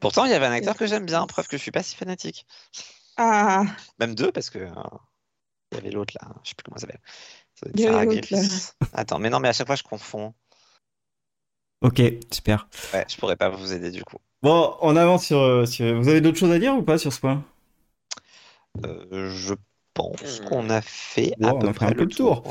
Pourtant, 0.00 0.24
il 0.24 0.30
y 0.30 0.34
avait 0.34 0.46
un 0.46 0.52
acteur 0.52 0.76
que 0.76 0.86
j'aime 0.86 1.06
bien, 1.06 1.26
preuve 1.26 1.46
que 1.48 1.56
je 1.56 1.62
suis 1.62 1.70
pas 1.70 1.82
si 1.82 1.96
fanatique. 1.96 2.46
Ah. 3.16 3.64
Même 3.98 4.14
deux 4.14 4.32
parce 4.32 4.50
que 4.50 4.58
euh, 4.58 4.70
il 5.70 5.76
y 5.76 5.80
avait 5.80 5.90
l'autre 5.90 6.14
là, 6.20 6.28
je 6.42 6.50
sais 6.50 6.54
plus 6.54 6.64
comment 6.64 6.76
ça 6.76 6.82
s'appelle. 6.82 7.00
Attends, 8.92 9.18
mais 9.18 9.30
non, 9.30 9.40
mais 9.40 9.48
à 9.48 9.52
chaque 9.52 9.66
fois, 9.66 9.76
je 9.76 9.82
confonds. 9.82 10.32
Ok, 11.82 12.02
super. 12.30 12.68
Ouais, 12.92 13.06
je 13.08 13.16
pourrais 13.16 13.36
pas 13.36 13.48
vous 13.48 13.72
aider 13.72 13.90
du 13.90 14.04
coup. 14.04 14.18
Bon, 14.42 14.74
on 14.80 14.96
avance 14.96 15.26
sur. 15.26 15.38
Euh, 15.38 15.64
vous 15.80 16.08
avez 16.08 16.20
d'autres 16.20 16.38
choses 16.38 16.52
à 16.52 16.58
dire 16.58 16.74
ou 16.74 16.82
pas 16.82 16.98
sur 16.98 17.12
ce 17.12 17.20
point? 17.20 17.42
Euh, 18.84 19.30
Je 19.30 19.54
pense 19.94 20.40
qu'on 20.40 20.68
a 20.70 20.82
fait 20.82 21.32
à 21.42 21.54
peu 21.54 21.72
près 21.72 21.94
le 21.94 22.06
tour. 22.06 22.42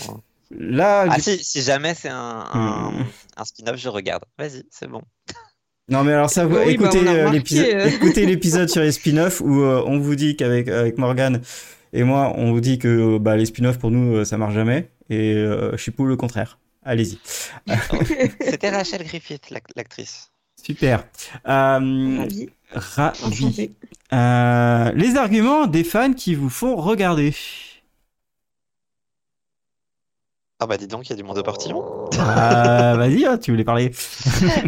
Là, 0.52 1.06
ah, 1.10 1.20
si, 1.20 1.44
si, 1.44 1.62
jamais 1.62 1.94
c'est 1.94 2.10
un, 2.10 2.46
un, 2.52 2.92
hmm. 2.92 3.06
un 3.38 3.46
spin-off, 3.46 3.78
je 3.78 3.90
regarde. 3.90 4.24
Vas-y, 4.38 4.64
c'est 4.72 4.88
bon. 4.88 5.02
Non 5.90 6.04
mais 6.04 6.14
alors 6.14 6.30
ça, 6.30 6.46
vous, 6.46 6.54
bah, 6.54 6.66
écoutez 6.66 7.08
euh, 7.08 7.32
l'épisode 7.32 8.70
sur 8.70 8.82
les 8.82 8.92
spin-offs 8.92 9.42
où 9.42 9.64
on 9.64 10.00
vous 10.00 10.16
dit 10.16 10.36
qu'avec 10.36 10.68
avec 10.68 11.00
Morgan 11.00 11.42
et 11.94 12.04
moi 12.04 12.34
on 12.36 12.52
vous 12.52 12.62
dit 12.62 12.80
que 12.80 13.18
bah, 13.18 13.38
les 13.38 13.46
spin-offs 13.46 13.80
pour 13.80 13.92
nous 13.92 14.24
ça 14.26 14.38
marche 14.38 14.54
jamais 14.54 14.90
et 15.10 15.34
euh, 15.34 15.72
je 15.74 15.82
suis 15.82 15.92
pour 15.92 16.06
le 16.06 16.16
contraire. 16.16 16.60
Allez-y. 16.84 17.20
C'était 18.42 18.70
Rachel 18.70 19.04
Griffith, 19.04 19.52
l'actrice. 19.76 20.32
Super. 20.62 21.06
Euh, 21.48 22.28
ravi. 22.72 23.72
Euh, 24.12 24.92
les 24.94 25.16
arguments 25.18 25.68
des 25.68 25.84
fans 25.84 26.14
qui 26.14 26.36
vous 26.36 26.50
font 26.50 26.76
regarder. 26.76 27.34
Ah 30.62 30.68
bah 30.68 30.76
dis 30.78 30.88
donc, 30.88 31.08
il 31.08 31.12
y 31.12 31.14
a 31.14 31.16
du 31.16 31.24
monde 31.24 31.38
au 31.38 31.44
portillon. 31.44 32.10
Ah, 32.20 32.94
vas-y, 32.98 33.26
hein, 33.26 33.38
tu 33.38 33.52
voulais 33.52 33.64
parler. 33.64 33.92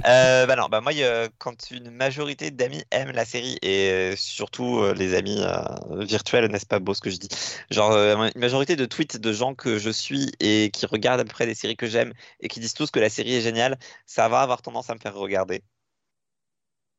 Euh, 0.08 0.46
bah 0.46 0.56
non, 0.56 0.68
bah 0.70 0.80
moi, 0.82 0.94
euh, 0.96 1.28
quand 1.38 1.70
une 1.70 1.92
majorité 1.92 2.50
d'amis 2.50 2.84
aiment 2.92 3.12
la 3.12 3.26
série, 3.26 3.58
et 3.62 4.14
surtout 4.16 4.80
euh, 4.80 4.94
les 4.94 5.14
amis 5.16 5.42
euh, 5.42 6.06
virtuels, 6.06 6.50
n'est-ce 6.50 6.66
pas 6.66 6.80
beau 6.80 6.94
ce 6.94 7.02
que 7.02 7.10
je 7.10 7.18
dis? 7.18 7.28
Genre, 7.70 7.92
euh, 7.92 8.30
une 8.34 8.40
majorité 8.42 8.76
de 8.76 8.86
tweets 8.86 9.18
de 9.18 9.34
gens 9.34 9.54
que 9.54 9.78
je 9.78 9.90
suis 9.90 10.32
et 10.40 10.72
qui 10.72 10.86
regardent 10.86 11.20
à 11.20 11.24
peu 11.26 11.32
près 11.32 11.46
des 11.46 11.56
séries 11.56 11.76
que 11.76 11.88
j'aime 11.88 12.14
et 12.40 12.48
qui 12.48 12.60
disent 12.62 12.74
tous 12.74 12.90
que 12.90 13.00
la 13.00 13.10
série 13.10 13.36
est 13.36 13.42
géniale, 13.42 13.78
ça 14.06 14.30
va 14.30 14.42
avoir 14.42 14.62
tendance 14.62 14.90
à 14.90 14.94
me 14.96 15.00
faire 15.00 15.14
regarder. 15.16 15.62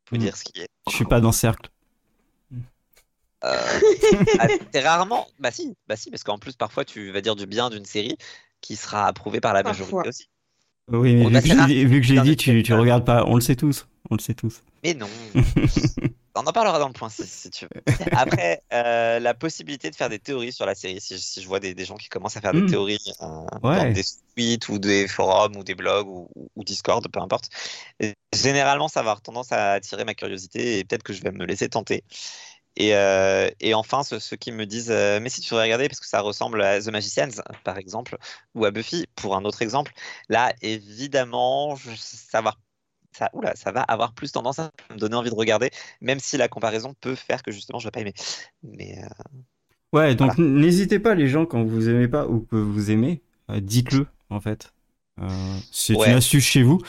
Faut 0.08 0.16
Mm. 0.16 0.18
dire 0.20 0.36
ce 0.36 0.44
qui 0.44 0.60
est. 0.60 0.68
Je 0.90 0.94
suis 0.94 1.04
pas 1.06 1.20
dans 1.20 1.32
ce 1.32 1.40
cercle. 1.40 1.70
Euh, 3.44 3.56
ah, 4.38 4.46
c'est 4.72 4.80
rarement. 4.86 5.26
Bah 5.40 5.50
si, 5.50 5.74
bah 5.88 5.96
si, 5.96 6.10
parce 6.10 6.22
qu'en 6.22 6.38
plus, 6.38 6.54
parfois, 6.54 6.84
tu 6.84 7.10
vas 7.10 7.20
dire 7.20 7.34
du 7.36 7.46
bien 7.46 7.70
d'une 7.70 7.84
série 7.86 8.16
qui 8.62 8.76
sera 8.76 9.06
approuvée 9.06 9.40
par 9.40 9.52
la 9.52 9.62
Parfois. 9.62 9.84
majorité 9.86 10.08
aussi. 10.08 10.28
Oui, 10.90 11.14
mais 11.14 11.40
vu 11.40 11.40
que 11.42 11.46
j'ai 11.48 11.66
dit- 11.66 11.84
vu 11.84 12.00
que 12.00 12.06
j'ai 12.06 12.14
Dans 12.16 12.22
dit, 12.22 12.30
le 12.30 12.36
tu, 12.36 12.62
tu 12.62 12.74
regardes 12.74 13.04
pas. 13.04 13.24
On 13.26 13.34
le 13.36 13.40
sait 13.40 13.54
tous. 13.56 13.86
On 14.10 14.16
le 14.16 14.20
sait 14.20 14.34
tous. 14.34 14.62
Mais 14.82 14.94
non. 14.94 15.06
On 16.34 16.40
en 16.40 16.52
parlera 16.52 16.78
dans 16.78 16.88
le 16.88 16.94
point 16.94 17.10
6 17.10 17.26
si 17.30 17.50
tu 17.50 17.66
veux. 17.66 17.82
Après, 18.12 18.62
euh, 18.72 19.18
la 19.20 19.34
possibilité 19.34 19.90
de 19.90 19.94
faire 19.96 20.08
des 20.08 20.18
théories 20.18 20.50
sur 20.50 20.64
la 20.64 20.74
série, 20.74 20.98
si, 20.98 21.18
si 21.18 21.42
je 21.42 21.46
vois 21.46 21.60
des, 21.60 21.74
des 21.74 21.84
gens 21.84 21.96
qui 21.96 22.08
commencent 22.08 22.38
à 22.38 22.40
faire 22.40 22.52
des 22.54 22.62
Mm. 22.62 22.70
théories 22.70 23.12
euh, 23.20 23.26
Ouais. 23.62 23.76
dans 23.76 23.92
des 23.92 24.02
tweets 24.34 24.68
ou 24.70 24.78
des 24.78 25.08
forums 25.08 25.54
ou 25.56 25.62
des 25.62 25.74
blogs 25.74 26.08
ou, 26.08 26.28
ou 26.56 26.64
Discord, 26.64 27.06
peu 27.06 27.20
importe, 27.20 27.50
et 28.00 28.14
généralement 28.34 28.88
ça 28.88 29.00
va 29.02 29.10
avoir 29.10 29.20
tendance 29.20 29.52
à 29.52 29.72
attirer 29.72 30.04
ma 30.06 30.14
curiosité 30.14 30.78
et 30.78 30.84
peut-être 30.84 31.02
que 31.02 31.12
je 31.12 31.20
vais 31.22 31.32
me 31.32 31.44
laisser 31.44 31.68
tenter. 31.68 32.02
Et, 32.76 32.94
euh, 32.96 33.50
et 33.60 33.74
enfin, 33.74 34.02
ceux, 34.02 34.18
ceux 34.18 34.36
qui 34.36 34.52
me 34.52 34.66
disent 34.66 34.90
euh, 34.90 35.20
Mais 35.20 35.28
si 35.28 35.40
tu 35.40 35.50
devrais 35.50 35.64
regarder 35.64 35.88
parce 35.88 36.00
que 36.00 36.06
ça 36.06 36.20
ressemble 36.20 36.62
à 36.62 36.80
The 36.80 36.88
Magicians, 36.88 37.42
par 37.64 37.78
exemple, 37.78 38.16
ou 38.54 38.64
à 38.64 38.70
Buffy, 38.70 39.06
pour 39.14 39.36
un 39.36 39.44
autre 39.44 39.62
exemple, 39.62 39.92
là, 40.28 40.52
évidemment, 40.62 41.76
je, 41.76 41.90
ça 41.96 42.40
va 42.40 42.54
ça, 43.12 43.28
oula, 43.34 43.54
ça 43.56 43.72
va 43.72 43.82
avoir 43.82 44.14
plus 44.14 44.32
tendance 44.32 44.58
à 44.58 44.70
me 44.90 44.96
donner 44.96 45.16
envie 45.16 45.28
de 45.28 45.34
regarder, 45.34 45.70
même 46.00 46.18
si 46.18 46.38
la 46.38 46.48
comparaison 46.48 46.94
peut 47.00 47.14
faire 47.14 47.42
que 47.42 47.50
justement 47.50 47.78
je 47.78 47.86
vais 47.86 47.90
pas 47.90 48.00
aimer. 48.00 48.14
Mais 48.62 48.98
euh, 49.04 49.08
Ouais, 49.92 50.14
donc 50.14 50.38
n'hésitez 50.38 50.98
pas, 50.98 51.14
les 51.14 51.28
gens, 51.28 51.44
quand 51.44 51.62
vous 51.62 51.90
aimez 51.90 52.08
pas 52.08 52.26
ou 52.26 52.40
que 52.40 52.56
vous 52.56 52.90
aimez, 52.90 53.20
dites-le, 53.50 54.06
en 54.30 54.40
fait. 54.40 54.72
Euh, 55.20 55.58
c'est 55.70 55.94
Ouais. 55.94 56.06
une 56.06 56.14
astuce 56.14 56.44
chez 56.44 56.62
vous, 56.62 56.80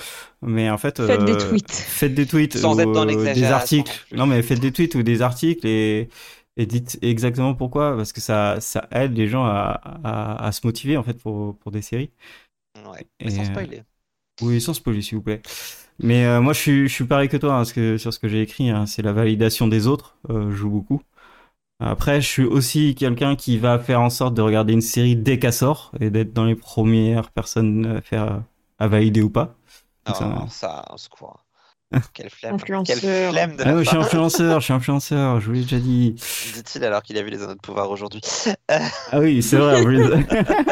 mais 0.41 0.69
en 0.69 0.77
fait. 0.77 0.99
Faites 1.05 1.23
des 1.23 1.35
euh, 1.35 1.37
tweets. 1.37 1.87
Faites 1.87 2.13
des 2.15 2.25
tweets 2.25 2.55
Sans 2.55 2.77
ou 2.77 2.79
être 2.79 2.91
dans 2.91 3.05
euh, 3.05 3.27
des 3.27 3.51
l'exagération 3.51 3.51
articles. 3.51 4.05
non 4.11 4.25
mais 4.27 4.41
faites 4.43 4.59
des 4.59 4.71
tweets 4.71 4.95
ou 4.95 5.03
des 5.03 5.21
articles 5.21 5.67
et, 5.67 6.09
et 6.57 6.65
dites 6.65 6.97
exactement 7.01 7.53
pourquoi, 7.55 7.95
parce 7.97 8.13
que 8.13 8.21
ça, 8.21 8.59
ça 8.61 8.87
aide 8.91 9.13
les 9.17 9.27
gens 9.27 9.43
à, 9.45 9.81
à, 10.03 10.45
à 10.47 10.51
se 10.53 10.65
motiver, 10.65 10.97
en 10.97 11.03
fait, 11.03 11.15
pour, 11.21 11.57
pour 11.59 11.71
des 11.71 11.81
séries. 11.81 12.11
ouais, 12.75 13.07
mais 13.23 13.29
Et, 13.29 13.31
sans 13.31 13.43
euh, 13.43 13.45
spoiler. 13.45 13.83
Oui, 14.41 14.61
sans 14.61 14.73
spoiler, 14.73 15.01
s'il 15.01 15.17
vous 15.17 15.23
plaît. 15.23 15.41
Mais 15.99 16.25
euh, 16.25 16.41
moi, 16.41 16.53
je 16.53 16.59
suis, 16.59 16.89
je 16.89 16.93
suis 16.93 17.05
pareil 17.05 17.29
que 17.29 17.37
toi, 17.37 17.53
hein, 17.55 17.57
parce 17.59 17.73
que, 17.73 17.97
sur 17.97 18.13
ce 18.13 18.19
que 18.19 18.27
j'ai 18.29 18.41
écrit, 18.41 18.69
hein, 18.71 18.85
c'est 18.87 19.01
la 19.03 19.13
validation 19.13 19.67
des 19.67 19.87
autres, 19.87 20.17
euh, 20.29 20.51
je 20.51 20.55
joue 20.57 20.69
beaucoup. 20.71 21.01
Après, 21.79 22.21
je 22.21 22.27
suis 22.27 22.43
aussi 22.45 22.95
quelqu'un 22.95 23.35
qui 23.35 23.57
va 23.57 23.79
faire 23.79 24.01
en 24.01 24.09
sorte 24.09 24.33
de 24.35 24.41
regarder 24.41 24.73
une 24.73 24.81
série 24.81 25.15
dès 25.15 25.39
qu'elle 25.39 25.53
sort 25.53 25.91
et 25.99 26.09
d'être 26.09 26.33
dans 26.33 26.45
les 26.45 26.55
premières 26.55 27.29
personnes 27.31 27.85
à 27.97 28.01
faire 28.01 28.41
à 28.79 28.87
valider 28.87 29.21
ou 29.21 29.29
pas. 29.29 29.55
Oh, 30.07 30.11
ça- 30.13 30.45
ça, 30.49 30.85
au 30.93 30.97
secours. 30.97 31.45
Quelle 32.13 32.29
flemme. 32.29 32.55
Influenceur. 32.55 32.97
Quelle 32.99 33.31
flemme 33.31 33.55
de 33.55 33.63
Ah, 33.63 33.83
je 33.83 33.87
suis 33.89 33.97
influenceur, 33.97 34.59
je 34.59 34.63
suis 34.65 34.73
influenceur, 34.73 35.39
je 35.41 35.45
vous 35.47 35.51
l'ai 35.53 35.61
déjà 35.61 35.79
dit. 35.79 36.15
dit-il 36.55 36.83
alors 36.83 37.03
qu'il 37.03 37.17
a 37.17 37.21
vu 37.23 37.29
les 37.29 37.43
anneaux 37.43 37.53
de 37.53 37.59
pouvoir 37.59 37.89
aujourd'hui. 37.91 38.21
Ah 39.11 39.19
oui, 39.19 39.43
c'est 39.43 39.57
vrai. 39.57 39.83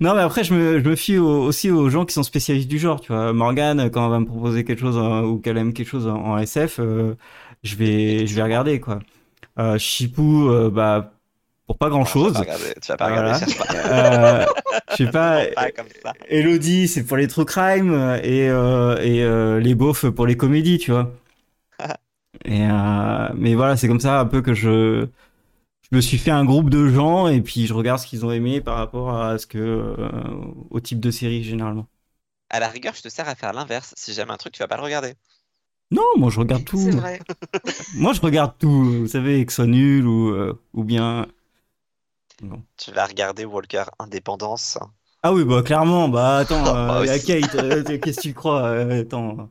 non, 0.00 0.14
mais 0.14 0.20
après, 0.20 0.44
je 0.44 0.54
me, 0.54 0.80
je 0.82 0.88
me 0.88 0.96
fie 0.96 1.18
au- 1.18 1.42
aussi 1.44 1.70
aux 1.70 1.88
gens 1.90 2.04
qui 2.04 2.14
sont 2.14 2.22
spécialistes 2.22 2.68
du 2.68 2.78
genre. 2.78 3.00
Tu 3.00 3.12
vois, 3.12 3.32
Morgane, 3.32 3.90
quand 3.90 4.04
elle 4.04 4.10
va 4.10 4.20
me 4.20 4.26
proposer 4.26 4.64
quelque 4.64 4.80
chose 4.80 4.96
euh, 4.96 5.22
ou 5.22 5.38
qu'elle 5.38 5.56
aime 5.58 5.72
quelque 5.72 5.88
chose 5.88 6.06
en, 6.06 6.16
en 6.16 6.38
SF, 6.38 6.78
euh, 6.80 7.14
je 7.62 7.76
vais, 7.76 8.26
je 8.26 8.34
vais 8.34 8.42
regarder 8.42 8.80
quoi. 8.80 9.00
Euh, 9.58 9.78
Chipou, 9.78 10.48
euh, 10.48 10.70
bah, 10.70 11.12
pour 11.66 11.78
pas 11.78 11.88
grand 11.88 12.04
chose. 12.04 12.32
Tu 12.32 12.38
vas 12.38 12.44
pas 12.44 12.44
regarder, 12.44 12.74
tu 12.80 12.88
vas 12.88 12.96
pas 12.96 13.06
regarder. 13.06 13.46
Euh, 13.86 14.44
je 14.90 14.96
sais 14.96 15.10
pas. 15.10 15.44
Pas 15.54 15.70
comme 15.70 15.86
ça. 16.02 16.12
Elodie, 16.28 16.88
c'est 16.88 17.04
pour 17.04 17.16
les 17.16 17.28
true 17.28 17.44
crime 17.44 17.92
et, 18.22 18.48
euh, 18.48 18.96
et 18.98 19.60
les 19.62 19.74
beaufs 19.74 20.06
pour 20.10 20.26
les 20.26 20.36
comédies, 20.36 20.78
tu 20.78 20.90
vois. 20.90 21.10
Et 22.44 22.66
mais 23.34 23.54
voilà, 23.54 23.76
c'est 23.76 23.88
comme 23.88 24.00
ça 24.00 24.20
un 24.20 24.26
peu 24.26 24.42
que 24.42 24.54
je 24.54 25.06
je 25.90 25.96
me 25.96 26.00
suis 26.00 26.18
fait 26.18 26.32
un 26.32 26.44
groupe 26.44 26.68
de 26.68 26.88
gens 26.88 27.28
et 27.28 27.40
puis 27.40 27.66
je 27.66 27.74
regarde 27.74 28.00
ce 28.00 28.06
qu'ils 28.06 28.26
ont 28.26 28.32
aimé 28.32 28.60
par 28.60 28.76
rapport 28.76 29.16
à 29.16 29.38
ce 29.38 29.46
que 29.46 29.94
au 30.70 30.80
type 30.80 31.00
de 31.00 31.10
série 31.10 31.44
généralement. 31.44 31.86
À 32.50 32.60
la 32.60 32.68
rigueur, 32.68 32.94
je 32.94 33.02
te 33.02 33.08
sers 33.08 33.28
à 33.28 33.34
faire 33.34 33.52
l'inverse. 33.52 33.94
Si 33.96 34.12
j'aime 34.12 34.30
un 34.30 34.36
truc, 34.36 34.52
tu 34.52 34.60
vas 34.60 34.68
pas 34.68 34.76
le 34.76 34.82
regarder. 34.82 35.14
Non, 35.94 36.02
moi 36.16 36.30
je 36.30 36.40
regarde 36.40 36.64
tout. 36.64 36.76
C'est 36.78 36.90
vrai. 36.96 37.20
Moi 37.96 38.12
je 38.12 38.20
regarde 38.20 38.54
tout. 38.58 38.84
Vous 39.02 39.06
savez, 39.08 39.44
que 39.46 39.52
ce 39.52 39.56
soit 39.56 39.66
nul 39.66 40.06
ou 40.06 40.30
euh, 40.30 40.60
ou 40.72 40.82
bien. 40.84 41.26
Tu 42.76 42.90
vas 42.90 43.06
regarder 43.06 43.44
Walker 43.44 43.84
Indépendance. 43.98 44.78
Ah 45.22 45.32
oui, 45.32 45.44
bah 45.44 45.62
clairement. 45.62 46.08
Bah 46.08 46.38
attends, 46.38 46.62
Oh, 46.66 46.72
moi 46.74 47.00
il 47.04 47.06
y 47.06 47.10
a 47.10 47.14
aussi. 47.14 47.26
Kate. 47.26 47.54
euh, 47.54 47.98
Qu'est-ce 47.98 48.16
que 48.16 48.22
tu 48.22 48.34
crois 48.34 48.62
euh, 48.66 49.02
Attends. 49.02 49.50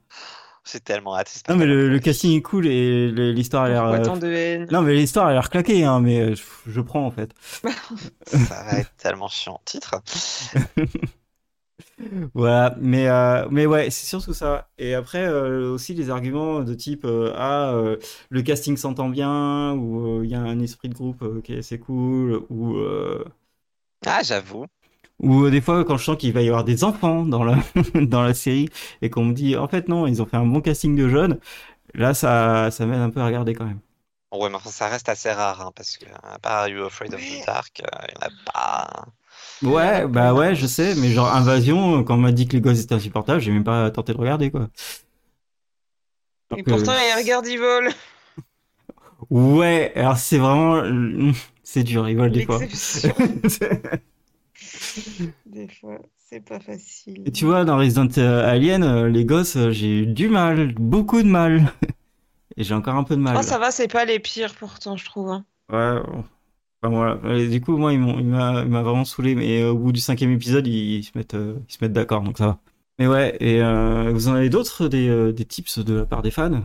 J'ai 0.71 0.79
tellement 0.79 1.15
hâte. 1.17 1.43
Non 1.49 1.55
mais 1.57 1.65
le, 1.65 1.89
le 1.89 1.99
casting 1.99 2.37
est 2.37 2.41
cool 2.41 2.67
et 2.67 3.11
l'histoire 3.11 3.63
a 3.63 3.69
l'air. 3.69 3.85
Euh, 3.85 3.97
de 3.99 4.71
Non, 4.71 4.81
mais 4.81 4.93
l'histoire 4.95 5.27
a 5.27 5.33
l'air 5.33 5.49
claquée, 5.49 5.83
hein, 5.83 5.99
mais 5.99 6.19
euh, 6.21 6.35
je, 6.35 6.43
je 6.71 6.81
prends 6.81 7.05
en 7.05 7.11
fait. 7.11 7.31
Ça 8.25 8.63
va 8.63 8.79
être 8.79 8.93
tellement 8.97 9.27
chiant. 9.27 9.59
Titre. 9.65 9.95
Voilà, 12.33 12.75
mais, 12.79 13.07
euh, 13.07 13.47
mais 13.51 13.65
ouais, 13.65 13.89
c'est 13.89 14.05
surtout 14.07 14.33
ça. 14.33 14.69
Et 14.77 14.93
après, 14.95 15.25
euh, 15.25 15.71
aussi 15.73 15.93
les 15.93 16.09
arguments 16.09 16.61
de 16.61 16.73
type 16.73 17.05
euh, 17.05 17.33
Ah, 17.35 17.71
euh, 17.73 17.97
le 18.29 18.41
casting 18.41 18.77
s'entend 18.77 19.09
bien, 19.09 19.73
ou 19.75 20.19
euh, 20.21 20.25
il 20.25 20.31
y 20.31 20.35
a 20.35 20.41
un 20.41 20.59
esprit 20.59 20.89
de 20.89 20.95
groupe 20.95 21.21
euh, 21.23 21.41
qui 21.41 21.53
est 21.53 21.59
assez 21.59 21.79
cool, 21.79 22.43
ou, 22.49 22.75
euh, 22.77 23.23
Ah, 24.05 24.23
j'avoue. 24.23 24.67
ou 25.19 25.45
euh, 25.45 25.51
des 25.51 25.61
fois 25.61 25.85
quand 25.85 25.97
je 25.97 26.03
sens 26.03 26.17
qu'il 26.17 26.33
va 26.33 26.41
y 26.41 26.47
avoir 26.47 26.63
des 26.63 26.83
enfants 26.83 27.25
dans 27.25 27.43
la, 27.43 27.57
dans 28.01 28.21
la 28.23 28.33
série 28.33 28.69
et 29.01 29.09
qu'on 29.09 29.25
me 29.25 29.33
dit 29.33 29.55
En 29.57 29.67
fait, 29.67 29.87
non, 29.87 30.07
ils 30.07 30.21
ont 30.21 30.25
fait 30.25 30.37
un 30.37 30.45
bon 30.45 30.61
casting 30.61 30.95
de 30.95 31.07
jeunes, 31.09 31.39
là 31.95 32.13
ça, 32.13 32.71
ça 32.71 32.85
m'aide 32.85 32.99
un 33.01 33.11
peu 33.11 33.21
à 33.21 33.27
regarder 33.27 33.53
quand 33.55 33.65
même. 33.65 33.81
Ouais, 34.33 34.49
mais 34.49 34.55
enfin, 34.55 34.71
ça 34.71 34.87
reste 34.89 35.09
assez 35.09 35.31
rare, 35.31 35.61
hein, 35.61 35.71
parce 35.75 35.97
que, 35.97 36.05
à 36.23 36.39
part 36.39 36.53
Are 36.63 36.67
You 36.67 36.83
Afraid 36.85 37.13
of 37.13 37.25
the 37.27 37.37
Dark, 37.37 37.81
euh, 37.81 37.85
il 38.09 38.17
n'y 38.17 38.23
en 38.25 38.27
a 38.27 38.31
pas. 38.51 39.05
Ouais, 39.63 40.07
bah 40.07 40.33
ouais, 40.33 40.55
je 40.55 40.67
sais, 40.67 40.95
mais 40.95 41.11
genre 41.11 41.33
Invasion, 41.33 42.03
quand 42.03 42.15
on 42.15 42.17
m'a 42.17 42.31
dit 42.31 42.47
que 42.47 42.53
les 42.53 42.61
gosses 42.61 42.81
étaient 42.81 42.95
insupportables, 42.95 43.39
j'ai 43.41 43.51
même 43.51 43.63
pas 43.63 43.89
tenté 43.91 44.13
de 44.13 44.17
regarder 44.17 44.51
quoi. 44.51 44.69
Alors 46.49 46.59
Et 46.59 46.63
que- 46.63 46.69
pourtant, 46.71 46.93
il 46.93 47.17
regarde, 47.21 47.47
il 47.47 47.57
vole. 47.59 47.89
Ouais, 49.29 49.91
alors 49.95 50.17
c'est 50.17 50.37
vraiment. 50.37 50.81
C'est 51.65 51.83
dur, 51.83 52.07
ils 52.09 52.15
volent 52.17 52.29
des 52.31 52.45
fois. 52.45 52.59
Des 55.45 55.67
fois, 55.67 55.99
c'est 56.17 56.41
pas 56.41 56.59
facile. 56.59 57.23
Et 57.25 57.31
tu 57.31 57.45
vois, 57.45 57.63
dans 57.65 57.77
Resident 57.77 58.07
Alien, 58.17 58.83
euh, 58.83 59.09
les 59.09 59.23
gosses, 59.25 59.55
euh, 59.55 59.71
j'ai 59.71 59.99
eu 59.99 60.05
du 60.07 60.27
mal, 60.27 60.73
beaucoup 60.75 61.21
de 61.21 61.27
mal. 61.27 61.71
Et 62.57 62.63
j'ai 62.63 62.73
encore 62.75 62.95
un 62.95 63.03
peu 63.03 63.15
de 63.15 63.21
mal. 63.21 63.37
Ah, 63.37 63.43
ça 63.43 63.57
va, 63.59 63.71
c'est 63.71 63.87
pas 63.87 64.05
les 64.05 64.19
pires 64.19 64.53
pourtant, 64.55 64.97
je 64.97 65.05
trouve. 65.05 65.29
hein. 65.29 65.45
Ouais. 65.69 66.01
Enfin, 66.83 66.89
voilà. 66.95 67.37
Et 67.39 67.47
du 67.47 67.61
coup, 67.61 67.77
moi, 67.77 67.93
il 67.93 67.99
m'a 67.99 68.63
vraiment 68.83 69.05
saoulé. 69.05 69.35
Mais 69.35 69.61
euh, 69.63 69.71
au 69.71 69.77
bout 69.77 69.91
du 69.91 69.99
cinquième 70.01 70.31
épisode, 70.31 70.67
ils, 70.67 70.97
ils 70.99 71.03
se 71.03 71.11
mettent, 71.15 71.33
euh, 71.35 71.55
ils 71.69 71.73
se 71.73 71.77
mettent 71.81 71.93
d'accord, 71.93 72.21
donc 72.23 72.37
ça 72.37 72.47
va. 72.47 72.59
Mais 72.99 73.07
ouais, 73.07 73.37
et 73.39 73.61
euh, 73.61 74.11
vous 74.13 74.27
en 74.27 74.33
avez 74.33 74.49
d'autres, 74.49 74.87
des, 74.87 75.07
euh, 75.09 75.31
des 75.33 75.45
tips 75.45 75.79
de 75.79 75.95
la 75.95 76.05
part 76.05 76.21
des 76.21 76.31
fans? 76.31 76.61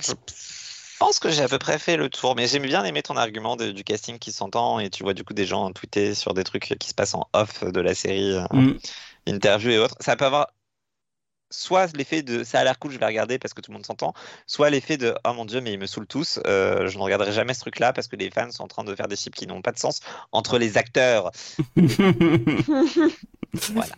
Je 0.00 0.14
pense 0.98 1.18
que 1.20 1.30
j'ai 1.30 1.42
à 1.42 1.48
peu 1.48 1.58
près 1.58 1.78
fait 1.78 1.96
le 1.96 2.08
tour, 2.10 2.34
mais 2.36 2.48
j'ai 2.48 2.58
bien 2.58 2.84
aimé 2.84 3.02
ton 3.02 3.16
argument 3.16 3.56
de- 3.56 3.70
du 3.70 3.84
casting 3.84 4.18
qui 4.18 4.32
s'entend 4.32 4.80
et 4.80 4.90
tu 4.90 5.04
vois 5.04 5.14
du 5.14 5.24
coup 5.24 5.32
des 5.34 5.46
gens 5.46 5.70
tweeter 5.72 6.14
sur 6.14 6.34
des 6.34 6.44
trucs 6.44 6.74
qui 6.78 6.88
se 6.88 6.94
passent 6.94 7.14
en 7.14 7.28
off 7.34 7.62
de 7.64 7.80
la 7.80 7.94
série, 7.94 8.32
euh, 8.32 8.44
Mm. 8.52 8.78
interview 9.26 9.70
et 9.70 9.78
autres. 9.78 9.96
Ça 10.00 10.16
peut 10.16 10.26
avoir 10.26 10.48
soit 11.50 11.94
l'effet 11.96 12.22
de 12.22 12.44
ça 12.44 12.60
a 12.60 12.64
l'air 12.64 12.78
cool, 12.78 12.92
je 12.92 12.98
vais 12.98 13.06
regarder 13.06 13.38
parce 13.38 13.54
que 13.54 13.60
tout 13.60 13.70
le 13.70 13.74
monde 13.76 13.86
s'entend, 13.86 14.14
soit 14.46 14.70
l'effet 14.70 14.96
de 14.96 15.14
oh 15.26 15.32
mon 15.34 15.44
dieu, 15.44 15.60
mais 15.60 15.72
ils 15.72 15.78
me 15.78 15.86
saoulent 15.86 16.06
tous, 16.06 16.40
euh, 16.46 16.88
je 16.88 16.98
ne 16.98 17.02
regarderai 17.02 17.32
jamais 17.32 17.54
ce 17.54 17.60
truc-là 17.60 17.92
parce 17.92 18.08
que 18.08 18.16
les 18.16 18.30
fans 18.30 18.50
sont 18.50 18.64
en 18.64 18.68
train 18.68 18.84
de 18.84 18.94
faire 18.94 19.08
des 19.08 19.16
chips 19.16 19.36
qui 19.36 19.46
n'ont 19.46 19.62
pas 19.62 19.72
de 19.72 19.78
sens 19.78 20.00
entre 20.32 20.58
les 20.58 20.76
acteurs. 20.78 21.30
Voilà. 23.72 23.94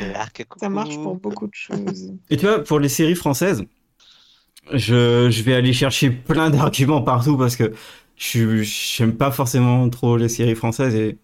L'arc 0.00 0.44
Ça 0.58 0.68
marche 0.68 0.94
pour 0.96 1.16
beaucoup 1.16 1.46
de 1.46 1.54
choses. 1.54 2.12
Et 2.30 2.36
tu 2.36 2.46
vois, 2.46 2.62
pour 2.62 2.78
les 2.78 2.90
séries 2.90 3.14
françaises, 3.14 3.64
je, 4.72 5.28
je 5.30 5.42
vais 5.42 5.54
aller 5.54 5.72
chercher 5.72 6.10
plein 6.10 6.50
d'arguments 6.50 7.02
partout 7.02 7.36
parce 7.36 7.56
que 7.56 7.72
je 8.16 8.62
j'aime 8.62 9.16
pas 9.16 9.30
forcément 9.30 9.88
trop 9.90 10.16
les 10.16 10.28
séries 10.28 10.54
françaises 10.54 10.94
et 10.94 11.18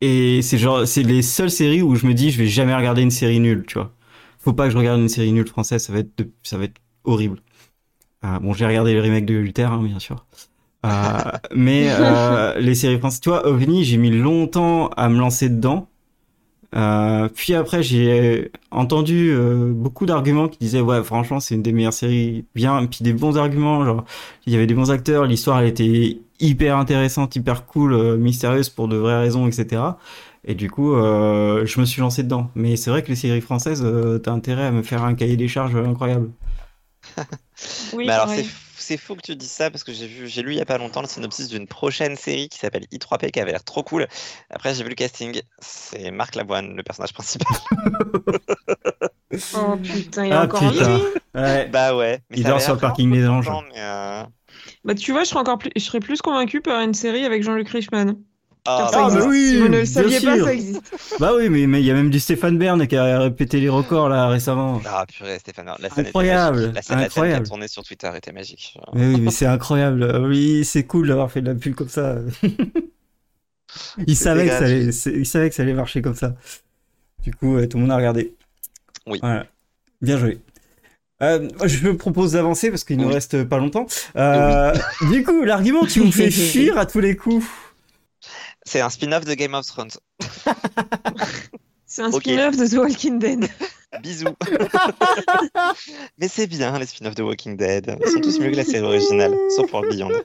et 0.00 0.42
c'est 0.42 0.58
genre 0.58 0.86
c'est 0.86 1.04
les 1.04 1.22
seules 1.22 1.50
séries 1.50 1.80
où 1.82 1.94
je 1.94 2.06
me 2.06 2.14
dis 2.14 2.32
je 2.32 2.38
vais 2.38 2.48
jamais 2.48 2.74
regarder 2.74 3.02
une 3.02 3.12
série 3.12 3.38
nulle, 3.38 3.64
tu 3.66 3.74
vois. 3.74 3.92
Faut 4.42 4.52
pas 4.52 4.66
que 4.66 4.70
je 4.72 4.78
regarde 4.78 5.00
une 5.00 5.08
série 5.08 5.32
nulle 5.32 5.48
française, 5.48 5.82
ça 5.84 5.92
va 5.92 6.00
être 6.00 6.16
de- 6.18 6.30
ça 6.42 6.58
va 6.58 6.64
être 6.64 6.80
horrible. 7.04 7.38
Ah, 8.22 8.38
bon, 8.40 8.52
j'ai 8.54 8.66
regardé 8.66 8.94
le 8.94 9.00
remake 9.00 9.26
de 9.26 9.34
Luther, 9.34 9.70
hein, 9.72 9.82
bien 9.82 9.98
sûr. 9.98 10.26
Euh, 10.86 10.90
mais 11.56 11.88
euh, 11.90 12.58
les 12.60 12.74
séries 12.74 12.98
françaises, 12.98 13.20
tu 13.20 13.30
vois, 13.30 13.46
OVNI, 13.46 13.84
j'ai 13.84 13.98
mis 13.98 14.10
longtemps 14.10 14.88
à 14.96 15.08
me 15.08 15.18
lancer 15.18 15.48
dedans. 15.48 15.88
Euh, 16.74 17.28
puis 17.34 17.54
après, 17.54 17.82
j'ai 17.82 18.50
entendu 18.70 19.30
euh, 19.32 19.72
beaucoup 19.74 20.06
d'arguments 20.06 20.48
qui 20.48 20.58
disaient 20.58 20.80
ouais, 20.80 21.02
franchement, 21.04 21.38
c'est 21.38 21.54
une 21.54 21.62
des 21.62 21.72
meilleures 21.72 21.92
séries, 21.92 22.46
bien, 22.54 22.86
puis 22.86 23.00
des 23.02 23.12
bons 23.12 23.36
arguments, 23.36 23.84
genre 23.84 24.04
il 24.46 24.54
y 24.54 24.56
avait 24.56 24.66
des 24.66 24.72
bons 24.74 24.90
acteurs, 24.90 25.26
l'histoire 25.26 25.60
elle 25.60 25.68
était 25.68 26.18
hyper 26.40 26.78
intéressante, 26.78 27.36
hyper 27.36 27.66
cool, 27.66 27.92
euh, 27.92 28.16
mystérieuse 28.16 28.70
pour 28.70 28.88
de 28.88 28.96
vraies 28.96 29.18
raisons, 29.20 29.46
etc. 29.46 29.98
Et 30.44 30.54
du 30.54 30.70
coup, 30.70 30.94
euh, 30.94 31.64
je 31.66 31.80
me 31.80 31.84
suis 31.84 32.00
lancé 32.00 32.22
dedans. 32.22 32.50
Mais 32.54 32.76
c'est 32.76 32.90
vrai 32.90 33.02
que 33.02 33.08
les 33.08 33.16
séries 33.16 33.40
françaises, 33.40 33.82
euh, 33.84 34.18
t'as 34.18 34.32
intérêt 34.32 34.66
à 34.66 34.72
me 34.72 34.82
faire 34.82 35.04
un 35.04 35.14
cahier 35.14 35.36
des 35.36 35.48
charges 35.48 35.76
incroyable. 35.76 36.32
Oui, 37.92 38.06
Mais 38.06 38.12
alors, 38.12 38.28
c'est 38.28 38.42
f- 38.42 38.72
c'est 38.76 38.96
fou 38.96 39.14
que 39.16 39.20
tu 39.22 39.36
dises 39.36 39.50
ça 39.50 39.70
parce 39.70 39.84
que 39.84 39.92
j'ai 39.92 40.06
vu, 40.08 40.26
j'ai 40.28 40.42
lu 40.42 40.52
il 40.52 40.58
y 40.58 40.60
a 40.60 40.64
pas 40.64 40.78
longtemps 40.78 41.02
le 41.02 41.06
synopsis 41.08 41.48
d'une 41.48 41.66
prochaine 41.68 42.16
série 42.16 42.48
qui 42.48 42.58
s'appelle 42.58 42.86
I3P 42.90 43.30
qui 43.30 43.40
avait 43.40 43.52
l'air 43.52 43.64
trop 43.64 43.82
cool. 43.82 44.08
Après, 44.50 44.74
j'ai 44.74 44.82
vu 44.82 44.88
le 44.90 44.94
casting. 44.94 45.40
C'est 45.60 46.10
Marc 46.10 46.34
Lavoine, 46.34 46.74
le 46.76 46.82
personnage 46.82 47.12
principal. 47.12 47.46
Oh 49.52 49.76
putain, 49.82 50.26
il 50.26 50.34
est 50.34 50.36
Ah, 50.36 50.38
encore 50.38 50.64
en 50.64 50.70
vie, 50.70 50.82
putain. 50.82 51.06
Ouais. 51.34 51.70
bah 51.70 51.96
ouais. 51.96 52.20
Mais 52.30 52.36
Il 52.36 52.44
ça 52.44 52.52
dort 52.52 52.60
sur 52.60 52.74
le 52.74 52.80
parking 52.80 53.12
des 53.12 53.28
anges. 53.28 53.52
mais, 53.62 53.80
euh, 53.80 54.24
Bah 54.84 54.94
tu 54.94 55.12
vois, 55.12 55.24
je 55.24 55.30
serais 55.30 55.40
encore 55.40 55.58
plus, 55.58 55.70
je 55.76 55.80
serais 55.82 56.00
plus 56.00 56.22
convaincu 56.22 56.60
par 56.62 56.80
une 56.82 56.94
série 56.94 57.24
avec 57.24 57.42
Jean-Luc 57.42 57.68
Reichmann. 57.70 58.16
Ah, 58.64 58.88
ça 58.92 58.98
Ah, 59.00 59.04
existe. 59.06 59.22
bah 59.24 59.28
oui, 59.28 59.48
si 59.48 59.56
vous 59.58 59.68
ne 59.68 59.78
le 59.78 59.84
saviez 59.84 60.20
pas, 60.20 60.34
sûr. 60.36 60.44
ça 60.44 60.54
existe. 60.54 60.82
Bah 61.18 61.32
oui, 61.36 61.48
mais 61.48 61.66
mais 61.66 61.80
il 61.80 61.86
y 61.86 61.90
a 61.90 61.94
même 61.94 62.10
du 62.10 62.20
Stéphane 62.20 62.58
Bern 62.58 62.86
qui 62.86 62.96
a 62.96 63.18
répété 63.20 63.58
les 63.60 63.68
records 63.68 64.08
là 64.08 64.28
récemment. 64.28 64.80
Ah 64.86 65.04
purée, 65.06 65.38
Stéphane, 65.38 65.70
la 65.78 65.90
scène 65.90 66.06
Incroyable, 66.06 66.58
était 66.58 66.66
magique. 66.68 66.74
La 66.76 66.82
scène, 66.82 66.96
la 66.98 66.98
scène 66.98 66.98
qui 66.98 67.02
a 67.02 67.06
incroyable. 67.06 67.46
tourné 67.48 67.68
sur 67.68 67.82
Twitter 67.82 68.10
était 68.16 68.32
magique. 68.32 68.76
Mais 68.94 69.06
oui, 69.14 69.20
mais 69.20 69.30
c'est 69.30 69.46
incroyable. 69.46 70.20
Oui, 70.24 70.64
c'est 70.64 70.84
cool 70.84 71.08
d'avoir 71.08 71.30
fait 71.32 71.40
de 71.42 71.48
la 71.48 71.54
pub 71.54 71.74
comme 71.74 71.88
ça. 71.88 72.16
il 74.06 74.16
savait 74.16 74.44
que 74.46 74.50
ça 74.52 74.64
allait, 74.64 74.84
il 74.86 75.26
savait 75.26 75.48
que 75.48 75.54
ça 75.54 75.62
allait 75.62 75.72
marcher 75.74 76.02
comme 76.02 76.14
ça. 76.14 76.34
Du 77.22 77.32
coup, 77.34 77.56
tout 77.66 77.76
le 77.78 77.82
monde 77.82 77.92
a 77.92 77.96
regardé. 77.96 78.34
Oui. 79.06 79.18
Voilà. 79.22 79.46
Bien 80.00 80.18
joué. 80.18 80.38
Euh, 81.22 81.48
je 81.64 81.86
me 81.86 81.96
propose 81.96 82.32
d'avancer 82.32 82.70
parce 82.70 82.82
qu'il 82.82 82.96
nous 82.98 83.06
Oui. 83.06 83.14
reste 83.14 83.44
pas 83.44 83.58
longtemps. 83.58 83.86
Euh, 84.16 84.72
Du 85.10 85.22
coup, 85.22 85.44
l'argument 85.44 85.84
qui 85.84 86.00
vous 86.00 86.10
fait 86.10 86.30
fuir 86.32 86.78
à 86.78 86.86
tous 86.86 86.98
les 87.00 87.16
coups. 87.16 87.46
C'est 88.64 88.80
un 88.80 88.90
spin-off 88.90 89.24
de 89.24 89.34
Game 89.34 89.54
of 89.54 89.66
Thrones. 89.66 89.90
C'est 91.86 92.02
un 92.02 92.10
spin-off 92.12 92.56
de 92.56 92.66
The 92.66 92.78
Walking 92.78 93.18
Dead. 93.18 93.48
Bisous. 94.02 94.28
Mais 96.18 96.28
c'est 96.28 96.46
bien 96.46 96.78
les 96.78 96.86
spin-offs 96.86 97.14
de 97.14 97.22
Walking 97.22 97.56
Dead. 97.56 97.94
Ils 98.06 98.10
sont 98.12 98.20
tous 98.20 98.38
mieux 98.40 98.50
que 98.50 98.56
la 98.56 98.64
série 98.64 98.84
originale, 98.84 99.34
sauf 99.54 99.70
pour 99.70 99.82
Beyond. 99.82 100.10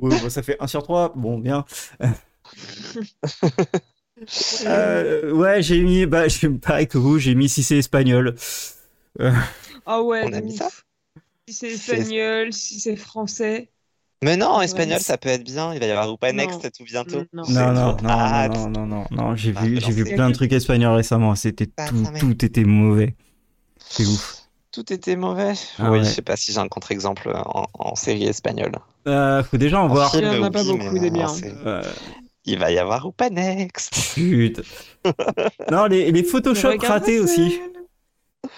Ouais, 0.00 0.16
bon, 0.20 0.30
ça 0.30 0.42
fait 0.44 0.56
1 0.60 0.66
sur 0.68 0.82
3. 0.84 1.12
Bon, 1.16 1.38
bien. 1.38 1.64
Euh, 4.64 5.32
ouais, 5.32 5.60
j'ai 5.62 5.80
mis, 5.82 6.06
bah, 6.06 6.28
j'ai- 6.28 6.48
pareil 6.50 6.86
que 6.86 6.98
vous, 6.98 7.18
j'ai 7.18 7.34
mis 7.34 7.48
si 7.48 7.62
c'est 7.64 7.78
espagnol. 7.78 8.34
Ah 9.86 10.02
ouais. 10.02 10.22
On 10.24 10.32
a 10.32 10.40
mis 10.40 10.56
ça? 10.56 10.68
Si 11.48 11.54
C'est- 11.54 11.68
espagnol, 11.72 12.52
si 12.52 12.78
c'est 12.80 12.96
français. 12.96 13.70
Mais 14.22 14.36
non, 14.36 14.48
en 14.48 14.60
espagnol, 14.60 14.98
ça 15.00 15.16
peut 15.16 15.28
être 15.28 15.44
bien. 15.44 15.72
Il 15.74 15.80
va 15.80 15.86
y 15.86 15.90
avoir 15.90 16.06
Non. 16.06 16.16
Next 16.32 16.72
tout 16.76 16.84
bientôt. 16.84 17.22
Non. 17.32 17.44
Non, 17.48 17.72
non, 17.72 17.96
non, 18.02 18.48
non, 18.48 18.68
non, 18.68 18.86
non, 18.86 19.04
non, 19.10 19.36
j'ai 19.36 19.52
Ah, 19.56 19.62
vu, 19.62 19.80
j'ai 19.80 19.92
vu 19.92 20.04
plein 20.04 20.28
de 20.30 20.34
trucs 20.34 20.52
espagnols 20.52 20.94
récemment, 20.94 21.34
c'était 21.34 21.68
Ah, 21.76 21.86
tout, 21.88 22.04
tout 22.18 22.44
était 22.44 22.64
mauvais. 22.64 23.14
C'est 23.78 24.04
ouf. 24.04 24.34
Tout 24.72 24.92
était 24.92 25.16
mauvais. 25.16 25.54
Ah 25.78 25.90
oui, 25.90 25.98
ouais. 25.98 26.04
je 26.04 26.10
sais 26.10 26.22
pas 26.22 26.36
si 26.36 26.52
j'ai 26.52 26.58
un 26.58 26.68
contre-exemple 26.68 27.32
en, 27.34 27.66
en 27.78 27.94
série 27.94 28.24
espagnole. 28.24 28.72
Euh, 29.06 29.42
faut 29.42 29.56
déjà 29.56 29.80
en 29.80 29.84
En 29.84 29.88
voir. 29.88 30.10
Il 30.14 30.22
y 30.24 30.26
en 30.26 30.42
a 30.42 30.50
pas 30.50 30.62
oui, 30.62 30.78
beaucoup 30.78 30.98
des 30.98 31.10
biens. 31.10 31.32
Euh, 31.64 31.82
Il 32.44 32.58
va 32.58 32.70
y 32.70 32.78
avoir 32.78 33.04
Rupa 33.04 33.30
Next. 33.30 34.14
putain. 34.14 34.62
non, 35.70 35.86
les, 35.86 36.10
les 36.12 36.22
Photoshop 36.22 36.76
ratés 36.80 37.18
aussi. 37.20 37.58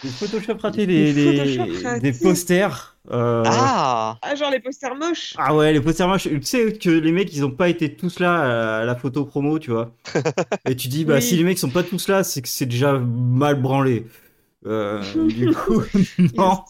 Les 0.05 0.11
Photoshop 0.11 0.57
ratés, 0.61 0.87
des, 0.87 1.13
Les 1.13 1.57
des, 1.59 2.01
des 2.01 2.13
posters. 2.13 2.97
euh, 3.11 3.43
Ah 3.47 4.17
Ah, 4.23 4.35
genre 4.35 4.51
les 4.51 4.61
posters 4.61 4.95
moches. 4.95 5.35
Ah 5.39 5.55
ouais, 5.55 5.73
les 5.73 5.81
posters 5.81 6.09
moches. 6.09 6.25
Tu 6.29 6.43
sais 6.43 6.73
que 6.73 6.91
les 6.91 7.13
mecs, 7.13 7.35
ils 7.35 7.45
ont 7.45 7.51
pas 7.51 7.69
été 7.69 7.95
tous 7.95 8.19
là 8.21 8.81
à 8.81 8.85
la 8.85 8.95
photo 8.97 9.25
promo, 9.25 9.59
tu 9.59 9.71
vois. 9.71 9.93
Et 10.69 10.75
tu 10.77 10.89
dis, 10.89 11.05
bah 11.05 11.17
Oui. 11.17 11.23
si 11.23 11.37
les 11.37 11.45
mecs 11.45 11.59
sont 11.59 11.71
pas 11.71 11.83
tous 11.83 12.09
là, 12.09 12.25
c'est 12.25 12.43
que 12.43 12.49
c'est 12.49 12.67
déjà 12.67 12.99
mal 12.99 13.61
branlé. 13.61 14.07
Euh, 14.67 15.03
du 15.29 15.51
coup, 15.55 15.83
non. 16.37 16.61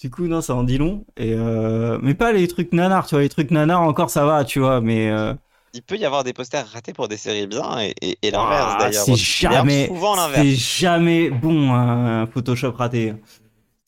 Du 0.00 0.10
coup, 0.10 0.26
non, 0.26 0.40
ça 0.40 0.54
en 0.54 0.64
dit 0.64 0.78
long. 0.78 1.04
Et 1.16 1.32
euh... 1.34 1.98
Mais 2.02 2.14
pas 2.14 2.32
les 2.32 2.48
trucs 2.48 2.72
nanars, 2.72 3.06
tu 3.06 3.14
vois. 3.14 3.22
Les 3.22 3.28
trucs 3.28 3.50
nanars, 3.52 3.82
encore, 3.82 4.10
ça 4.10 4.24
va, 4.26 4.44
tu 4.44 4.58
vois. 4.58 4.80
Mais 4.80 5.10
euh, 5.10 5.32
Il 5.74 5.82
peut 5.82 5.96
y 5.96 6.04
avoir 6.04 6.22
des 6.22 6.32
posters 6.34 6.66
ratés 6.68 6.92
pour 6.92 7.08
des 7.08 7.16
séries 7.16 7.46
bien 7.46 7.80
et, 7.80 7.94
et, 8.02 8.18
et 8.22 8.30
l'inverse 8.30 8.74
ah, 8.74 8.78
d'ailleurs. 8.78 9.04
c'est 9.04 9.16
jamais, 9.16 9.86
souvent 9.86 10.14
l'inverse. 10.16 10.42
c'est 10.46 10.54
jamais 10.54 11.30
bon 11.30 11.72
un 11.72 12.26
Photoshop 12.26 12.72
raté. 12.72 13.14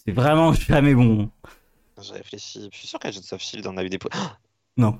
C'est 0.07 0.13
vraiment 0.13 0.53
jamais 0.55 0.95
bon. 0.95 1.29
Je 2.03 2.13
réfléchis. 2.13 2.69
Je 2.73 2.79
suis 2.79 2.89
sûr 2.89 2.99
qu'Agents 2.99 3.21
of 3.33 3.41
Shield 3.41 3.67
en 3.67 3.77
a 3.77 3.85
eu 3.85 3.89
des. 3.91 3.99
po- 3.99 4.09
Non. 4.77 4.99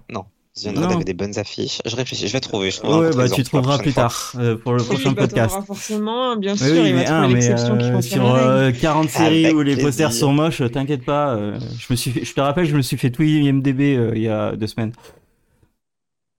The 0.57 0.67
Undead 0.69 0.83
Non. 0.85 0.91
avait 0.91 1.05
des 1.05 1.15
bonnes 1.15 1.37
affiches. 1.37 1.81
Je 1.85 1.97
réfléchis, 1.97 2.29
je 2.29 2.33
vais 2.33 2.39
trouver. 2.41 2.71
Je 2.71 2.81
Ouais, 2.83 3.11
bah 3.17 3.29
tu 3.29 3.43
trouveras 3.43 3.79
plus 3.79 3.91
fois. 3.91 4.05
tard 4.05 4.33
euh, 4.37 4.57
pour 4.57 4.73
le 4.75 4.83
Oui, 4.83 4.87
prochain 4.87 5.11
bah, 5.11 5.23
podcast. 5.23 5.57
forcément, 5.67 6.37
bien 6.37 6.53
Oui, 6.53 6.59
sûr. 6.59 6.67
oui, 6.71 6.91
il 6.91 6.95
va 6.95 7.01
mais 7.01 7.07
un, 7.09 7.29
mais 7.29 7.51
euh, 7.51 8.01
sur 8.01 8.33
euh, 8.35 8.71
40 8.71 9.11
séries 9.11 9.47
Avec 9.47 9.57
où 9.57 9.63
les 9.63 9.77
posters 9.77 10.13
sont 10.13 10.33
moches, 10.33 10.63
t'inquiète 10.71 11.05
pas. 11.05 11.35
euh, 11.35 11.59
je 11.77 11.87
me 11.91 11.97
suis, 11.97 12.13
fait- 12.13 12.25
je 12.25 12.33
te 12.35 12.41
rappelle, 12.41 12.67
je 12.67 12.77
me 12.77 12.83
suis 12.83 12.97
fait 12.97 13.11
tout 13.11 13.25
IMDb 13.25 13.81
euh, 13.97 14.13
il 14.15 14.23
y 14.23 14.29
a 14.29 14.55
deux 14.55 14.69
semaines. 14.69 14.93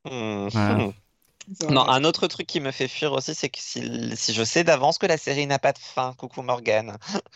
Hmm. 0.06 0.48
Hmm. 0.54 0.92
Non, 1.70 1.88
un 1.90 2.04
autre 2.06 2.28
truc 2.28 2.48
qui 2.48 2.60
me 2.62 2.72
fait 2.72 2.88
fuir 2.88 3.14
aussi, 3.14 3.36
c'est 3.36 3.50
que 3.50 3.60
si, 3.60 4.16
si 4.18 4.34
je 4.34 4.44
sais 4.44 4.64
d'avance 4.64 4.98
que 5.00 5.06
la 5.08 5.18
série 5.18 5.48
n'a 5.48 5.60
pas 5.60 5.74
de 5.74 5.80
fin, 5.80 6.14
coucou 6.16 6.42
Morgane. 6.42 6.98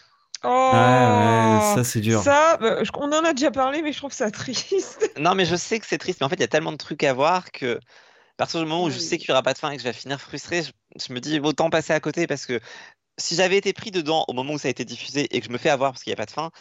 Oh, 0.46 0.50
Ouais, 0.74 0.80
ouais, 0.80 1.60
ça 1.62 1.84
c'est 1.84 2.02
dur. 2.02 2.24
Ça, 2.24 2.58
bah, 2.58 2.84
je- 2.84 2.92
on 2.96 3.12
en 3.12 3.26
a 3.26 3.34
déjà 3.34 3.52
parlé, 3.52 3.82
mais 3.82 3.92
je 3.92 3.98
trouve 3.98 4.14
ça 4.14 4.32
triste. 4.32 5.10
Non, 5.20 5.36
mais 5.36 5.46
je 5.46 5.56
sais 5.56 5.80
que 5.80 5.86
c'est 5.88 5.98
triste, 5.98 6.22
mais 6.22 6.26
en 6.26 6.30
fait, 6.30 6.36
il 6.36 6.42
y 6.42 6.44
a 6.44 6.48
tellement 6.48 6.72
de 6.72 6.78
trucs 6.78 7.04
à 7.04 7.14
voir 7.14 7.52
que, 7.52 7.76
à 7.78 7.80
partir 8.38 8.60
du 8.62 8.68
moment 8.68 8.84
où 8.86 8.90
je 8.92 9.00
sais 9.00 9.18
qu'il 9.18 9.28
n'y 9.30 9.34
aura 9.34 9.44
pas 9.44 9.54
de 9.54 9.60
fin 9.60 9.72
et 9.72 9.78
que 9.78 9.84
je 9.84 9.88
vais 9.88 9.94
finir 9.94 10.22
frustré, 10.22 10.64
je, 10.64 10.72
je 11.08 11.14
me 11.14 11.20
dis 11.22 11.40
autant 11.42 11.70
passer 11.70 11.94
à 11.94 12.00
côté 12.02 12.28
parce 12.28 12.46
que 12.46 12.60
si 13.20 13.36
j'avais 13.36 13.58
été 13.58 13.74
pris 13.74 13.92
dedans 13.92 14.26
au 14.30 14.34
moment 14.34 14.54
où 14.56 14.60
ça 14.60 14.70
a 14.70 14.72
été 14.72 14.86
diffusé 14.86 15.28
et 15.36 15.42
que 15.42 15.48
je 15.48 15.52
me 15.52 15.58
fais 15.60 15.70
avoir 15.72 15.92
parce 15.94 16.04
qu'il 16.04 16.12
n'y 16.12 16.16
a 16.16 16.18
pas 16.18 16.26
de 16.28 16.32
fin, 16.32 16.52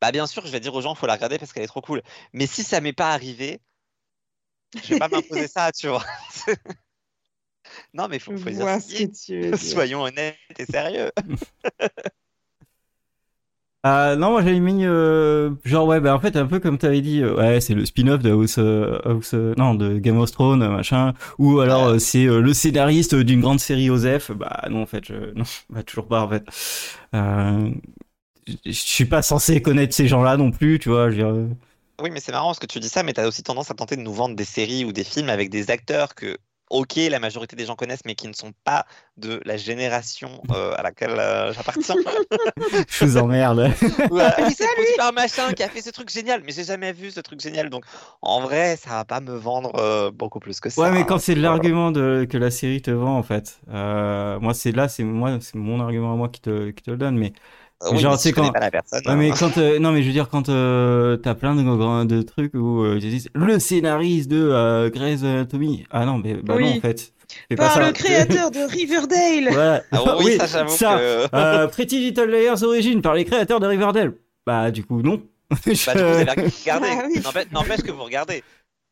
bah 0.00 0.12
bien 0.12 0.26
sûr, 0.26 0.46
je 0.46 0.52
vais 0.52 0.60
dire 0.60 0.74
aux 0.74 0.80
gens, 0.82 0.94
faut 0.94 1.06
la 1.06 1.14
regarder 1.14 1.38
parce 1.38 1.52
qu'elle 1.52 1.64
est 1.64 1.66
trop 1.68 1.80
cool. 1.82 2.02
Mais 2.32 2.46
si 2.46 2.64
ça 2.64 2.80
m'est 2.80 2.92
pas 2.92 3.12
arrivé, 3.12 3.60
je 4.82 4.88
vais 4.94 4.98
pas 4.98 5.08
m'imposer 5.08 5.48
ça, 5.48 5.72
tu 5.72 5.88
vois. 5.88 6.04
non, 7.94 8.08
mais 8.08 8.18
faut, 8.18 8.32
dire 8.34 8.80
ce 8.80 9.04
que 9.04 9.52
tu. 9.52 9.56
Soyons 9.56 10.02
honnêtes 10.02 10.36
et 10.58 10.66
sérieux. 10.66 11.10
Euh, 13.86 14.16
non, 14.16 14.32
moi 14.32 14.42
j'avais 14.42 14.58
mis 14.58 14.84
euh, 14.84 15.50
genre 15.64 15.86
ouais, 15.86 16.00
bah 16.00 16.12
en 16.14 16.18
fait 16.18 16.34
un 16.36 16.46
peu 16.46 16.58
comme 16.58 16.78
t'avais 16.78 17.00
dit, 17.00 17.22
euh, 17.22 17.36
ouais 17.36 17.60
c'est 17.60 17.74
le 17.74 17.86
spin-off 17.86 18.20
de 18.20 18.30
House, 18.30 18.56
euh, 18.58 18.98
House, 19.04 19.34
euh, 19.34 19.54
non 19.56 19.74
de 19.76 19.98
Game 19.98 20.18
of 20.18 20.32
Thrones 20.32 20.66
machin, 20.68 21.14
ou 21.38 21.60
alors 21.60 21.84
Ouais. 21.84 21.94
euh, 21.94 21.98
c'est 22.00 22.26
euh, 22.26 22.40
le 22.40 22.52
scénariste 22.54 23.14
d'une 23.14 23.40
grande 23.40 23.60
série 23.60 23.88
Osef. 23.88 24.32
Bah 24.32 24.64
non 24.68 24.82
en 24.82 24.86
fait, 24.86 25.04
je, 25.06 25.32
non, 25.34 25.44
bah 25.70 25.84
toujours 25.84 26.08
pas 26.08 26.22
en 26.22 26.28
fait. 26.28 26.44
Euh, 27.14 27.70
je 28.48 28.54
je 28.66 28.72
suis 28.72 29.04
pas 29.04 29.22
censé 29.22 29.62
connaître 29.62 29.94
ces 29.94 30.08
gens-là 30.08 30.36
non 30.36 30.50
plus, 30.50 30.78
tu 30.80 30.88
vois. 30.88 31.10
Je 31.10 31.16
veux 31.16 31.22
dire, 31.22 31.28
euh, 31.34 31.48
Oui, 32.00 32.10
mais 32.10 32.20
c'est 32.20 32.32
marrant 32.32 32.48
parce 32.48 32.60
que 32.60 32.66
tu 32.66 32.78
dis 32.78 32.88
ça, 32.88 33.02
mais 33.02 33.12
tu 33.12 33.20
as 33.20 33.26
aussi 33.26 33.42
tendance 33.42 33.70
à 33.70 33.74
tenter 33.74 33.96
de 33.96 34.02
nous 34.02 34.12
vendre 34.12 34.36
des 34.36 34.44
séries 34.44 34.84
ou 34.84 34.92
des 34.92 35.02
films 35.02 35.28
avec 35.28 35.50
des 35.50 35.70
acteurs 35.70 36.14
que, 36.14 36.36
ok, 36.70 36.94
la 37.10 37.18
majorité 37.18 37.56
des 37.56 37.66
gens 37.66 37.74
connaissent, 37.74 38.04
mais 38.06 38.14
qui 38.14 38.28
ne 38.28 38.32
sont 38.34 38.52
pas 38.62 38.86
de 39.16 39.40
la 39.44 39.56
génération 39.56 40.40
euh, 40.52 40.74
à 40.76 40.82
laquelle 40.82 41.18
euh, 41.18 41.52
j'appartiens. 41.52 41.96
je 42.88 43.04
vous 43.04 43.16
emmerde. 43.16 43.72
Ouais, 44.12 44.22
ah 44.22 44.48
c'est 44.50 44.64
Prosper 44.64 45.12
machin 45.12 45.52
qui 45.54 45.62
a 45.64 45.68
fait 45.68 45.80
ce 45.80 45.90
truc 45.90 46.08
génial, 46.08 46.42
mais 46.44 46.52
j'ai 46.52 46.62
jamais 46.62 46.92
vu 46.92 47.10
ce 47.10 47.18
truc 47.20 47.40
génial, 47.40 47.68
donc 47.68 47.84
en 48.22 48.40
vrai, 48.42 48.76
ça 48.76 48.90
va 48.90 49.04
pas 49.04 49.20
me 49.20 49.34
vendre 49.34 49.72
euh, 49.76 50.12
beaucoup 50.12 50.38
plus 50.38 50.60
que 50.60 50.70
ça. 50.70 50.80
Ouais, 50.80 50.92
mais 50.92 51.04
quand 51.04 51.18
c'est 51.18 51.34
l'argument 51.34 51.90
de 51.90 52.26
que 52.30 52.38
la 52.38 52.52
série 52.52 52.80
te 52.80 52.92
vend 52.92 53.18
en 53.18 53.24
fait, 53.24 53.60
euh, 53.70 54.38
moi 54.38 54.54
c'est 54.54 54.70
là, 54.70 54.88
c'est 54.88 55.02
moi, 55.02 55.38
c'est 55.40 55.56
mon 55.56 55.80
argument 55.80 56.12
à 56.12 56.16
moi 56.16 56.28
qui 56.28 56.40
te 56.40 56.70
qui 56.70 56.82
te 56.82 56.90
le 56.92 56.96
donne, 56.96 57.18
mais 57.18 57.32
Euh, 57.84 57.90
oui, 57.92 57.98
genre, 58.00 58.12
mais 58.12 58.16
tu 58.18 58.22
si 58.24 58.28
je 58.30 58.34
quand- 58.34 58.52
pas 58.52 58.58
la 58.60 58.70
personne. 58.72 59.02
Ouais, 59.06 59.14
mais 59.14 59.30
quand 59.30 59.56
euh, 59.58 59.78
non 59.78 59.92
mais 59.92 60.02
je 60.02 60.08
veux 60.08 60.12
dire 60.12 60.28
quand 60.28 60.48
euh, 60.48 61.16
t'as 61.16 61.34
plein 61.34 61.54
de 61.54 62.22
trucs 62.22 62.54
où 62.54 62.82
euh, 62.82 62.98
ils 63.00 63.08
disent 63.10 63.28
le 63.34 63.58
scénariste 63.60 64.28
de 64.28 64.48
euh, 64.50 64.90
Grey's 64.90 65.22
Anatomy 65.22 65.84
ah 65.92 66.04
non 66.04 66.18
mais 66.18 66.34
bah 66.34 66.56
non 66.58 66.66
en 66.76 66.80
fait 66.80 67.12
pas 67.50 67.56
Par 67.56 67.72
ça 67.74 67.86
le 67.86 67.92
créateur 67.92 68.50
de 68.50 68.60
Riverdale. 68.68 69.48
voilà 69.52 69.82
Ah 69.92 70.16
oui, 70.18 70.36
ça, 70.38 70.46
j'avoue 70.46 70.76
que- 70.76 71.28
euh, 71.36 71.66
Pretty 71.68 72.00
Little 72.00 72.28
Liars 72.30 72.62
Origin 72.64 73.00
par 73.00 73.14
les 73.14 73.24
créateurs 73.24 73.60
de 73.60 73.66
Riverdale 73.66 74.14
bah 74.44 74.70
du 74.72 74.82
coup 74.84 75.00
non 75.02 75.22
Bah, 75.50 75.56
du 75.64 75.72
coup, 75.72 75.90
vous 75.94 75.96
avez 75.96 76.24
regardé. 76.24 76.88
Ah 77.24 77.40
N'empêche 77.52 77.80
que 77.82 77.90
vous 77.90 78.02
regardez. 78.04 78.42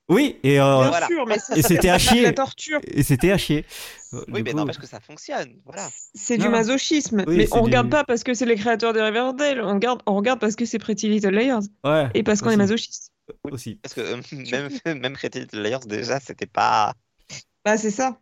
Oui, 0.08 0.38
et, 0.44 0.60
euh, 0.60 0.78
Bien 0.80 0.88
voilà. 0.88 1.06
sûr, 1.08 1.26
mais 1.26 1.38
c'est 1.38 1.58
Et 1.58 1.62
c'était 1.62 1.88
à 1.88 1.98
chier. 1.98 2.22
la 2.22 2.32
torture. 2.32 2.78
et 2.86 3.02
c'était 3.02 3.32
à 3.32 3.38
chier. 3.38 3.64
Oui, 4.12 4.20
Du 4.26 4.42
mais 4.44 4.50
coup, 4.52 4.56
n'empêche 4.58 4.78
que 4.78 4.86
ça 4.86 5.00
fonctionne. 5.00 5.56
Voilà. 5.64 5.88
C'est 6.14 6.36
Non. 6.38 6.44
du 6.44 6.50
masochisme. 6.50 7.24
Oui, 7.26 7.36
mais 7.36 7.48
on 7.52 7.56
du- 7.56 7.62
regarde 7.64 7.90
pas 7.90 8.04
parce 8.04 8.22
que 8.22 8.32
c'est 8.32 8.46
les 8.46 8.54
créateurs 8.54 8.92
de 8.92 9.00
Riverdale. 9.00 9.60
On 9.62 9.74
regarde, 9.74 10.02
on 10.06 10.14
regarde 10.14 10.38
parce 10.38 10.54
que 10.54 10.64
c'est 10.64 10.78
Pretty 10.78 11.08
Little 11.08 11.30
Liars. 11.30 11.62
Ouais. 11.84 12.08
Et 12.14 12.22
parce 12.22 12.40
qu'on 12.40 12.50
est 12.50 12.56
masochiste. 12.56 13.10
Aussi. 13.50 13.80
Parce 13.82 13.94
que 13.94 14.00
euh, 14.00 14.20
même, 14.52 14.70
même 15.02 15.12
Pretty 15.14 15.40
Little 15.40 15.62
Liars, 15.62 15.80
déjà, 15.86 16.20
c'était 16.20 16.46
pas. 16.46 16.92
Bah, 17.64 17.76
c'est 17.76 17.90
ça. 17.90 18.16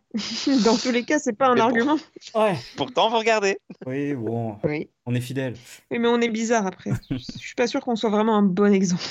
Dans 0.63 0.75
tous 0.75 0.89
les 0.89 1.03
cas, 1.05 1.19
c'est 1.19 1.37
pas 1.37 1.49
un 1.49 1.53
Mais 1.53 1.61
argument. 1.61 1.99
Ouais. 2.33 2.55
Pourtant, 2.77 3.11
vous 3.11 3.19
regardez. 3.19 3.59
Oui, 3.85 4.15
bon, 4.15 4.57
Oui. 4.63 4.89
on 5.05 5.13
est 5.13 5.21
fidèle. 5.21 5.53
Oui, 5.91 5.99
mais 5.99 6.07
on 6.07 6.19
est 6.19 6.29
bizarre 6.29 6.65
après. 6.65 6.89
Je 7.11 7.17
suis 7.17 7.53
pas 7.53 7.67
sûre 7.67 7.81
qu'on 7.81 7.95
soit 7.95 8.09
vraiment 8.09 8.35
un 8.35 8.41
bon 8.41 8.73
exemple. 8.73 9.03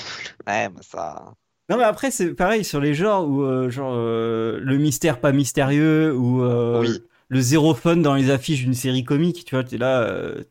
Ouais, 0.45 0.67
mais 0.67 0.81
ça. 0.81 1.33
Non, 1.69 1.77
mais 1.77 1.83
après, 1.83 2.11
c'est 2.11 2.33
pareil 2.33 2.63
sur 2.63 2.79
les 2.79 2.93
genres 2.93 3.27
où, 3.27 3.41
euh, 3.43 3.69
genre, 3.69 3.93
euh, 3.95 4.59
le 4.61 4.77
mystère 4.77 5.19
pas 5.19 5.31
mystérieux 5.31 6.13
ou 6.15 6.43
euh, 6.43 6.81
Oui. 6.81 6.99
le 7.29 7.41
zéro 7.41 7.73
fun 7.73 7.97
dans 7.97 8.13
les 8.13 8.29
affiches 8.29 8.61
d'une 8.63 8.75
série 8.75 9.03
comique, 9.03 9.45
tu 9.45 9.55
vois, 9.55 9.63
t'es 9.63 9.77
là. 9.77 10.01
euh, 10.01 10.43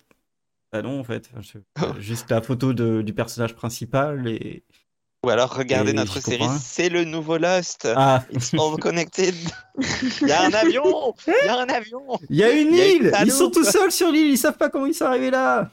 Bah 0.73 0.83
non, 0.83 0.99
en 0.99 1.05
fait. 1.05 1.31
Je- 1.41 1.59
juste 2.01 2.31
la 2.31 2.43
photo 2.43 2.73
de- 2.73 3.03
du 3.03 3.13
personnage 3.15 3.55
principal 3.55 4.27
et. 4.27 4.65
Ou 5.25 5.31
alors, 5.31 5.55
regardez 5.57 5.93
Et 5.93 5.95
notre 5.95 6.21
série, 6.21 6.45
c'est 6.61 6.91
le 6.91 7.05
nouveau 7.05 7.39
Lost. 7.39 7.89
Ah, 7.97 8.25
It's 8.31 8.53
all 8.53 8.77
connected. 8.79 9.35
Il 10.21 10.29
y 10.29 10.33
a 10.33 10.43
un 10.43 10.53
avion. 10.53 11.15
Il 11.27 11.47
y 11.47 11.49
a 11.49 11.61
un 11.61 11.69
avion. 11.69 12.03
il 12.29 12.37
y 12.37 12.43
a 12.45 12.51
une 12.51 12.75
a 12.75 12.87
île 12.89 13.13
Ils 13.25 13.33
sont 13.33 13.51
tout 13.51 13.65
seuls 13.65 13.91
sur 13.93 14.11
l'île, 14.11 14.31
ils 14.33 14.37
savent 14.37 14.59
pas 14.59 14.69
comment 14.69 14.85
ils 14.85 14.93
sont 14.95 15.07
arrivés 15.07 15.31
là 15.31 15.71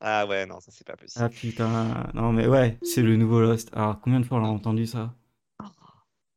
Ah 0.00 0.26
ouais, 0.26 0.46
non, 0.46 0.60
ça 0.60 0.70
c'est 0.72 0.86
pas 0.86 0.96
possible. 0.96 1.16
Ah 1.16 1.28
putain, 1.28 2.10
non 2.14 2.32
mais 2.32 2.46
ouais, 2.46 2.78
c'est 2.82 3.02
le 3.02 3.16
nouveau 3.16 3.40
Lost. 3.42 3.68
Alors 3.74 4.00
combien 4.00 4.20
de 4.20 4.24
fois 4.24 4.38
on 4.38 4.40
l'a 4.40 4.48
entendu 4.48 4.86
ça? 4.86 5.14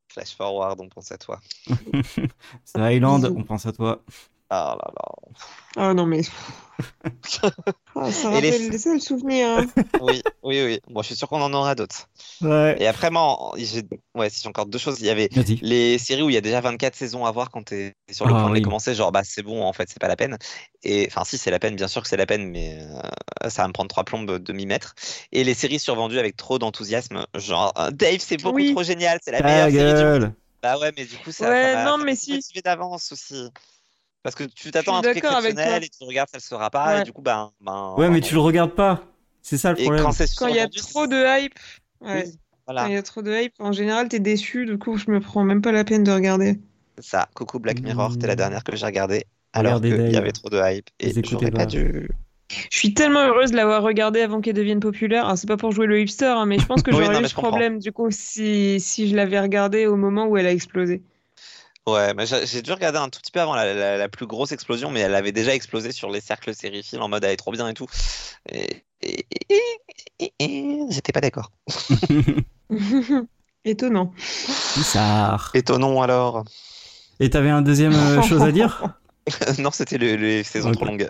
Flash 0.09 0.36
forward, 0.36 0.80
on 0.80 0.89
pense 0.89 1.12
à 1.12 1.18
toi. 1.18 1.41
C'est 2.66 2.95
Island, 2.95 3.32
on 3.36 3.43
pense 3.43 3.66
à 3.66 3.72
toi. 3.74 4.03
Ah 4.52 4.76
là 4.80 4.91
là. 4.95 5.32
Ah 5.78 5.93
non, 5.93 6.06
mais. 6.08 6.22
Ah, 7.95 8.12
ça 8.12 8.30
Et 8.32 8.41
les- 8.41 8.52
rappelle 8.52 8.80
ça 8.80 8.93
le 8.93 8.99
souvenir. 8.99 9.47
hein. 9.49 9.68
Oui, 9.99 10.24
oui, 10.43 10.64
oui. 10.66 10.80
Bon, 10.88 11.02
je 11.04 11.08
suis 11.08 11.16
sûr 11.16 11.28
qu'on 11.30 11.41
en 11.41 11.54
aura 11.54 11.76
d'autres. 11.76 12.10
Ouais. 12.41 12.82
Et 12.82 12.88
après, 12.88 13.12
moi, 13.12 13.54
j'ai 13.58 13.84
ouais, 14.16 14.30
si 14.30 14.41
j'ai 14.41 14.49
encore 14.49 14.66
deux 14.68 14.78
choses. 14.80 14.99
Il 15.02 15.06
y 15.08 15.10
avait 15.12 15.30
Vas-y. 15.32 15.62
les 15.62 15.97
séries 15.99 16.24
où 16.24 16.30
il 16.30 16.34
y 16.34 16.38
a 16.38 16.41
déjà 16.41 16.62
24 16.62 16.95
saisons 16.95 17.26
à 17.26 17.32
voir 17.32 17.52
quand 17.52 17.64
t'es 17.64 17.95
sur 18.12 18.28
le 18.28 18.34
Ah, 18.34 18.38
point 18.38 18.49
de 18.49 18.56
les 18.56 18.62
commencer. 18.62 18.95
Genre, 18.95 19.12
bah 19.12 19.24
c'est 19.24 19.43
bon, 19.43 19.64
en 19.64 19.74
fait, 19.74 19.89
c'est 19.89 19.99
pas 19.99 20.08
la 20.10 20.16
peine. 20.18 20.38
Et 20.84 21.08
enfin, 21.10 21.26
si, 21.26 21.38
c'est 21.38 21.52
la 21.52 21.60
peine, 21.60 21.76
bien 21.76 21.88
sûr 21.89 22.02
que 22.04 22.10
c'est 22.10 22.18
la 22.18 22.26
peine, 22.28 22.49
mais 22.49 22.80
euh, 23.43 23.49
ça 23.49 23.64
va 23.64 23.68
me 23.70 23.74
prendre 23.74 23.89
trois 23.89 24.06
plombes 24.06 24.39
de 24.39 24.54
m'y 24.54 24.66
mettre. 24.68 24.95
Et 25.32 25.43
les 25.43 25.54
séries 25.56 25.80
survendues 25.80 26.20
avec 26.20 26.38
trop 26.38 26.60
d'enthousiasme. 26.60 27.26
Genre, 27.36 27.74
euh, 27.78 27.91
Dave, 27.91 28.20
c'est 28.22 28.38
beaucoup 28.38 28.64
Oui. 28.64 28.66
trop 28.66 28.84
génial, 28.84 29.20
c'est 29.24 29.32
la 29.32 29.41
Ta 29.41 29.43
meilleure 29.43 29.72
série 29.72 29.93
du 29.93 30.06
monde. 30.06 30.30
gueule 30.30 30.36
Bah 30.64 30.80
ouais, 30.80 30.91
mais 30.97 31.06
du 31.06 31.18
coup, 31.20 31.32
ça, 31.32 31.47
Ouais, 31.47 31.62
ça 31.62 31.70
va, 31.70 31.91
non, 31.91 31.97
mais 31.97 32.16
si. 32.16 32.39
d'avance 32.64 33.12
aussi. 33.12 33.49
Parce 34.24 34.36
que 34.36 34.44
tu 34.44 34.70
t'attends 34.72 34.96
à 34.96 35.00
un 35.00 35.02
truc 35.02 35.16
d'accord 35.16 35.38
avec 35.38 35.54
toi. 35.56 35.64
exceptionnel 35.64 35.84
et 35.84 35.90
tu 35.90 36.04
regardes, 36.04 36.30
ça 36.30 36.38
le 36.38 36.42
sera 36.42 36.70
pas. 36.70 36.94
Et 36.94 36.98
Ouais. 37.00 37.04
du 37.04 37.12
coup, 37.14 37.22
ben. 37.22 37.52
ben 37.62 37.94
Ouais, 37.98 38.08
ben 38.08 38.14
mais 38.14 38.22
non. 38.22 38.28
tu 38.28 38.34
le 38.36 38.40
regardes 38.40 38.76
pas. 38.76 39.04
C'est 39.42 39.58
ça 39.58 39.72
le 39.72 39.80
Et 39.80 39.84
problème. 39.84 40.04
quand 40.38 40.48
il 40.48 40.56
y 40.56 40.60
a 40.60 40.68
trop 40.68 41.08
de 41.08 41.16
hype. 41.44 41.54
Ouais. 42.02 42.24
oui, 42.26 42.32
Quand 42.34 42.38
voilà, 42.68 42.88
il 42.88 42.94
y 42.94 42.98
a 42.98 43.04
trop 43.04 43.22
de 43.22 43.32
hype, 43.32 43.54
en 43.60 43.72
général, 43.72 44.08
t'es 44.10 44.20
déçu. 44.20 44.66
Du 44.66 44.78
coup, 44.78 44.98
je 44.98 45.10
me 45.10 45.20
prends 45.20 45.44
même 45.44 45.62
pas 45.62 45.72
la 45.72 45.84
peine 45.84 46.04
de 46.04 46.12
regarder. 46.12 46.60
c'est 46.98 47.04
ça. 47.06 47.30
Coucou 47.34 47.60
Black 47.60 47.82
Mirror, 47.82 48.12
c'était 48.12 48.28
la 48.28 48.34
Mmh. 48.34 48.38
dernière 48.38 48.64
que 48.64 48.76
j'ai 48.76 48.86
regardée. 48.86 49.26
Alors 49.54 49.82
qu'il 49.82 50.12
y 50.12 50.16
avait 50.16 50.32
trop 50.32 50.50
de 50.50 50.58
hype 50.64 50.90
et 51.00 51.12
j'aurais 51.24 51.52
pas. 51.52 51.66
dû. 51.66 52.08
Je 52.70 52.78
suis 52.78 52.94
tellement 52.94 53.22
heureuse 53.22 53.52
de 53.52 53.56
l'avoir 53.56 53.82
regardé 53.82 54.22
avant 54.22 54.42
qu'elle 54.42 54.56
devienne 54.56 54.80
populaire. 54.82 55.26
Alors, 55.26 55.38
c'est 55.38 55.48
pas 55.48 55.58
pour 55.58 55.72
jouer 55.72 55.88
le 55.88 56.02
hipster, 56.02 56.26
hein, 56.26 56.46
mais 56.46 56.60
je 56.60 56.66
pense 56.66 56.82
que 56.84 56.92
j'aurais 56.92 57.22
eu 57.22 57.26
ce 57.26 57.34
comprends. 57.34 57.50
problème, 57.50 57.80
du 57.80 57.92
coup, 57.92 58.12
si, 58.12 58.80
si 58.80 59.08
je 59.08 59.16
l'avais 59.16 59.40
regardé 59.40 59.86
au 59.88 59.96
moment 59.96 60.26
où 60.28 60.38
elle 60.38 60.48
a 60.48 60.52
explosé. 60.52 61.02
Ouais, 61.88 62.14
mais 62.14 62.26
j'ai 62.28 62.62
dû 62.62 62.72
regarder 62.72 63.00
un 63.00 63.10
tout 63.10 63.20
petit 63.20 63.32
peu 63.32 63.42
avant 63.42 63.56
la, 63.56 63.74
la- 63.74 63.98
la 63.98 64.08
plus 64.10 64.28
grosse 64.28 64.52
explosion, 64.52 64.92
mais 64.92 65.00
elle 65.00 65.16
avait 65.16 65.32
déjà 65.32 65.56
explosé 65.56 65.92
sur 65.92 66.10
les 66.12 66.22
cercles 66.22 66.54
sériphiles 66.54 67.02
en 67.02 67.10
mode 67.10 67.24
elle 67.24 67.32
est 67.32 67.38
trop 67.38 67.52
bien 67.52 67.68
et 67.68 67.74
tout. 67.74 67.88
Et, 68.52 68.84
et- 69.02 69.26
et- 69.50 69.62
et- 70.20 70.34
et- 70.40 70.86
j'étais 70.92 71.12
pas 71.12 71.22
d'accord. 71.22 71.52
Étonnant. 73.66 74.14
Bizarre. 74.76 75.52
Étonnons 75.54 76.02
alors. 76.02 76.44
Et 77.20 77.30
t'avais 77.30 77.50
un 77.50 77.62
deuxième 77.62 77.94
euh, 77.94 78.22
chose 78.28 78.42
à 78.42 78.52
dire? 78.52 78.84
Non, 79.60 79.70
c'était 79.72 80.00
le- 80.00 80.16
les 80.16 80.44
saisons 80.44 80.70
Ok. 80.70 80.76
trop 80.76 80.86
longues. 80.86 81.08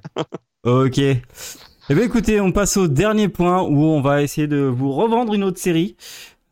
Ok. 0.65 0.97
Eh 0.97 1.95
bien 1.95 2.03
écoutez, 2.03 2.41
on 2.41 2.51
passe 2.51 2.76
au 2.78 2.88
dernier 2.89 3.30
point 3.30 3.61
où 3.61 3.84
on 3.86 4.01
va 4.01 4.22
essayer 4.22 4.47
de 4.47 4.57
vous 4.57 4.91
revendre 4.91 5.34
une 5.34 5.43
autre 5.45 5.59
série. 5.59 5.95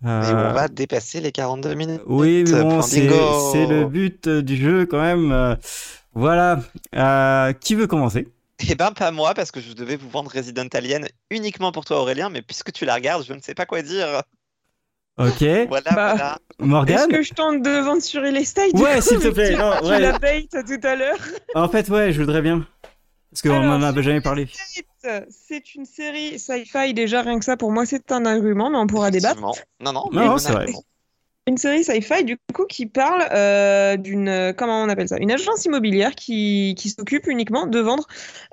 Euh, 0.05 0.23
Et 0.23 0.33
on 0.33 0.53
va 0.53 0.67
dépasser 0.69 1.19
les 1.19 1.31
42 1.31 1.73
minutes. 1.73 2.01
Oui, 2.07 2.43
mais 2.49 2.61
bon, 2.63 2.81
c'est 2.81 3.05
le 3.05 3.85
but 3.85 4.27
euh, 4.27 4.41
du 4.41 4.55
jeu 4.55 4.85
quand 4.85 5.01
même. 5.01 5.31
Euh, 5.31 5.55
Voilà. 6.13 6.59
Euh, 6.95 7.53
qui 7.53 7.75
veut 7.75 7.87
commencer? 7.87 8.27
Eh 8.69 8.75
ben, 8.75 8.91
pas 8.91 9.11
moi, 9.11 9.33
parce 9.33 9.51
que 9.51 9.59
je 9.61 9.73
devais 9.73 9.95
vous 9.95 10.09
vendre 10.09 10.31
Resident 10.33 10.67
Alien 10.73 11.07
uniquement 11.29 11.71
pour 11.71 11.85
toi, 11.85 12.01
Aurélien, 12.01 12.29
mais 12.29 12.41
puisque 12.41 12.71
tu 12.73 12.85
la 12.85 12.95
regardes, 12.95 13.23
je 13.25 13.33
ne 13.33 13.39
sais 13.41 13.53
pas 13.53 13.65
quoi 13.65 13.81
dire. 13.81 14.21
Ok. 15.17 15.41
Voilà, 15.69 15.91
Bah, 15.91 16.13
voilà. 16.15 16.37
Est-ce 16.59 16.65
Morgane 16.67 17.09
que 17.09 17.21
je 17.21 17.33
tente 17.33 17.61
de 17.61 17.79
vendre 17.81 18.01
sur 18.01 18.23
Elestate 18.25 18.73
du 18.73 18.81
Ouais, 18.81 19.01
s'il 19.01 19.19
te 19.19 19.27
plaît, 19.29 19.51
Tu, 19.51 19.57
non, 19.57 19.73
tu 19.81 19.87
ouais. 19.87 19.99
la 19.99 20.17
bait 20.19 20.47
tout 20.51 20.87
à 20.87 20.95
l'heure? 20.95 21.17
En 21.55 21.67
fait, 21.69 21.87
ouais, 21.89 22.11
je 22.13 22.19
voudrais 22.21 22.41
bien. 22.41 22.65
Parce 23.31 23.41
qu'on 23.41 23.63
m'en 23.63 23.81
a 23.81 24.01
jamais 24.01 24.21
parlé. 24.21 24.47
C'est 25.29 25.75
une 25.75 25.85
série 25.85 26.39
sci-fi, 26.39 26.93
déjà 26.93 27.21
rien 27.21 27.39
que 27.39 27.45
ça, 27.45 27.57
pour 27.57 27.71
moi, 27.71 27.85
c'est 27.85 28.11
un 28.11 28.25
argument, 28.25 28.69
mais 28.69 28.77
on 28.77 28.87
pourra 28.87 29.11
débattre. 29.11 29.41
Non, 29.81 29.93
non, 29.93 30.09
Non, 30.11 30.37
c'est 30.37 30.49
a 30.49 30.53
vrai. 30.53 30.67
Une 31.47 31.57
série 31.57 31.83
sci-fi, 31.83 32.23
du 32.23 32.37
coup, 32.53 32.65
qui 32.65 32.85
parle 32.85 33.23
euh, 33.31 33.97
d'une. 33.97 34.53
Comment 34.55 34.83
on 34.83 34.89
appelle 34.89 35.07
ça? 35.09 35.17
Une 35.17 35.31
agence 35.31 35.65
immobilière 35.65 36.13
qui, 36.13 36.75
qui 36.77 36.89
s'occupe 36.89 37.25
uniquement 37.27 37.65
de 37.65 37.79
vendre 37.79 38.05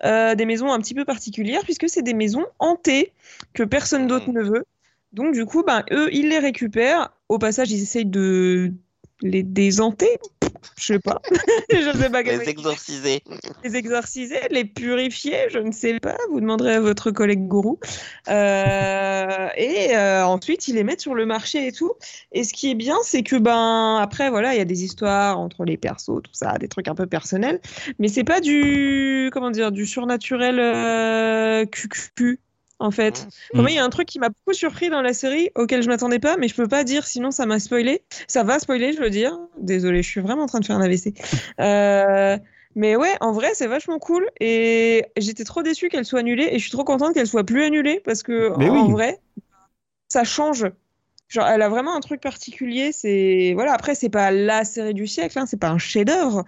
euh, 0.05 0.35
des 0.35 0.47
maisons 0.47 0.72
un 0.72 0.79
petit 0.81 0.95
peu 0.95 1.05
particulières, 1.05 1.62
puisque 1.64 1.89
c'est 1.91 2.03
des 2.03 2.14
maisons 2.14 2.47
hantées 2.59 3.12
que 3.53 3.64
personne 3.64 4.07
d'autre 4.07 4.29
Mhm. 4.29 4.35
ne 4.35 4.43
veut. 4.43 4.64
Donc, 5.12 5.35
du 5.35 5.45
coup, 5.45 5.62
ben, 5.62 5.85
eux, 5.93 6.09
ils 6.12 6.29
les 6.31 6.39
récupèrent. 6.39 7.12
Au 7.29 7.39
passage, 7.39 7.70
ils 7.70 7.83
essayent 7.83 8.07
de 8.07 8.72
les 9.23 9.43
désanter. 9.43 10.19
Je 10.79 10.85
sais 10.85 10.99
pas. 10.99 11.21
je 11.71 11.97
sais 11.97 12.11
pas 12.11 12.23
Les 12.23 12.49
exorciser. 12.49 13.23
les 13.64 13.77
exorciser, 13.77 14.41
les 14.51 14.64
purifier, 14.64 15.49
je 15.51 15.59
ne 15.59 15.73
sais 15.73 15.99
pas, 16.01 16.17
vous 16.31 16.41
demanderez 16.41 16.75
à 16.75 16.81
votre 16.81 17.11
collègue 17.11 17.47
gourou. 17.47 17.79
Euh, 18.29 19.49
et 19.57 19.97
euh, 19.97 20.27
ensuite, 20.27 20.69
ils 20.69 20.75
les 20.75 20.85
mettent 20.85 21.01
sur 21.01 21.14
le 21.14 21.27
marché 21.27 21.67
et 21.67 21.73
tout. 21.73 21.93
Et 22.33 22.45
ce 22.45 22.53
qui 22.53 22.71
est 22.71 22.75
bien, 22.75 22.97
c'est 23.03 23.23
que, 23.23 23.37
ben, 23.37 23.99
après, 24.01 24.31
voilà, 24.31 24.55
il 24.55 24.59
y 24.59 24.61
a 24.61 24.67
des 24.67 24.85
histoires 24.85 25.39
entre 25.39 25.64
les 25.64 25.77
persos, 25.77 26.23
tout 26.23 26.33
ça, 26.33 26.59
des 26.59 26.69
trucs 26.69 26.89
un 26.89 26.95
peu 26.95 27.07
personnels, 27.07 27.61
mais 27.99 28.09
c'est 28.09 28.25
pas 28.25 28.41
du, 28.41 29.31
comment 29.33 29.51
dire, 29.51 29.73
du 29.73 29.87
surnaturel 29.87 30.59
euh. 30.59 31.64
En 32.79 32.91
fait, 32.91 33.27
Mm. 33.27 33.29
Pour 33.53 33.61
moi, 33.62 33.70
il 33.70 33.74
y 33.74 33.79
a 33.79 33.85
un 33.85 33.91
truc 33.91 34.07
qui 34.07 34.18
m'a 34.18 34.29
beaucoup 34.29 34.53
surpris 34.53 34.91
dans 34.91 35.01
la 35.03 35.12
série, 35.14 35.51
auquel 35.55 35.83
je 35.83 35.89
m'attendais 35.89 36.18
pas, 36.18 36.37
mais 36.37 36.49
je 36.49 36.55
peux 36.55 36.68
pas 36.68 36.85
dire, 36.85 37.07
sinon 37.07 37.31
ça 37.31 37.47
m'a 37.47 37.59
spoilé. 37.59 38.03
Ça 38.29 38.43
va 38.43 38.59
spoiler, 38.59 38.93
je 38.93 39.01
veux 39.01 39.11
dire. 39.11 39.39
Désolée, 39.59 40.03
je 40.03 40.09
suis 40.09 40.20
vraiment 40.20 40.43
en 40.43 40.47
train 40.47 40.61
de 40.61 40.66
faire 40.66 40.77
un 40.77 40.83
AVC. 40.83 41.14
Euh, 41.61 42.37
mais 42.74 42.95
ouais, 42.97 43.14
en 43.22 43.33
vrai, 43.33 43.53
c'est 43.55 43.66
vachement 43.66 43.99
cool. 43.99 44.29
Et 44.41 45.07
j'étais 45.16 45.45
trop 45.45 45.62
déçue 45.62 45.89
qu'elle 45.89 46.05
soit 46.05 46.20
annulée. 46.20 46.49
Et 46.53 46.59
je 46.59 46.62
suis 46.62 46.70
trop 46.70 46.85
contente 46.85 47.14
qu'elle 47.14 47.27
soit 47.27 47.45
plus 47.45 47.62
annulée 47.62 48.01
parce 48.05 48.22
que, 48.22 48.53
Mais 48.59 48.68
en 48.68 48.87
oui. 48.87 48.93
vrai, 48.93 49.18
ça 50.09 50.24
change. 50.24 50.66
Genre, 51.29 51.47
elle 51.47 51.62
a 51.62 51.70
vraiment 51.70 51.97
un 51.97 52.01
truc 52.01 52.20
particulier. 52.20 52.93
C'est 52.93 53.53
voilà. 53.55 53.72
Après, 53.72 53.95
c'est 53.95 54.11
pas 54.11 54.31
la 54.31 54.64
série 54.64 54.93
du 54.93 55.07
siècle, 55.07 55.39
hein, 55.39 55.47
c'est 55.47 55.59
pas 55.59 55.70
un 55.70 55.79
chef-d'œuvre, 55.79 56.45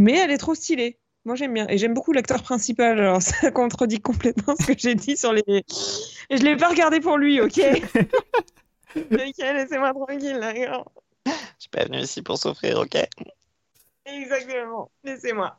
mais 0.00 0.18
elle 0.18 0.30
est 0.30 0.38
trop 0.38 0.54
stylée. 0.54 0.98
Moi, 1.26 1.34
j'aime 1.34 1.52
bien. 1.52 1.66
Et 1.68 1.76
j'aime 1.76 1.92
beaucoup 1.92 2.12
l'acteur 2.12 2.42
principal. 2.42 2.98
Alors, 2.98 3.20
ça 3.22 3.50
contredit 3.50 4.00
complètement 4.00 4.54
ce 4.58 4.66
que 4.66 4.78
j'ai 4.78 4.94
dit 4.94 5.16
sur 5.16 5.32
les. 5.32 5.42
Et 5.48 6.36
je 6.36 6.42
l'ai 6.42 6.56
pas 6.56 6.68
regardé 6.68 7.00
pour 7.00 7.18
lui, 7.18 7.40
ok 7.40 7.60
Ok, 8.96 9.38
laissez-moi 9.38 9.92
tranquille, 9.92 10.38
d'accord 10.40 10.90
Je 11.26 11.32
suis 11.58 11.68
pas 11.70 11.84
venu 11.84 11.98
ici 11.98 12.22
pour 12.22 12.38
souffrir, 12.38 12.78
ok 12.78 12.96
Exactement. 14.06 14.90
Laissez-moi. 15.04 15.58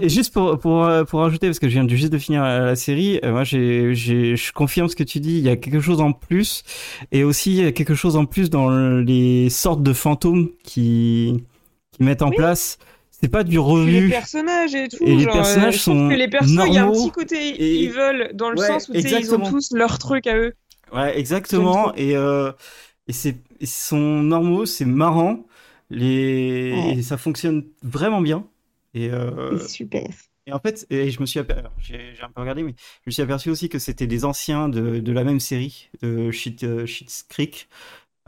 Et 0.00 0.08
juste 0.08 0.34
pour, 0.34 0.58
pour, 0.58 0.84
euh, 0.84 1.04
pour 1.04 1.24
ajouter, 1.24 1.46
parce 1.46 1.58
que 1.58 1.68
je 1.68 1.74
viens 1.80 1.88
juste 1.88 2.12
de 2.12 2.18
finir 2.18 2.42
la, 2.42 2.60
la 2.60 2.76
série, 2.76 3.20
euh, 3.24 3.30
moi 3.30 3.44
j'ai, 3.44 3.94
j'ai, 3.94 4.36
je 4.36 4.52
confirme 4.52 4.88
ce 4.88 4.96
que 4.96 5.04
tu 5.04 5.20
dis, 5.20 5.38
il 5.38 5.44
y 5.44 5.48
a 5.48 5.56
quelque 5.56 5.80
chose 5.80 6.00
en 6.00 6.12
plus, 6.12 6.64
et 7.12 7.22
aussi 7.24 7.52
il 7.52 7.62
y 7.62 7.66
a 7.66 7.72
quelque 7.72 7.94
chose 7.94 8.16
en 8.16 8.26
plus 8.26 8.50
dans 8.50 8.68
les 8.70 9.50
sortes 9.50 9.82
de 9.82 9.92
fantômes 9.92 10.50
qui, 10.64 11.44
qui 11.92 12.02
mettent 12.02 12.22
en 12.22 12.30
Oui. 12.30 12.36
place. 12.36 12.78
C'est 13.20 13.28
pas 13.28 13.42
du 13.42 13.50
Puis 13.50 13.56
les 13.58 13.62
revu. 13.62 14.08
personnages 14.10 14.74
et 14.74 14.88
tout. 14.88 15.04
Et 15.04 15.16
les 15.16 15.26
personnages 15.26 15.74
euh, 15.74 15.78
je 15.78 15.82
sont 15.82 16.08
que 16.08 16.14
les 16.14 16.28
persos, 16.28 16.50
il 16.50 16.56
y 16.56 16.78
a 16.78 16.82
un 16.82 16.86
normaux 16.86 17.04
petit 17.06 17.10
côté 17.10 17.36
et- 17.36 17.84
evil 17.84 18.30
dans 18.34 18.50
le 18.50 18.58
Ouais, 18.58 18.66
sens 18.66 18.88
où 18.88 18.92
ils 18.94 19.34
ont 19.34 19.40
tous 19.50 19.72
leur 19.72 19.98
truc 19.98 20.26
à 20.26 20.36
eux. 20.36 20.54
Ouais, 20.92 21.18
exactement. 21.18 21.94
Et, 21.96 22.16
euh, 22.16 22.52
et 23.08 23.12
c'est, 23.12 23.36
ils 23.60 23.66
sont 23.66 23.96
normaux, 24.22 24.66
c'est 24.66 24.84
marrant, 24.84 25.46
les, 25.90 26.94
et 26.98 27.02
ça 27.02 27.16
fonctionne 27.16 27.64
vraiment 27.82 28.20
bien. 28.20 28.46
Et, 28.94 29.10
euh, 29.10 29.58
C'est 29.58 29.68
super. 29.68 30.06
Et 30.46 30.52
en 30.52 30.60
fait, 30.60 30.86
et 30.88 31.10
je 31.10 31.20
me 31.20 31.26
suis 31.26 31.40
j'ai 31.78 32.22
un 32.22 32.30
peu 32.30 32.40
regardé, 32.40 32.62
mais 32.62 32.74
je 33.04 33.08
me 33.08 33.10
suis 33.10 33.22
aperçu 33.22 33.50
aussi 33.50 33.68
que 33.68 33.78
c'était 33.78 34.06
des 34.06 34.24
anciens 34.24 34.68
de, 34.70 34.98
de 35.00 35.12
la 35.12 35.22
même 35.24 35.40
série, 35.40 35.90
de 36.00 36.30
Shit, 36.30 36.64
Schitt's 36.86 37.24
Creek. 37.28 37.68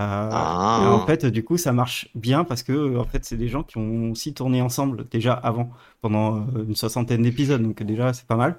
Ah. 0.03 0.81
et 0.83 0.87
en 0.87 1.07
fait, 1.07 1.27
du 1.27 1.45
coup, 1.45 1.57
ça 1.59 1.73
marche 1.73 2.09
bien 2.15 2.45
parce 2.45 2.63
que 2.63 2.97
en 2.99 3.05
fait, 3.05 3.25
c'est 3.25 3.37
des 3.37 3.49
gens 3.49 3.63
qui 3.63 3.77
ont 3.79 4.11
aussi 4.13 4.33
tourné 4.35 4.63
ensemble 4.63 5.09
déjà 5.09 5.33
avant, 5.35 5.71
pendant 6.01 6.37
euh, 6.39 6.65
une 6.67 6.77
soixantaine 6.77 7.23
d'épisodes. 7.23 7.63
Donc 7.63 7.83
déjà, 7.83 8.13
c'est 8.13 8.27
pas 8.27 8.37
mal. 8.37 8.59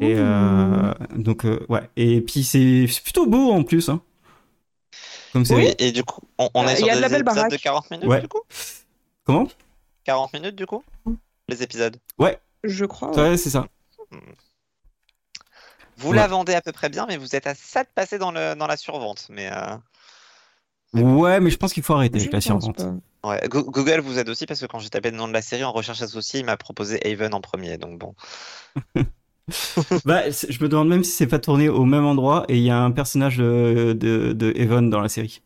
Et 0.00 0.14
euh, 0.16 0.92
donc 1.16 1.44
euh, 1.44 1.64
ouais. 1.68 1.88
Et 1.96 2.20
puis 2.20 2.44
c'est 2.44 2.86
plutôt 3.02 3.26
beau 3.26 3.50
en 3.52 3.62
plus. 3.64 3.88
Hein. 3.88 4.00
Comme 5.32 5.44
c'est. 5.44 5.54
Oui, 5.56 5.74
et 5.78 5.92
du 5.92 6.04
coup, 6.04 6.20
on, 6.38 6.48
on 6.54 6.66
est 6.68 6.76
sur 6.76 6.86
y 6.86 6.90
a 6.90 6.94
de 6.94 6.98
des 6.98 7.02
la 7.02 7.08
belle 7.08 7.20
épisodes 7.22 7.36
de 7.36 7.40
baraque. 7.48 7.60
40 7.60 7.90
minutes 7.90 8.06
Ouais. 8.06 8.20
du 8.20 8.28
coup? 8.28 8.40
Comment? 9.24 9.48
40 10.04 10.32
minutes 10.34 10.56
du 10.56 10.66
coup? 10.66 10.84
Les 11.48 11.62
épisodes. 11.62 11.96
Je 12.64 12.84
crois. 12.84 13.10
ouais. 13.10 13.30
Ouais, 13.30 13.36
c'est 13.36 13.50
ça. 13.50 13.66
Vous 15.96 16.10
Ouais. 16.10 16.16
la 16.16 16.26
vendez 16.26 16.54
à 16.54 16.60
peu 16.62 16.72
près 16.72 16.88
bien, 16.88 17.06
mais 17.06 17.16
vous 17.16 17.34
êtes 17.36 17.46
à 17.46 17.54
ça 17.54 17.82
de 17.84 17.88
passer 17.94 18.18
dans, 18.18 18.30
le, 18.32 18.54
dans 18.54 18.66
la 18.66 18.76
survente. 18.76 19.26
Mais 19.30 19.50
euh, 19.52 19.76
Ouais, 20.94 21.40
mais 21.40 21.50
je 21.50 21.56
pense 21.56 21.72
qu'il 21.72 21.82
faut 21.82 21.94
arrêter 21.94 22.18
Je 22.18 22.24
avec 22.24 22.32
la 22.34 22.40
survente. 22.40 22.84
ouais. 23.24 23.40
Go- 23.48 23.64
Google 23.64 24.00
vous 24.00 24.18
aide 24.18 24.28
aussi 24.28 24.44
parce 24.46 24.60
que 24.60 24.66
quand 24.66 24.78
j'ai 24.78 24.90
tapé 24.90 25.10
le 25.10 25.16
nom 25.16 25.26
de 25.28 25.32
la 25.32 25.40
série 25.42 25.64
en 25.64 25.72
recherche 25.72 26.02
associée, 26.02 26.40
il 26.40 26.46
m'a 26.46 26.56
proposé 26.56 27.00
Haven 27.06 27.32
en 27.34 27.40
premier. 27.40 27.78
Donc 27.78 27.98
bon. 27.98 28.14
Bah, 30.04 30.30
je 30.30 30.62
me 30.62 30.68
demande 30.68 30.88
même 30.88 31.02
si 31.02 31.10
c'est 31.10 31.26
pas 31.26 31.40
tourné 31.40 31.68
au 31.68 31.84
même 31.84 32.04
endroit 32.06 32.44
et 32.48 32.56
il 32.56 32.62
y 32.62 32.70
a 32.70 32.78
un 32.78 32.92
personnage 32.92 33.38
de, 33.38 33.92
de, 33.98 34.32
de 34.32 34.52
Evan 34.56 34.88
dans 34.88 35.00
la 35.00 35.08
série. 35.08 35.42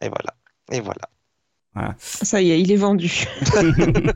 Et 0.00 0.08
voilà. 0.08 0.34
Et 0.72 0.80
voilà. 0.80 1.94
Ça 1.98 2.40
y 2.40 2.50
est, 2.52 2.60
il 2.60 2.72
est 2.72 2.76
vendu. 2.76 3.24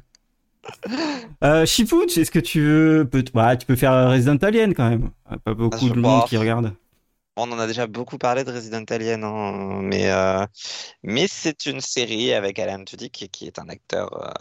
Euh, 1.44 1.64
Chipouch, 1.66 2.16
est-ce 2.18 2.30
que 2.30 2.38
tu 2.40 2.60
veux, 2.60 3.08
peut- 3.08 3.24
bah, 3.32 3.56
tu 3.56 3.66
peux 3.66 3.76
faire 3.76 4.10
Resident 4.10 4.36
Alien 4.38 4.74
quand 4.74 4.88
même. 4.88 5.10
Ah, 5.26 5.36
Pas 5.38 5.54
beaucoup 5.54 5.86
je 5.86 5.92
de 5.92 6.00
monde 6.00 6.24
qui 6.24 6.36
regarde. 6.36 6.72
On 7.38 7.52
en 7.52 7.58
a 7.58 7.66
déjà 7.66 7.86
beaucoup 7.86 8.16
parlé 8.16 8.44
de 8.44 8.50
Resident 8.50 8.84
Alien, 8.88 9.22
hein, 9.22 9.80
mais, 9.82 10.10
euh, 10.10 10.46
mais 11.02 11.26
c'est 11.28 11.66
une 11.66 11.82
série 11.82 12.32
avec 12.32 12.58
Alan 12.58 12.82
Tudyk 12.82 13.28
qui 13.30 13.46
est 13.46 13.58
un 13.58 13.68
acteur 13.68 14.10
euh, 14.24 14.32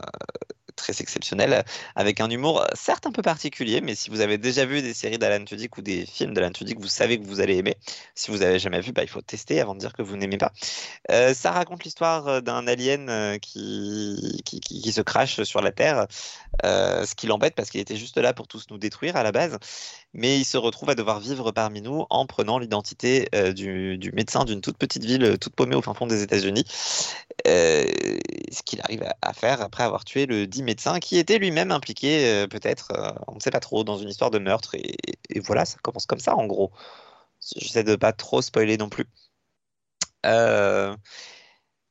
très 0.78 0.94
exceptionnel, 1.02 1.66
avec 1.96 2.22
un 2.22 2.30
humour 2.30 2.66
certes 2.74 3.06
un 3.06 3.12
peu 3.12 3.22
particulier, 3.22 3.82
mais 3.82 3.96
si 3.96 4.10
vous 4.10 4.22
avez 4.22 4.38
déjà 4.38 4.66
vu 4.66 4.82
des 4.82 4.94
séries 4.94 5.18
d'Alan 5.18 5.44
Tudyk 5.44 5.78
ou 5.78 5.82
des 5.82 6.06
films 6.06 6.34
d'Alan 6.34 6.52
Tudyk, 6.52 6.80
vous 6.80 6.88
savez 6.88 7.20
que 7.20 7.26
vous 7.26 7.42
allez 7.42 7.58
aimer. 7.58 7.76
Si 8.14 8.32
vous 8.32 8.42
avez 8.42 8.60
jamais 8.60 8.80
vu, 8.80 8.94
bah, 8.94 9.04
il 9.04 9.10
faut 9.10 9.22
tester 9.22 9.60
avant 9.60 9.76
de 9.76 9.80
dire 9.80 9.92
que 9.92 10.02
vous 10.02 10.16
n'aimez 10.16 10.38
pas. 10.38 10.54
Euh, 11.12 11.34
ça 11.34 11.52
raconte 11.52 11.84
l'histoire 11.84 12.42
d'un 12.42 12.66
alien 12.66 13.40
qui, 13.42 14.42
qui, 14.46 14.92
se 14.94 15.02
crache 15.02 15.44
sur 15.44 15.62
la 15.62 15.74
Terre, 15.74 16.08
ce 16.64 17.14
qui 17.16 17.28
l'embête 17.28 17.56
parce 17.56 17.70
qu'il 17.70 17.82
était 17.82 17.98
juste 17.98 18.18
là 18.18 18.34
pour 18.34 18.48
tous 18.48 18.68
nous 18.70 18.78
détruire 18.78 19.18
à 19.18 19.24
la 19.24 19.34
base 19.34 19.58
mais 20.16 20.40
il 20.40 20.46
se 20.46 20.58
retrouve 20.58 20.90
à 20.90 20.96
devoir 20.96 21.20
vivre 21.20 21.52
parmi 21.52 21.82
nous 21.82 22.06
en 22.10 22.26
prenant 22.26 22.58
l'identité 22.58 23.28
euh, 23.36 23.52
du, 23.52 23.98
du 23.98 24.14
médecin 24.14 24.46
d'une 24.46 24.62
toute 24.62 24.78
petite 24.78 25.04
ville, 25.04 25.24
euh, 25.26 25.38
toute 25.38 25.54
paumée 25.54 25.76
au 25.76 25.82
fin 25.82 25.94
fond 25.94 26.08
des 26.08 26.24
États-Unis. 26.24 26.64
Euh, 27.48 27.84
ce 28.50 28.64
qu'il 28.64 28.80
arrive 28.82 29.04
à, 29.22 29.34
faire 29.34 29.62
après 29.62 29.84
avoir 29.84 30.06
tué 30.06 30.26
le 30.26 30.48
dit 30.48 30.64
médecin 30.64 31.00
qui 31.00 31.18
était 31.18 31.38
lui-même 31.38 31.70
impliqué, 31.70 32.28
euh, 32.28 32.48
peut-être, 32.48 32.94
on 33.28 33.36
ne 33.36 33.40
sait 33.42 33.52
pas 33.52 33.60
trop, 33.60 33.84
dans 33.84 33.98
une 33.98 34.08
histoire 34.08 34.32
de 34.32 34.40
meurtre. 34.40 34.76
Et, 34.76 34.96
et 35.30 35.42
voilà, 35.42 35.66
ça 35.66 35.78
commence 35.82 36.06
comme 36.06 36.20
ça 36.20 36.36
en 36.36 36.46
gros. 36.46 36.72
J'essaie 37.58 37.84
de 37.84 37.98
pas 37.98 38.14
trop 38.14 38.42
spoiler 38.42 38.78
non 38.78 38.88
plus. 38.88 39.06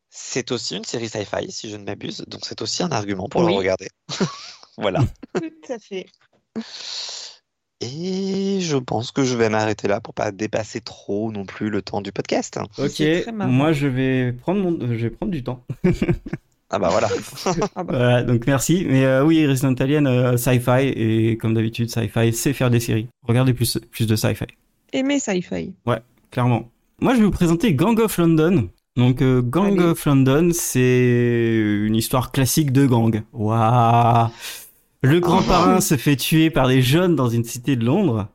C'est 0.08 0.50
aussi 0.50 0.76
une 0.76 0.84
série 0.84 1.08
sci-fi, 1.08 1.52
si 1.52 1.68
je 1.68 1.76
ne 1.76 1.84
m'abuse, 1.84 2.24
donc 2.26 2.46
c'est 2.46 2.62
aussi 2.62 2.82
un 2.82 2.90
argument 2.90 3.28
pour 3.28 3.42
Oui. 3.42 3.52
le 3.52 3.58
regarder. 3.58 3.88
voilà. 4.78 5.00
Tout 5.34 5.72
à 5.72 5.78
fait. 5.78 6.06
Et 7.84 8.60
je 8.60 8.76
pense 8.76 9.10
que 9.12 9.24
je 9.24 9.36
vais 9.36 9.48
m'arrêter 9.48 9.88
là 9.88 10.00
pour 10.00 10.14
pas 10.14 10.32
dépasser 10.32 10.80
trop 10.80 11.30
non 11.30 11.44
plus 11.44 11.68
le 11.70 11.82
temps 11.82 12.00
du 12.00 12.12
podcast. 12.12 12.58
Ok, 12.78 13.02
moi 13.32 13.72
je 13.72 13.86
vais 13.86 14.32
prendre 14.32 14.60
mon, 14.62 14.78
je 14.80 15.02
vais 15.02 15.10
prendre 15.10 15.32
du 15.32 15.42
temps. 15.42 15.64
Ah 16.70 16.78
bah 16.80 16.88
voilà. 16.90 17.08
Ah 17.76 17.84
bah, 17.84 17.92
Voilà, 17.96 18.22
donc 18.24 18.46
merci. 18.48 18.84
Mais 18.88 19.04
euh, 19.04 19.24
oui, 19.24 19.46
Resident 19.46 19.74
Alien, 19.74 20.06
euh, 20.08 20.36
sci-fi 20.36 20.88
et 20.88 21.36
comme 21.36 21.54
d'habitude, 21.54 21.88
sci-fi, 21.88 22.32
c'est 22.32 22.52
faire 22.52 22.68
des 22.70 22.80
séries. 22.80 23.06
Regardez 23.22 23.52
plus, 23.54 23.78
plus 23.92 24.06
de 24.08 24.16
sci-fi. 24.16 24.46
aimer 24.92 25.20
sci-fi. 25.20 25.72
clairement. 26.32 26.68
Moi, 27.00 27.14
je 27.14 27.18
vais 27.18 27.24
vous 27.26 27.30
présenter 27.30 27.74
Gang 27.74 28.00
of 28.00 28.16
London. 28.18 28.70
Donc, 28.96 29.22
euh, 29.22 29.40
Gang 29.42 29.78
Allez. 29.78 29.90
of 29.90 30.04
London, 30.06 30.50
c'est 30.52 31.60
une 31.86 31.94
histoire 31.94 32.32
classique 32.32 32.72
de 32.72 32.86
gang. 32.86 33.22
Waouh 33.32 34.30
Le 35.04 35.20
grand 35.20 35.40
Ah. 35.40 35.48
parrain 35.48 35.80
se 35.82 35.98
fait 35.98 36.16
tuer 36.16 36.48
par 36.48 36.66
des 36.66 36.80
jeunes 36.80 37.14
dans 37.14 37.28
une 37.28 37.44
cité 37.44 37.76
de 37.76 37.84
Londres, 37.84 38.26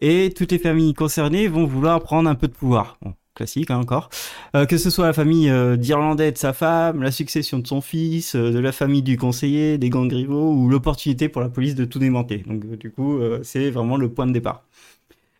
et 0.00 0.32
toutes 0.34 0.50
les 0.50 0.58
familles 0.58 0.94
concernées 0.94 1.46
vont 1.46 1.66
vouloir 1.66 2.00
prendre 2.00 2.30
un 2.30 2.34
peu 2.34 2.48
de 2.48 2.54
pouvoir. 2.54 2.96
Bon, 3.02 3.12
classique 3.34 3.70
hein, 3.70 3.76
encore. 3.76 4.08
Euh, 4.54 4.64
que 4.64 4.78
ce 4.78 4.88
soit 4.88 5.04
la 5.04 5.12
famille 5.12 5.50
euh, 5.50 5.76
d'Irlandais 5.76 6.32
de 6.32 6.38
sa 6.38 6.54
femme, 6.54 7.02
la 7.02 7.10
succession 7.10 7.58
de 7.58 7.66
son 7.66 7.82
fils, 7.82 8.34
euh, 8.34 8.50
de 8.50 8.58
la 8.58 8.72
famille 8.72 9.02
du 9.02 9.18
conseiller, 9.18 9.76
des 9.76 9.90
gangs 9.90 10.10
rivaux, 10.10 10.54
ou 10.54 10.70
l'opportunité 10.70 11.28
pour 11.28 11.42
la 11.42 11.50
police 11.50 11.74
de 11.74 11.84
tout 11.84 11.98
démanteler. 11.98 12.44
Donc, 12.46 12.64
du 12.64 12.90
coup, 12.90 13.20
c'est 13.42 13.68
vraiment 13.70 13.98
le 13.98 14.08
point 14.08 14.26
de 14.26 14.32
départ. 14.32 14.64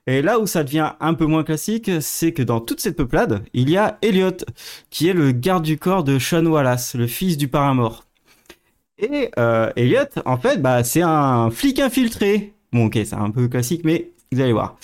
Et 0.07 0.21
là 0.21 0.39
où 0.39 0.47
ça 0.47 0.63
devient 0.63 0.93
un 1.01 1.15
peu 1.15 1.25
moins 1.25 1.43
classique, 1.43 1.91
c'est 2.01 2.33
que 2.33 2.43
dans 2.43 2.61
toute 2.61 2.83
cette 2.83 2.97
peuplade, 2.97 3.43
il 3.55 3.71
y 3.71 3.79
a 3.79 3.97
Elliot, 4.03 4.37
qui 4.91 5.09
est 5.09 5.15
le 5.15 5.33
garde 5.33 5.65
du 5.65 5.79
corps 5.79 6.05
de 6.05 6.19
Sean 6.19 6.45
Wallace, 6.45 6.95
le 6.95 7.07
fils 7.07 7.39
du 7.39 7.49
parrain 7.49 7.73
mort. 7.73 8.06
Et 8.99 9.31
euh, 9.39 9.71
Elliot, 9.77 10.05
en 10.25 10.39
fait, 10.39 10.61
bah, 10.63 10.83
c'est 10.83 11.03
un 11.03 11.51
flic 11.51 11.81
infiltré. 11.81 12.55
Bon, 12.73 12.87
ok, 12.87 12.99
c'est 13.05 13.15
un 13.15 13.31
peu 13.31 13.47
classique, 13.47 13.83
mais 13.85 14.13
vous 14.33 14.41
allez 14.41 14.53
voir. 14.53 14.79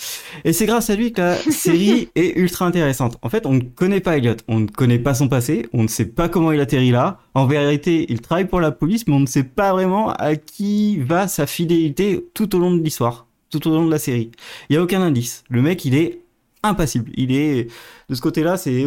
Et 0.45 0.53
c'est 0.53 0.67
grâce 0.67 0.89
à 0.89 0.95
lui 0.95 1.13
que 1.13 1.21
la 1.21 1.35
série 1.51 2.09
est 2.15 2.37
ultra 2.37 2.65
intéressante. 2.65 3.17
En 3.23 3.29
fait, 3.29 3.45
on 3.47 3.53
ne 3.53 3.61
connaît 3.61 4.01
pas 4.01 4.17
Elliot, 4.17 4.35
on 4.47 4.59
ne 4.59 4.67
connaît 4.67 4.99
pas 4.99 5.15
son 5.15 5.27
passé, 5.27 5.67
on 5.73 5.83
ne 5.83 5.87
sait 5.87 6.05
pas 6.05 6.29
comment 6.29 6.51
il 6.51 6.59
atterrit 6.59 6.91
là. 6.91 7.19
En 7.33 7.47
vérité, 7.47 8.05
il 8.09 8.21
travaille 8.21 8.47
pour 8.47 8.61
la 8.61 8.71
police, 8.71 9.07
mais 9.07 9.15
on 9.15 9.19
ne 9.19 9.25
sait 9.25 9.43
pas 9.43 9.73
vraiment 9.73 10.11
à 10.11 10.35
qui 10.35 10.99
va 10.99 11.27
sa 11.27 11.47
fidélité 11.47 12.23
tout 12.35 12.55
au 12.55 12.59
long 12.59 12.71
de 12.71 12.83
l'histoire, 12.83 13.25
tout 13.49 13.67
au 13.67 13.71
long 13.71 13.85
de 13.85 13.91
la 13.91 13.99
série. 13.99 14.29
Il 14.69 14.75
y 14.75 14.77
a 14.77 14.83
aucun 14.83 15.01
indice. 15.01 15.43
Le 15.49 15.63
mec, 15.63 15.83
il 15.85 15.95
est 15.95 16.21
impassible. 16.61 17.11
Il 17.15 17.31
est 17.31 17.67
de 18.09 18.15
ce 18.15 18.21
côté-là, 18.21 18.57
c'est 18.57 18.85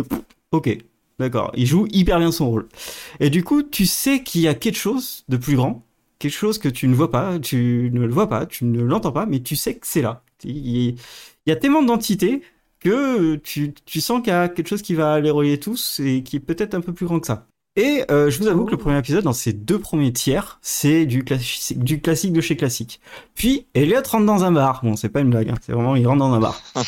ok, 0.52 0.78
d'accord. 1.18 1.52
Il 1.54 1.66
joue 1.66 1.86
hyper 1.90 2.18
bien 2.18 2.32
son 2.32 2.50
rôle. 2.50 2.68
Et 3.20 3.30
du 3.30 3.44
coup, 3.44 3.62
tu 3.62 3.86
sais 3.86 4.22
qu'il 4.22 4.40
y 4.42 4.48
a 4.48 4.54
quelque 4.54 4.78
chose 4.78 5.24
de 5.28 5.36
plus 5.36 5.56
grand, 5.56 5.84
quelque 6.18 6.32
chose 6.32 6.58
que 6.58 6.68
tu 6.68 6.88
ne 6.88 6.94
vois 6.94 7.10
pas, 7.10 7.38
tu 7.38 7.90
ne 7.92 8.00
le 8.00 8.12
vois 8.12 8.28
pas, 8.28 8.46
tu 8.46 8.64
ne 8.64 8.82
l'entends 8.82 9.12
pas, 9.12 9.26
mais 9.26 9.40
tu 9.40 9.56
sais 9.56 9.74
que 9.74 9.86
c'est 9.86 10.02
là. 10.02 10.22
Il 10.44 10.96
y 11.46 11.50
a 11.50 11.56
tellement 11.56 11.82
d'entités 11.82 12.42
que 12.80 13.36
tu, 13.36 13.72
sens 14.00 14.22
qu'il 14.22 14.32
y 14.32 14.36
a 14.36 14.48
quelque 14.48 14.68
chose 14.68 14.82
qui 14.82 14.94
va 14.94 15.20
les 15.20 15.30
relier 15.30 15.58
tous 15.58 16.00
et 16.04 16.22
qui 16.22 16.36
est 16.36 16.40
peut-être 16.40 16.74
un 16.74 16.80
peu 16.80 16.92
plus 16.92 17.06
grand 17.06 17.20
que 17.20 17.26
ça. 17.26 17.46
Et 17.78 18.04
euh, 18.10 18.30
je 18.30 18.38
vous 18.38 18.46
avoue 18.46 18.64
que 18.64 18.70
le 18.70 18.78
premier 18.78 18.98
épisode, 18.98 19.24
dans 19.24 19.34
ces 19.34 19.52
deux 19.52 19.78
premiers 19.78 20.12
tiers, 20.12 20.58
c'est 20.62 21.04
du 21.04 21.24
classique 21.24 22.32
de 22.32 22.40
chez 22.40 22.56
classique. 22.56 23.00
Puis 23.34 23.66
Elliot 23.74 24.00
rentre 24.08 24.24
dans 24.24 24.44
un 24.44 24.52
bar. 24.52 24.80
Bon, 24.82 24.96
c'est 24.96 25.10
pas 25.10 25.20
une 25.20 25.28
blague, 25.28 25.50
hein, 25.50 25.56
c'est 25.60 25.72
vraiment 25.72 25.94
il 25.94 26.06
rentre 26.06 26.20
dans 26.20 26.32
un 26.32 26.40
bar 26.40 26.58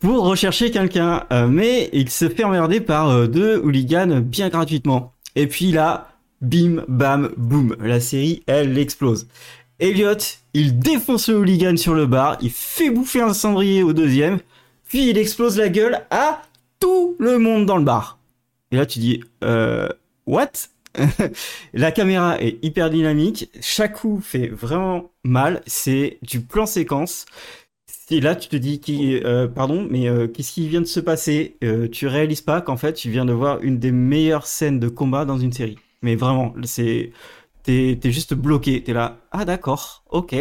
pour 0.00 0.24
rechercher 0.24 0.70
quelqu'un, 0.70 1.24
Euh, 1.32 1.48
mais 1.48 1.90
il 1.92 2.08
se 2.10 2.28
fait 2.28 2.44
emmerder 2.44 2.80
par 2.80 3.08
euh, 3.10 3.26
deux 3.26 3.56
hooligans 3.58 4.20
bien 4.20 4.48
gratuitement. 4.48 5.14
Et 5.34 5.46
puis 5.46 5.72
là, 5.72 6.12
bim, 6.40 6.84
bam, 6.88 7.30
boum, 7.36 7.76
la 7.80 8.00
série 8.00 8.42
elle 8.46 8.78
explose. 8.78 9.26
Elliot, 9.80 10.16
il 10.54 10.78
défonce 10.78 11.28
le 11.28 11.36
hooligan 11.36 11.76
sur 11.76 11.94
le 11.94 12.06
bar, 12.06 12.36
il 12.40 12.50
fait 12.50 12.90
bouffer 12.90 13.20
un 13.20 13.34
cendrier 13.34 13.82
au 13.82 13.92
deuxième, 13.92 14.38
puis 14.88 15.08
il 15.08 15.18
explose 15.18 15.56
la 15.56 15.68
gueule 15.68 16.00
à 16.10 16.42
tout 16.80 17.16
le 17.20 17.38
monde 17.38 17.66
dans 17.66 17.76
le 17.76 17.84
bar. 17.84 18.18
Et 18.72 18.76
là 18.76 18.86
tu 18.86 18.98
dis, 18.98 19.22
euh, 19.44 19.88
what? 20.26 20.50
La 21.74 21.92
caméra 21.92 22.40
est 22.40 22.58
hyper 22.64 22.90
dynamique, 22.90 23.50
chaque 23.60 24.00
coup 24.00 24.20
fait 24.20 24.48
vraiment 24.48 25.12
mal, 25.22 25.62
c'est 25.66 26.18
du 26.22 26.40
plan 26.40 26.66
séquence. 26.66 27.26
Et 28.10 28.20
là, 28.20 28.34
tu 28.36 28.48
te 28.48 28.56
dis, 28.56 28.80
qui, 28.80 29.16
euh, 29.24 29.48
pardon, 29.48 29.86
mais 29.90 30.08
euh, 30.08 30.28
qu'est-ce 30.28 30.52
qui 30.52 30.66
vient 30.68 30.80
de 30.80 30.86
se 30.86 31.00
passer? 31.00 31.56
Euh, 31.62 31.88
Tu 31.88 32.06
réalises 32.06 32.40
pas 32.40 32.62
qu'en 32.62 32.76
fait, 32.78 32.94
tu 32.94 33.10
viens 33.10 33.26
de 33.26 33.32
voir 33.34 33.60
une 33.62 33.78
des 33.78 33.92
meilleures 33.92 34.46
scènes 34.46 34.80
de 34.80 34.88
combat 34.88 35.24
dans 35.26 35.38
une 35.38 35.52
série. 35.52 35.78
Mais 36.02 36.16
vraiment, 36.16 36.54
c'est, 36.64 37.12
t'es, 37.64 37.98
t'es 38.00 38.10
juste 38.12 38.32
bloqué. 38.34 38.82
T'es 38.82 38.94
là, 38.94 39.18
ah 39.32 39.44
d'accord, 39.44 40.04
ok. 40.10 40.34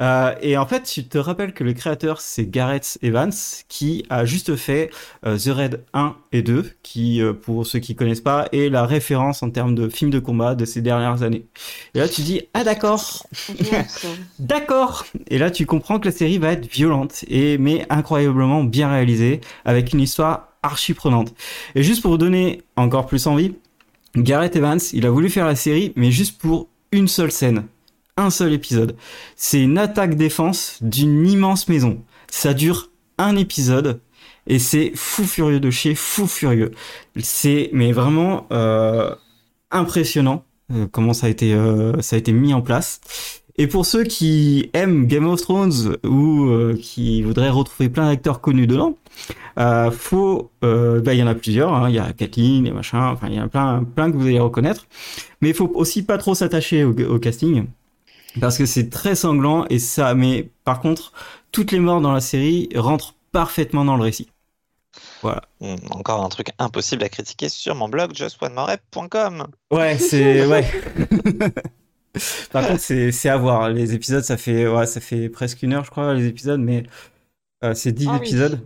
Euh, 0.00 0.34
et 0.40 0.56
en 0.56 0.66
fait, 0.66 0.82
tu 0.82 1.04
te 1.06 1.18
rappelles 1.18 1.52
que 1.52 1.64
le 1.64 1.72
créateur, 1.72 2.20
c'est 2.20 2.46
Gareth 2.46 2.98
Evans, 3.02 3.32
qui 3.68 4.04
a 4.10 4.24
juste 4.24 4.56
fait 4.56 4.90
euh, 5.26 5.38
The 5.38 5.48
Raid 5.48 5.84
1 5.92 6.16
et 6.32 6.42
2, 6.42 6.70
qui, 6.82 7.20
euh, 7.20 7.32
pour 7.32 7.66
ceux 7.66 7.78
qui 7.78 7.94
connaissent 7.94 8.20
pas, 8.20 8.48
est 8.52 8.68
la 8.68 8.86
référence 8.86 9.42
en 9.42 9.50
termes 9.50 9.74
de 9.74 9.88
films 9.88 10.10
de 10.10 10.18
combat 10.18 10.54
de 10.54 10.64
ces 10.64 10.82
dernières 10.82 11.22
années. 11.22 11.46
Et 11.94 11.98
là, 11.98 12.08
tu 12.08 12.22
dis, 12.22 12.42
ah 12.54 12.64
d'accord, 12.64 13.26
D'accord. 14.38 15.04
Et 15.28 15.38
là, 15.38 15.50
tu 15.50 15.66
comprends 15.66 15.98
que 15.98 16.06
la 16.06 16.12
série 16.12 16.38
va 16.38 16.52
être 16.52 16.66
violente 16.70 17.24
et 17.28 17.58
mais 17.58 17.86
incroyablement 17.90 18.64
bien 18.64 18.90
réalisée, 18.90 19.40
avec 19.64 19.92
une 19.92 20.00
histoire 20.00 20.48
archi 20.62 20.94
prenante. 20.94 21.34
Et 21.74 21.82
juste 21.82 22.02
pour 22.02 22.12
vous 22.12 22.18
donner 22.18 22.62
encore 22.76 23.06
plus 23.06 23.26
envie, 23.26 23.54
Gareth 24.16 24.56
Evans, 24.56 24.80
il 24.92 25.06
a 25.06 25.10
voulu 25.10 25.30
faire 25.30 25.46
la 25.46 25.56
série, 25.56 25.92
mais 25.96 26.10
juste 26.10 26.38
pour 26.38 26.68
une 26.92 27.08
seule 27.08 27.32
scène, 27.32 27.64
un 28.16 28.30
seul 28.30 28.52
épisode. 28.52 28.96
C'est 29.36 29.60
une 29.62 29.78
attaque 29.78 30.16
défense 30.16 30.78
d'une 30.82 31.26
immense 31.26 31.68
maison. 31.68 32.02
Ça 32.30 32.54
dure 32.54 32.90
un 33.18 33.36
épisode 33.36 34.00
et 34.46 34.58
c'est 34.58 34.92
fou 34.94 35.24
furieux 35.24 35.60
de 35.60 35.70
chez 35.70 35.94
fou 35.94 36.26
furieux. 36.26 36.72
C'est 37.20 37.70
mais 37.72 37.92
vraiment 37.92 38.46
euh, 38.52 39.14
impressionnant 39.70 40.44
euh, 40.72 40.86
comment 40.90 41.12
ça 41.12 41.26
a 41.26 41.30
été 41.30 41.54
euh, 41.54 42.00
ça 42.00 42.16
a 42.16 42.18
été 42.18 42.32
mis 42.32 42.54
en 42.54 42.62
place. 42.62 43.00
Et 43.58 43.66
pour 43.66 43.84
ceux 43.84 44.04
qui 44.04 44.70
aiment 44.72 45.06
Game 45.06 45.26
of 45.26 45.42
Thrones 45.42 45.96
ou 46.04 46.46
euh, 46.46 46.74
qui 46.80 47.22
voudraient 47.22 47.50
retrouver 47.50 47.90
plein 47.90 48.06
d'acteurs 48.08 48.40
connus 48.40 48.66
dedans, 48.66 48.96
euh, 49.58 49.90
faut, 49.90 50.50
euh, 50.64 51.02
bah, 51.02 51.12
il 51.12 51.20
y 51.20 51.22
en 51.22 51.26
a 51.26 51.34
plusieurs. 51.34 51.74
hein. 51.74 51.90
Il 51.90 51.94
y 51.94 51.98
a 51.98 52.14
Kathleen 52.14 52.66
et 52.66 52.70
machin. 52.72 53.10
Enfin, 53.10 53.26
il 53.28 53.34
y 53.34 53.40
en 53.40 53.44
a 53.44 53.48
plein, 53.48 53.84
plein 53.84 54.10
que 54.10 54.16
vous 54.16 54.26
allez 54.26 54.40
reconnaître. 54.40 54.86
Mais 55.42 55.50
il 55.50 55.54
faut 55.54 55.70
aussi 55.74 56.02
pas 56.02 56.16
trop 56.16 56.34
s'attacher 56.34 56.84
au 56.84 57.18
casting 57.18 57.66
parce 58.40 58.58
que 58.58 58.66
c'est 58.66 58.90
très 58.90 59.14
sanglant 59.14 59.66
et 59.70 59.78
ça. 59.78 60.14
Mais 60.14 60.50
par 60.64 60.80
contre, 60.80 61.12
toutes 61.52 61.72
les 61.72 61.80
morts 61.80 62.00
dans 62.00 62.12
la 62.12 62.20
série 62.20 62.68
rentrent 62.74 63.14
parfaitement 63.32 63.84
dans 63.84 63.96
le 63.96 64.02
récit. 64.02 64.28
Hmm, 65.60 65.76
Encore 65.90 66.24
un 66.24 66.28
truc 66.28 66.48
impossible 66.58 67.04
à 67.04 67.08
critiquer 67.08 67.48
sur 67.48 67.74
mon 67.74 67.88
blog 67.88 68.14
justonemorep.com. 68.14 69.46
Ouais, 69.72 69.96
c'est 69.98 70.44
ouais. 70.50 70.64
Par 72.52 72.66
contre, 72.66 72.80
c'est 72.80 73.10
c'est 73.12 73.28
à 73.28 73.36
voir. 73.36 73.70
Les 73.70 73.94
épisodes, 73.94 74.22
ça 74.24 74.36
fait 74.36 74.66
ouais, 74.68 74.86
ça 74.86 75.00
fait 75.00 75.28
presque 75.28 75.62
une 75.62 75.72
heure, 75.72 75.84
je 75.84 75.90
crois, 75.90 76.12
les 76.14 76.26
épisodes, 76.26 76.60
mais 76.60 76.84
euh, 77.64 77.74
c'est 77.74 77.92
10 77.92 78.08
Ah 78.10 78.18
oui. 78.20 78.26
épisodes. 78.28 78.60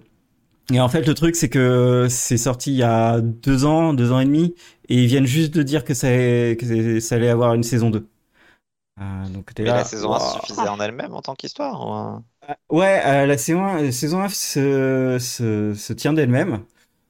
Et 0.73 0.81
en 0.81 0.89
fait, 0.89 1.07
le 1.07 1.15
truc, 1.15 1.37
c'est 1.37 1.49
que 1.49 2.09
c'est 2.11 2.39
sorti 2.39 2.73
il 2.73 2.77
y 2.79 2.83
a 2.83 3.21
deux 3.21 3.65
ans, 3.67 3.95
deux 3.95 4.13
ans 4.13 4.21
et 4.21 4.25
demi, 4.25 4.55
et 4.89 5.03
ils 5.03 5.07
viennent 5.07 5.27
juste 5.27 5.55
de 5.55 5.63
dire 5.63 5.85
que 5.85 5.95
ça, 5.95 6.09
que 6.09 7.01
ça 7.01 7.17
allait 7.17 7.29
avoir 7.29 7.55
une 7.55 7.63
saison 7.65 7.91
2. 7.91 8.07
Euh, 9.01 9.27
donc 9.29 9.51
Mais 9.59 9.65
là, 9.65 9.75
la 9.77 9.85
saison 9.85 10.15
1 10.15 10.19
waouh. 10.19 10.41
suffisait 10.41 10.69
en 10.69 10.81
elle-même 10.81 11.15
en 11.15 11.21
tant 11.23 11.35
qu'histoire. 11.35 11.87
ou, 11.87 11.93
euh, 12.49 12.55
Ouais, 12.71 13.03
euh, 13.05 13.27
la 13.27 13.37
saison 13.39 13.65
1, 13.65 13.91
saison 13.93 14.21
1 14.23 14.29
se, 14.29 15.17
se, 15.21 15.75
se 15.75 15.93
tient 15.93 16.13
d'elle-même, 16.15 16.61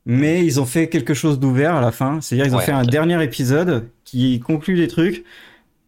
mais 0.04 0.44
ils 0.44 0.60
ont 0.60 0.66
fait 0.66 0.88
quelque 0.88 1.14
chose 1.14 1.38
d'ouvert 1.38 1.74
à 1.76 1.80
la 1.80 1.92
fin. 1.92 2.20
C'est-à-dire 2.20 2.46
ils 2.46 2.54
ont 2.54 2.58
Ouais, 2.58 2.64
fait 2.64 2.72
un 2.72 2.84
dernier 2.84 3.22
épisode 3.22 3.88
qui 4.04 4.40
conclut 4.40 4.74
les 4.74 4.88
trucs 4.88 5.24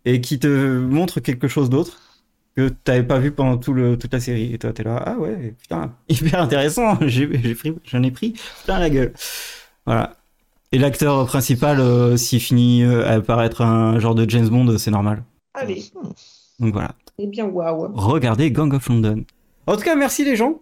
et 0.04 0.20
qui 0.20 0.38
te 0.38 0.78
montre 0.78 1.20
quelque 1.20 1.48
chose 1.48 1.70
d'autre 1.70 1.98
que 2.56 2.68
t'avais 2.68 3.02
pas 3.04 3.18
vu 3.18 3.32
pendant 3.32 3.56
tout 3.58 3.72
le, 3.72 3.96
toute 3.98 4.12
la 4.12 4.20
série. 4.20 4.52
Et 4.54 4.58
toi, 4.58 4.72
t'es 4.72 4.82
là, 4.84 5.02
ah 5.04 5.16
ouais, 5.18 5.54
putain, 5.60 5.94
hyper 6.08 6.42
intéressant. 6.42 6.96
Pris, 6.96 7.74
j'en 7.84 8.02
ai 8.02 8.10
pris 8.10 8.34
plein 8.64 8.78
la 8.78 8.90
gueule. 8.90 9.12
Voilà. 9.86 10.16
Et 10.72 10.78
l'acteur 10.78 11.26
principal, 11.26 11.80
euh, 11.80 12.16
s'il 12.16 12.40
finit 12.40 12.84
à 12.84 13.20
paraître 13.20 13.62
un 13.62 13.98
genre 14.00 14.14
de 14.14 14.28
James 14.28 14.48
Bond, 14.48 14.76
c'est 14.78 14.90
normal. 14.90 15.22
Allez, 15.60 15.84
Donc 16.60 16.72
voilà. 16.72 16.92
eh 17.18 17.26
bien, 17.26 17.46
waouh. 17.46 17.90
Regardez 17.94 18.50
Gang 18.50 18.72
of 18.74 18.88
London. 18.88 19.24
En 19.66 19.76
tout 19.76 19.82
cas, 19.82 19.94
merci 19.96 20.24
les 20.24 20.36
gens. 20.36 20.60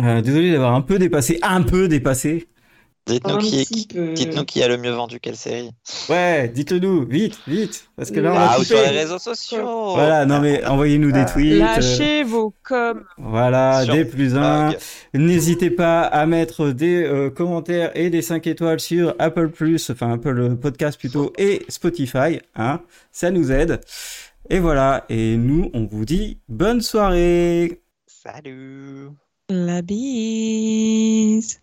Euh, 0.00 0.20
désolé 0.22 0.52
d'avoir 0.52 0.74
un 0.74 0.80
peu 0.82 0.98
dépassé, 0.98 1.38
un 1.42 1.62
peu 1.62 1.88
dépassé. 1.88 2.48
Dites-nous 3.06 3.38
qui, 3.38 3.86
peu. 3.92 4.12
dites-nous 4.12 4.44
qui 4.44 4.62
a 4.62 4.68
le 4.68 4.76
mieux 4.76 4.90
vendu 4.90 5.18
quelle 5.18 5.34
série. 5.34 5.70
Ouais, 6.10 6.46
dites-le 6.54 6.78
nous, 6.78 7.06
vite, 7.06 7.38
vite, 7.46 7.88
parce 7.96 8.10
que 8.10 8.20
là 8.20 8.32
on 8.32 8.36
Ah, 8.36 8.40
a 8.42 8.52
Ah, 8.56 8.60
ou 8.60 8.64
sur 8.64 8.76
les 8.76 8.88
réseaux 8.88 9.18
sociaux. 9.18 9.92
Voilà, 9.94 10.26
non 10.26 10.40
mais 10.40 10.62
envoyez-nous 10.66 11.10
des 11.10 11.20
Ah, 11.20 11.24
tweets. 11.24 11.54
euh, 11.54 11.58
Lâchez 11.60 12.22
vos 12.22 12.52
coms. 12.62 13.00
voilà, 13.16 13.82
Sur 13.84 13.94
des 13.94 14.04
plus 14.04 14.36
un. 14.36 14.74
N'hésitez 15.14 15.70
pas 15.70 16.02
à 16.02 16.26
mettre 16.26 16.68
des 16.68 17.02
euh, 17.02 17.30
commentaires 17.30 17.92
et 17.94 18.10
des 18.10 18.20
5 18.20 18.46
étoiles 18.46 18.78
sur 18.78 19.14
Apple 19.18 19.48
Plus, 19.48 19.88
enfin 19.88 20.12
Apple 20.12 20.56
Podcast 20.56 20.98
plutôt, 21.00 21.32
et 21.38 21.64
Spotify. 21.70 22.40
Hein, 22.56 22.82
ça 23.10 23.30
nous 23.30 23.50
aide. 23.50 23.80
Et 24.50 24.60
voilà, 24.60 25.04
et 25.08 25.36
nous 25.36 25.70
on 25.74 25.86
vous 25.86 26.04
dit 26.04 26.38
bonne 26.48 26.80
soirée. 26.80 27.82
Salut. 28.06 29.10
La 29.50 29.82
bise. 29.82 31.60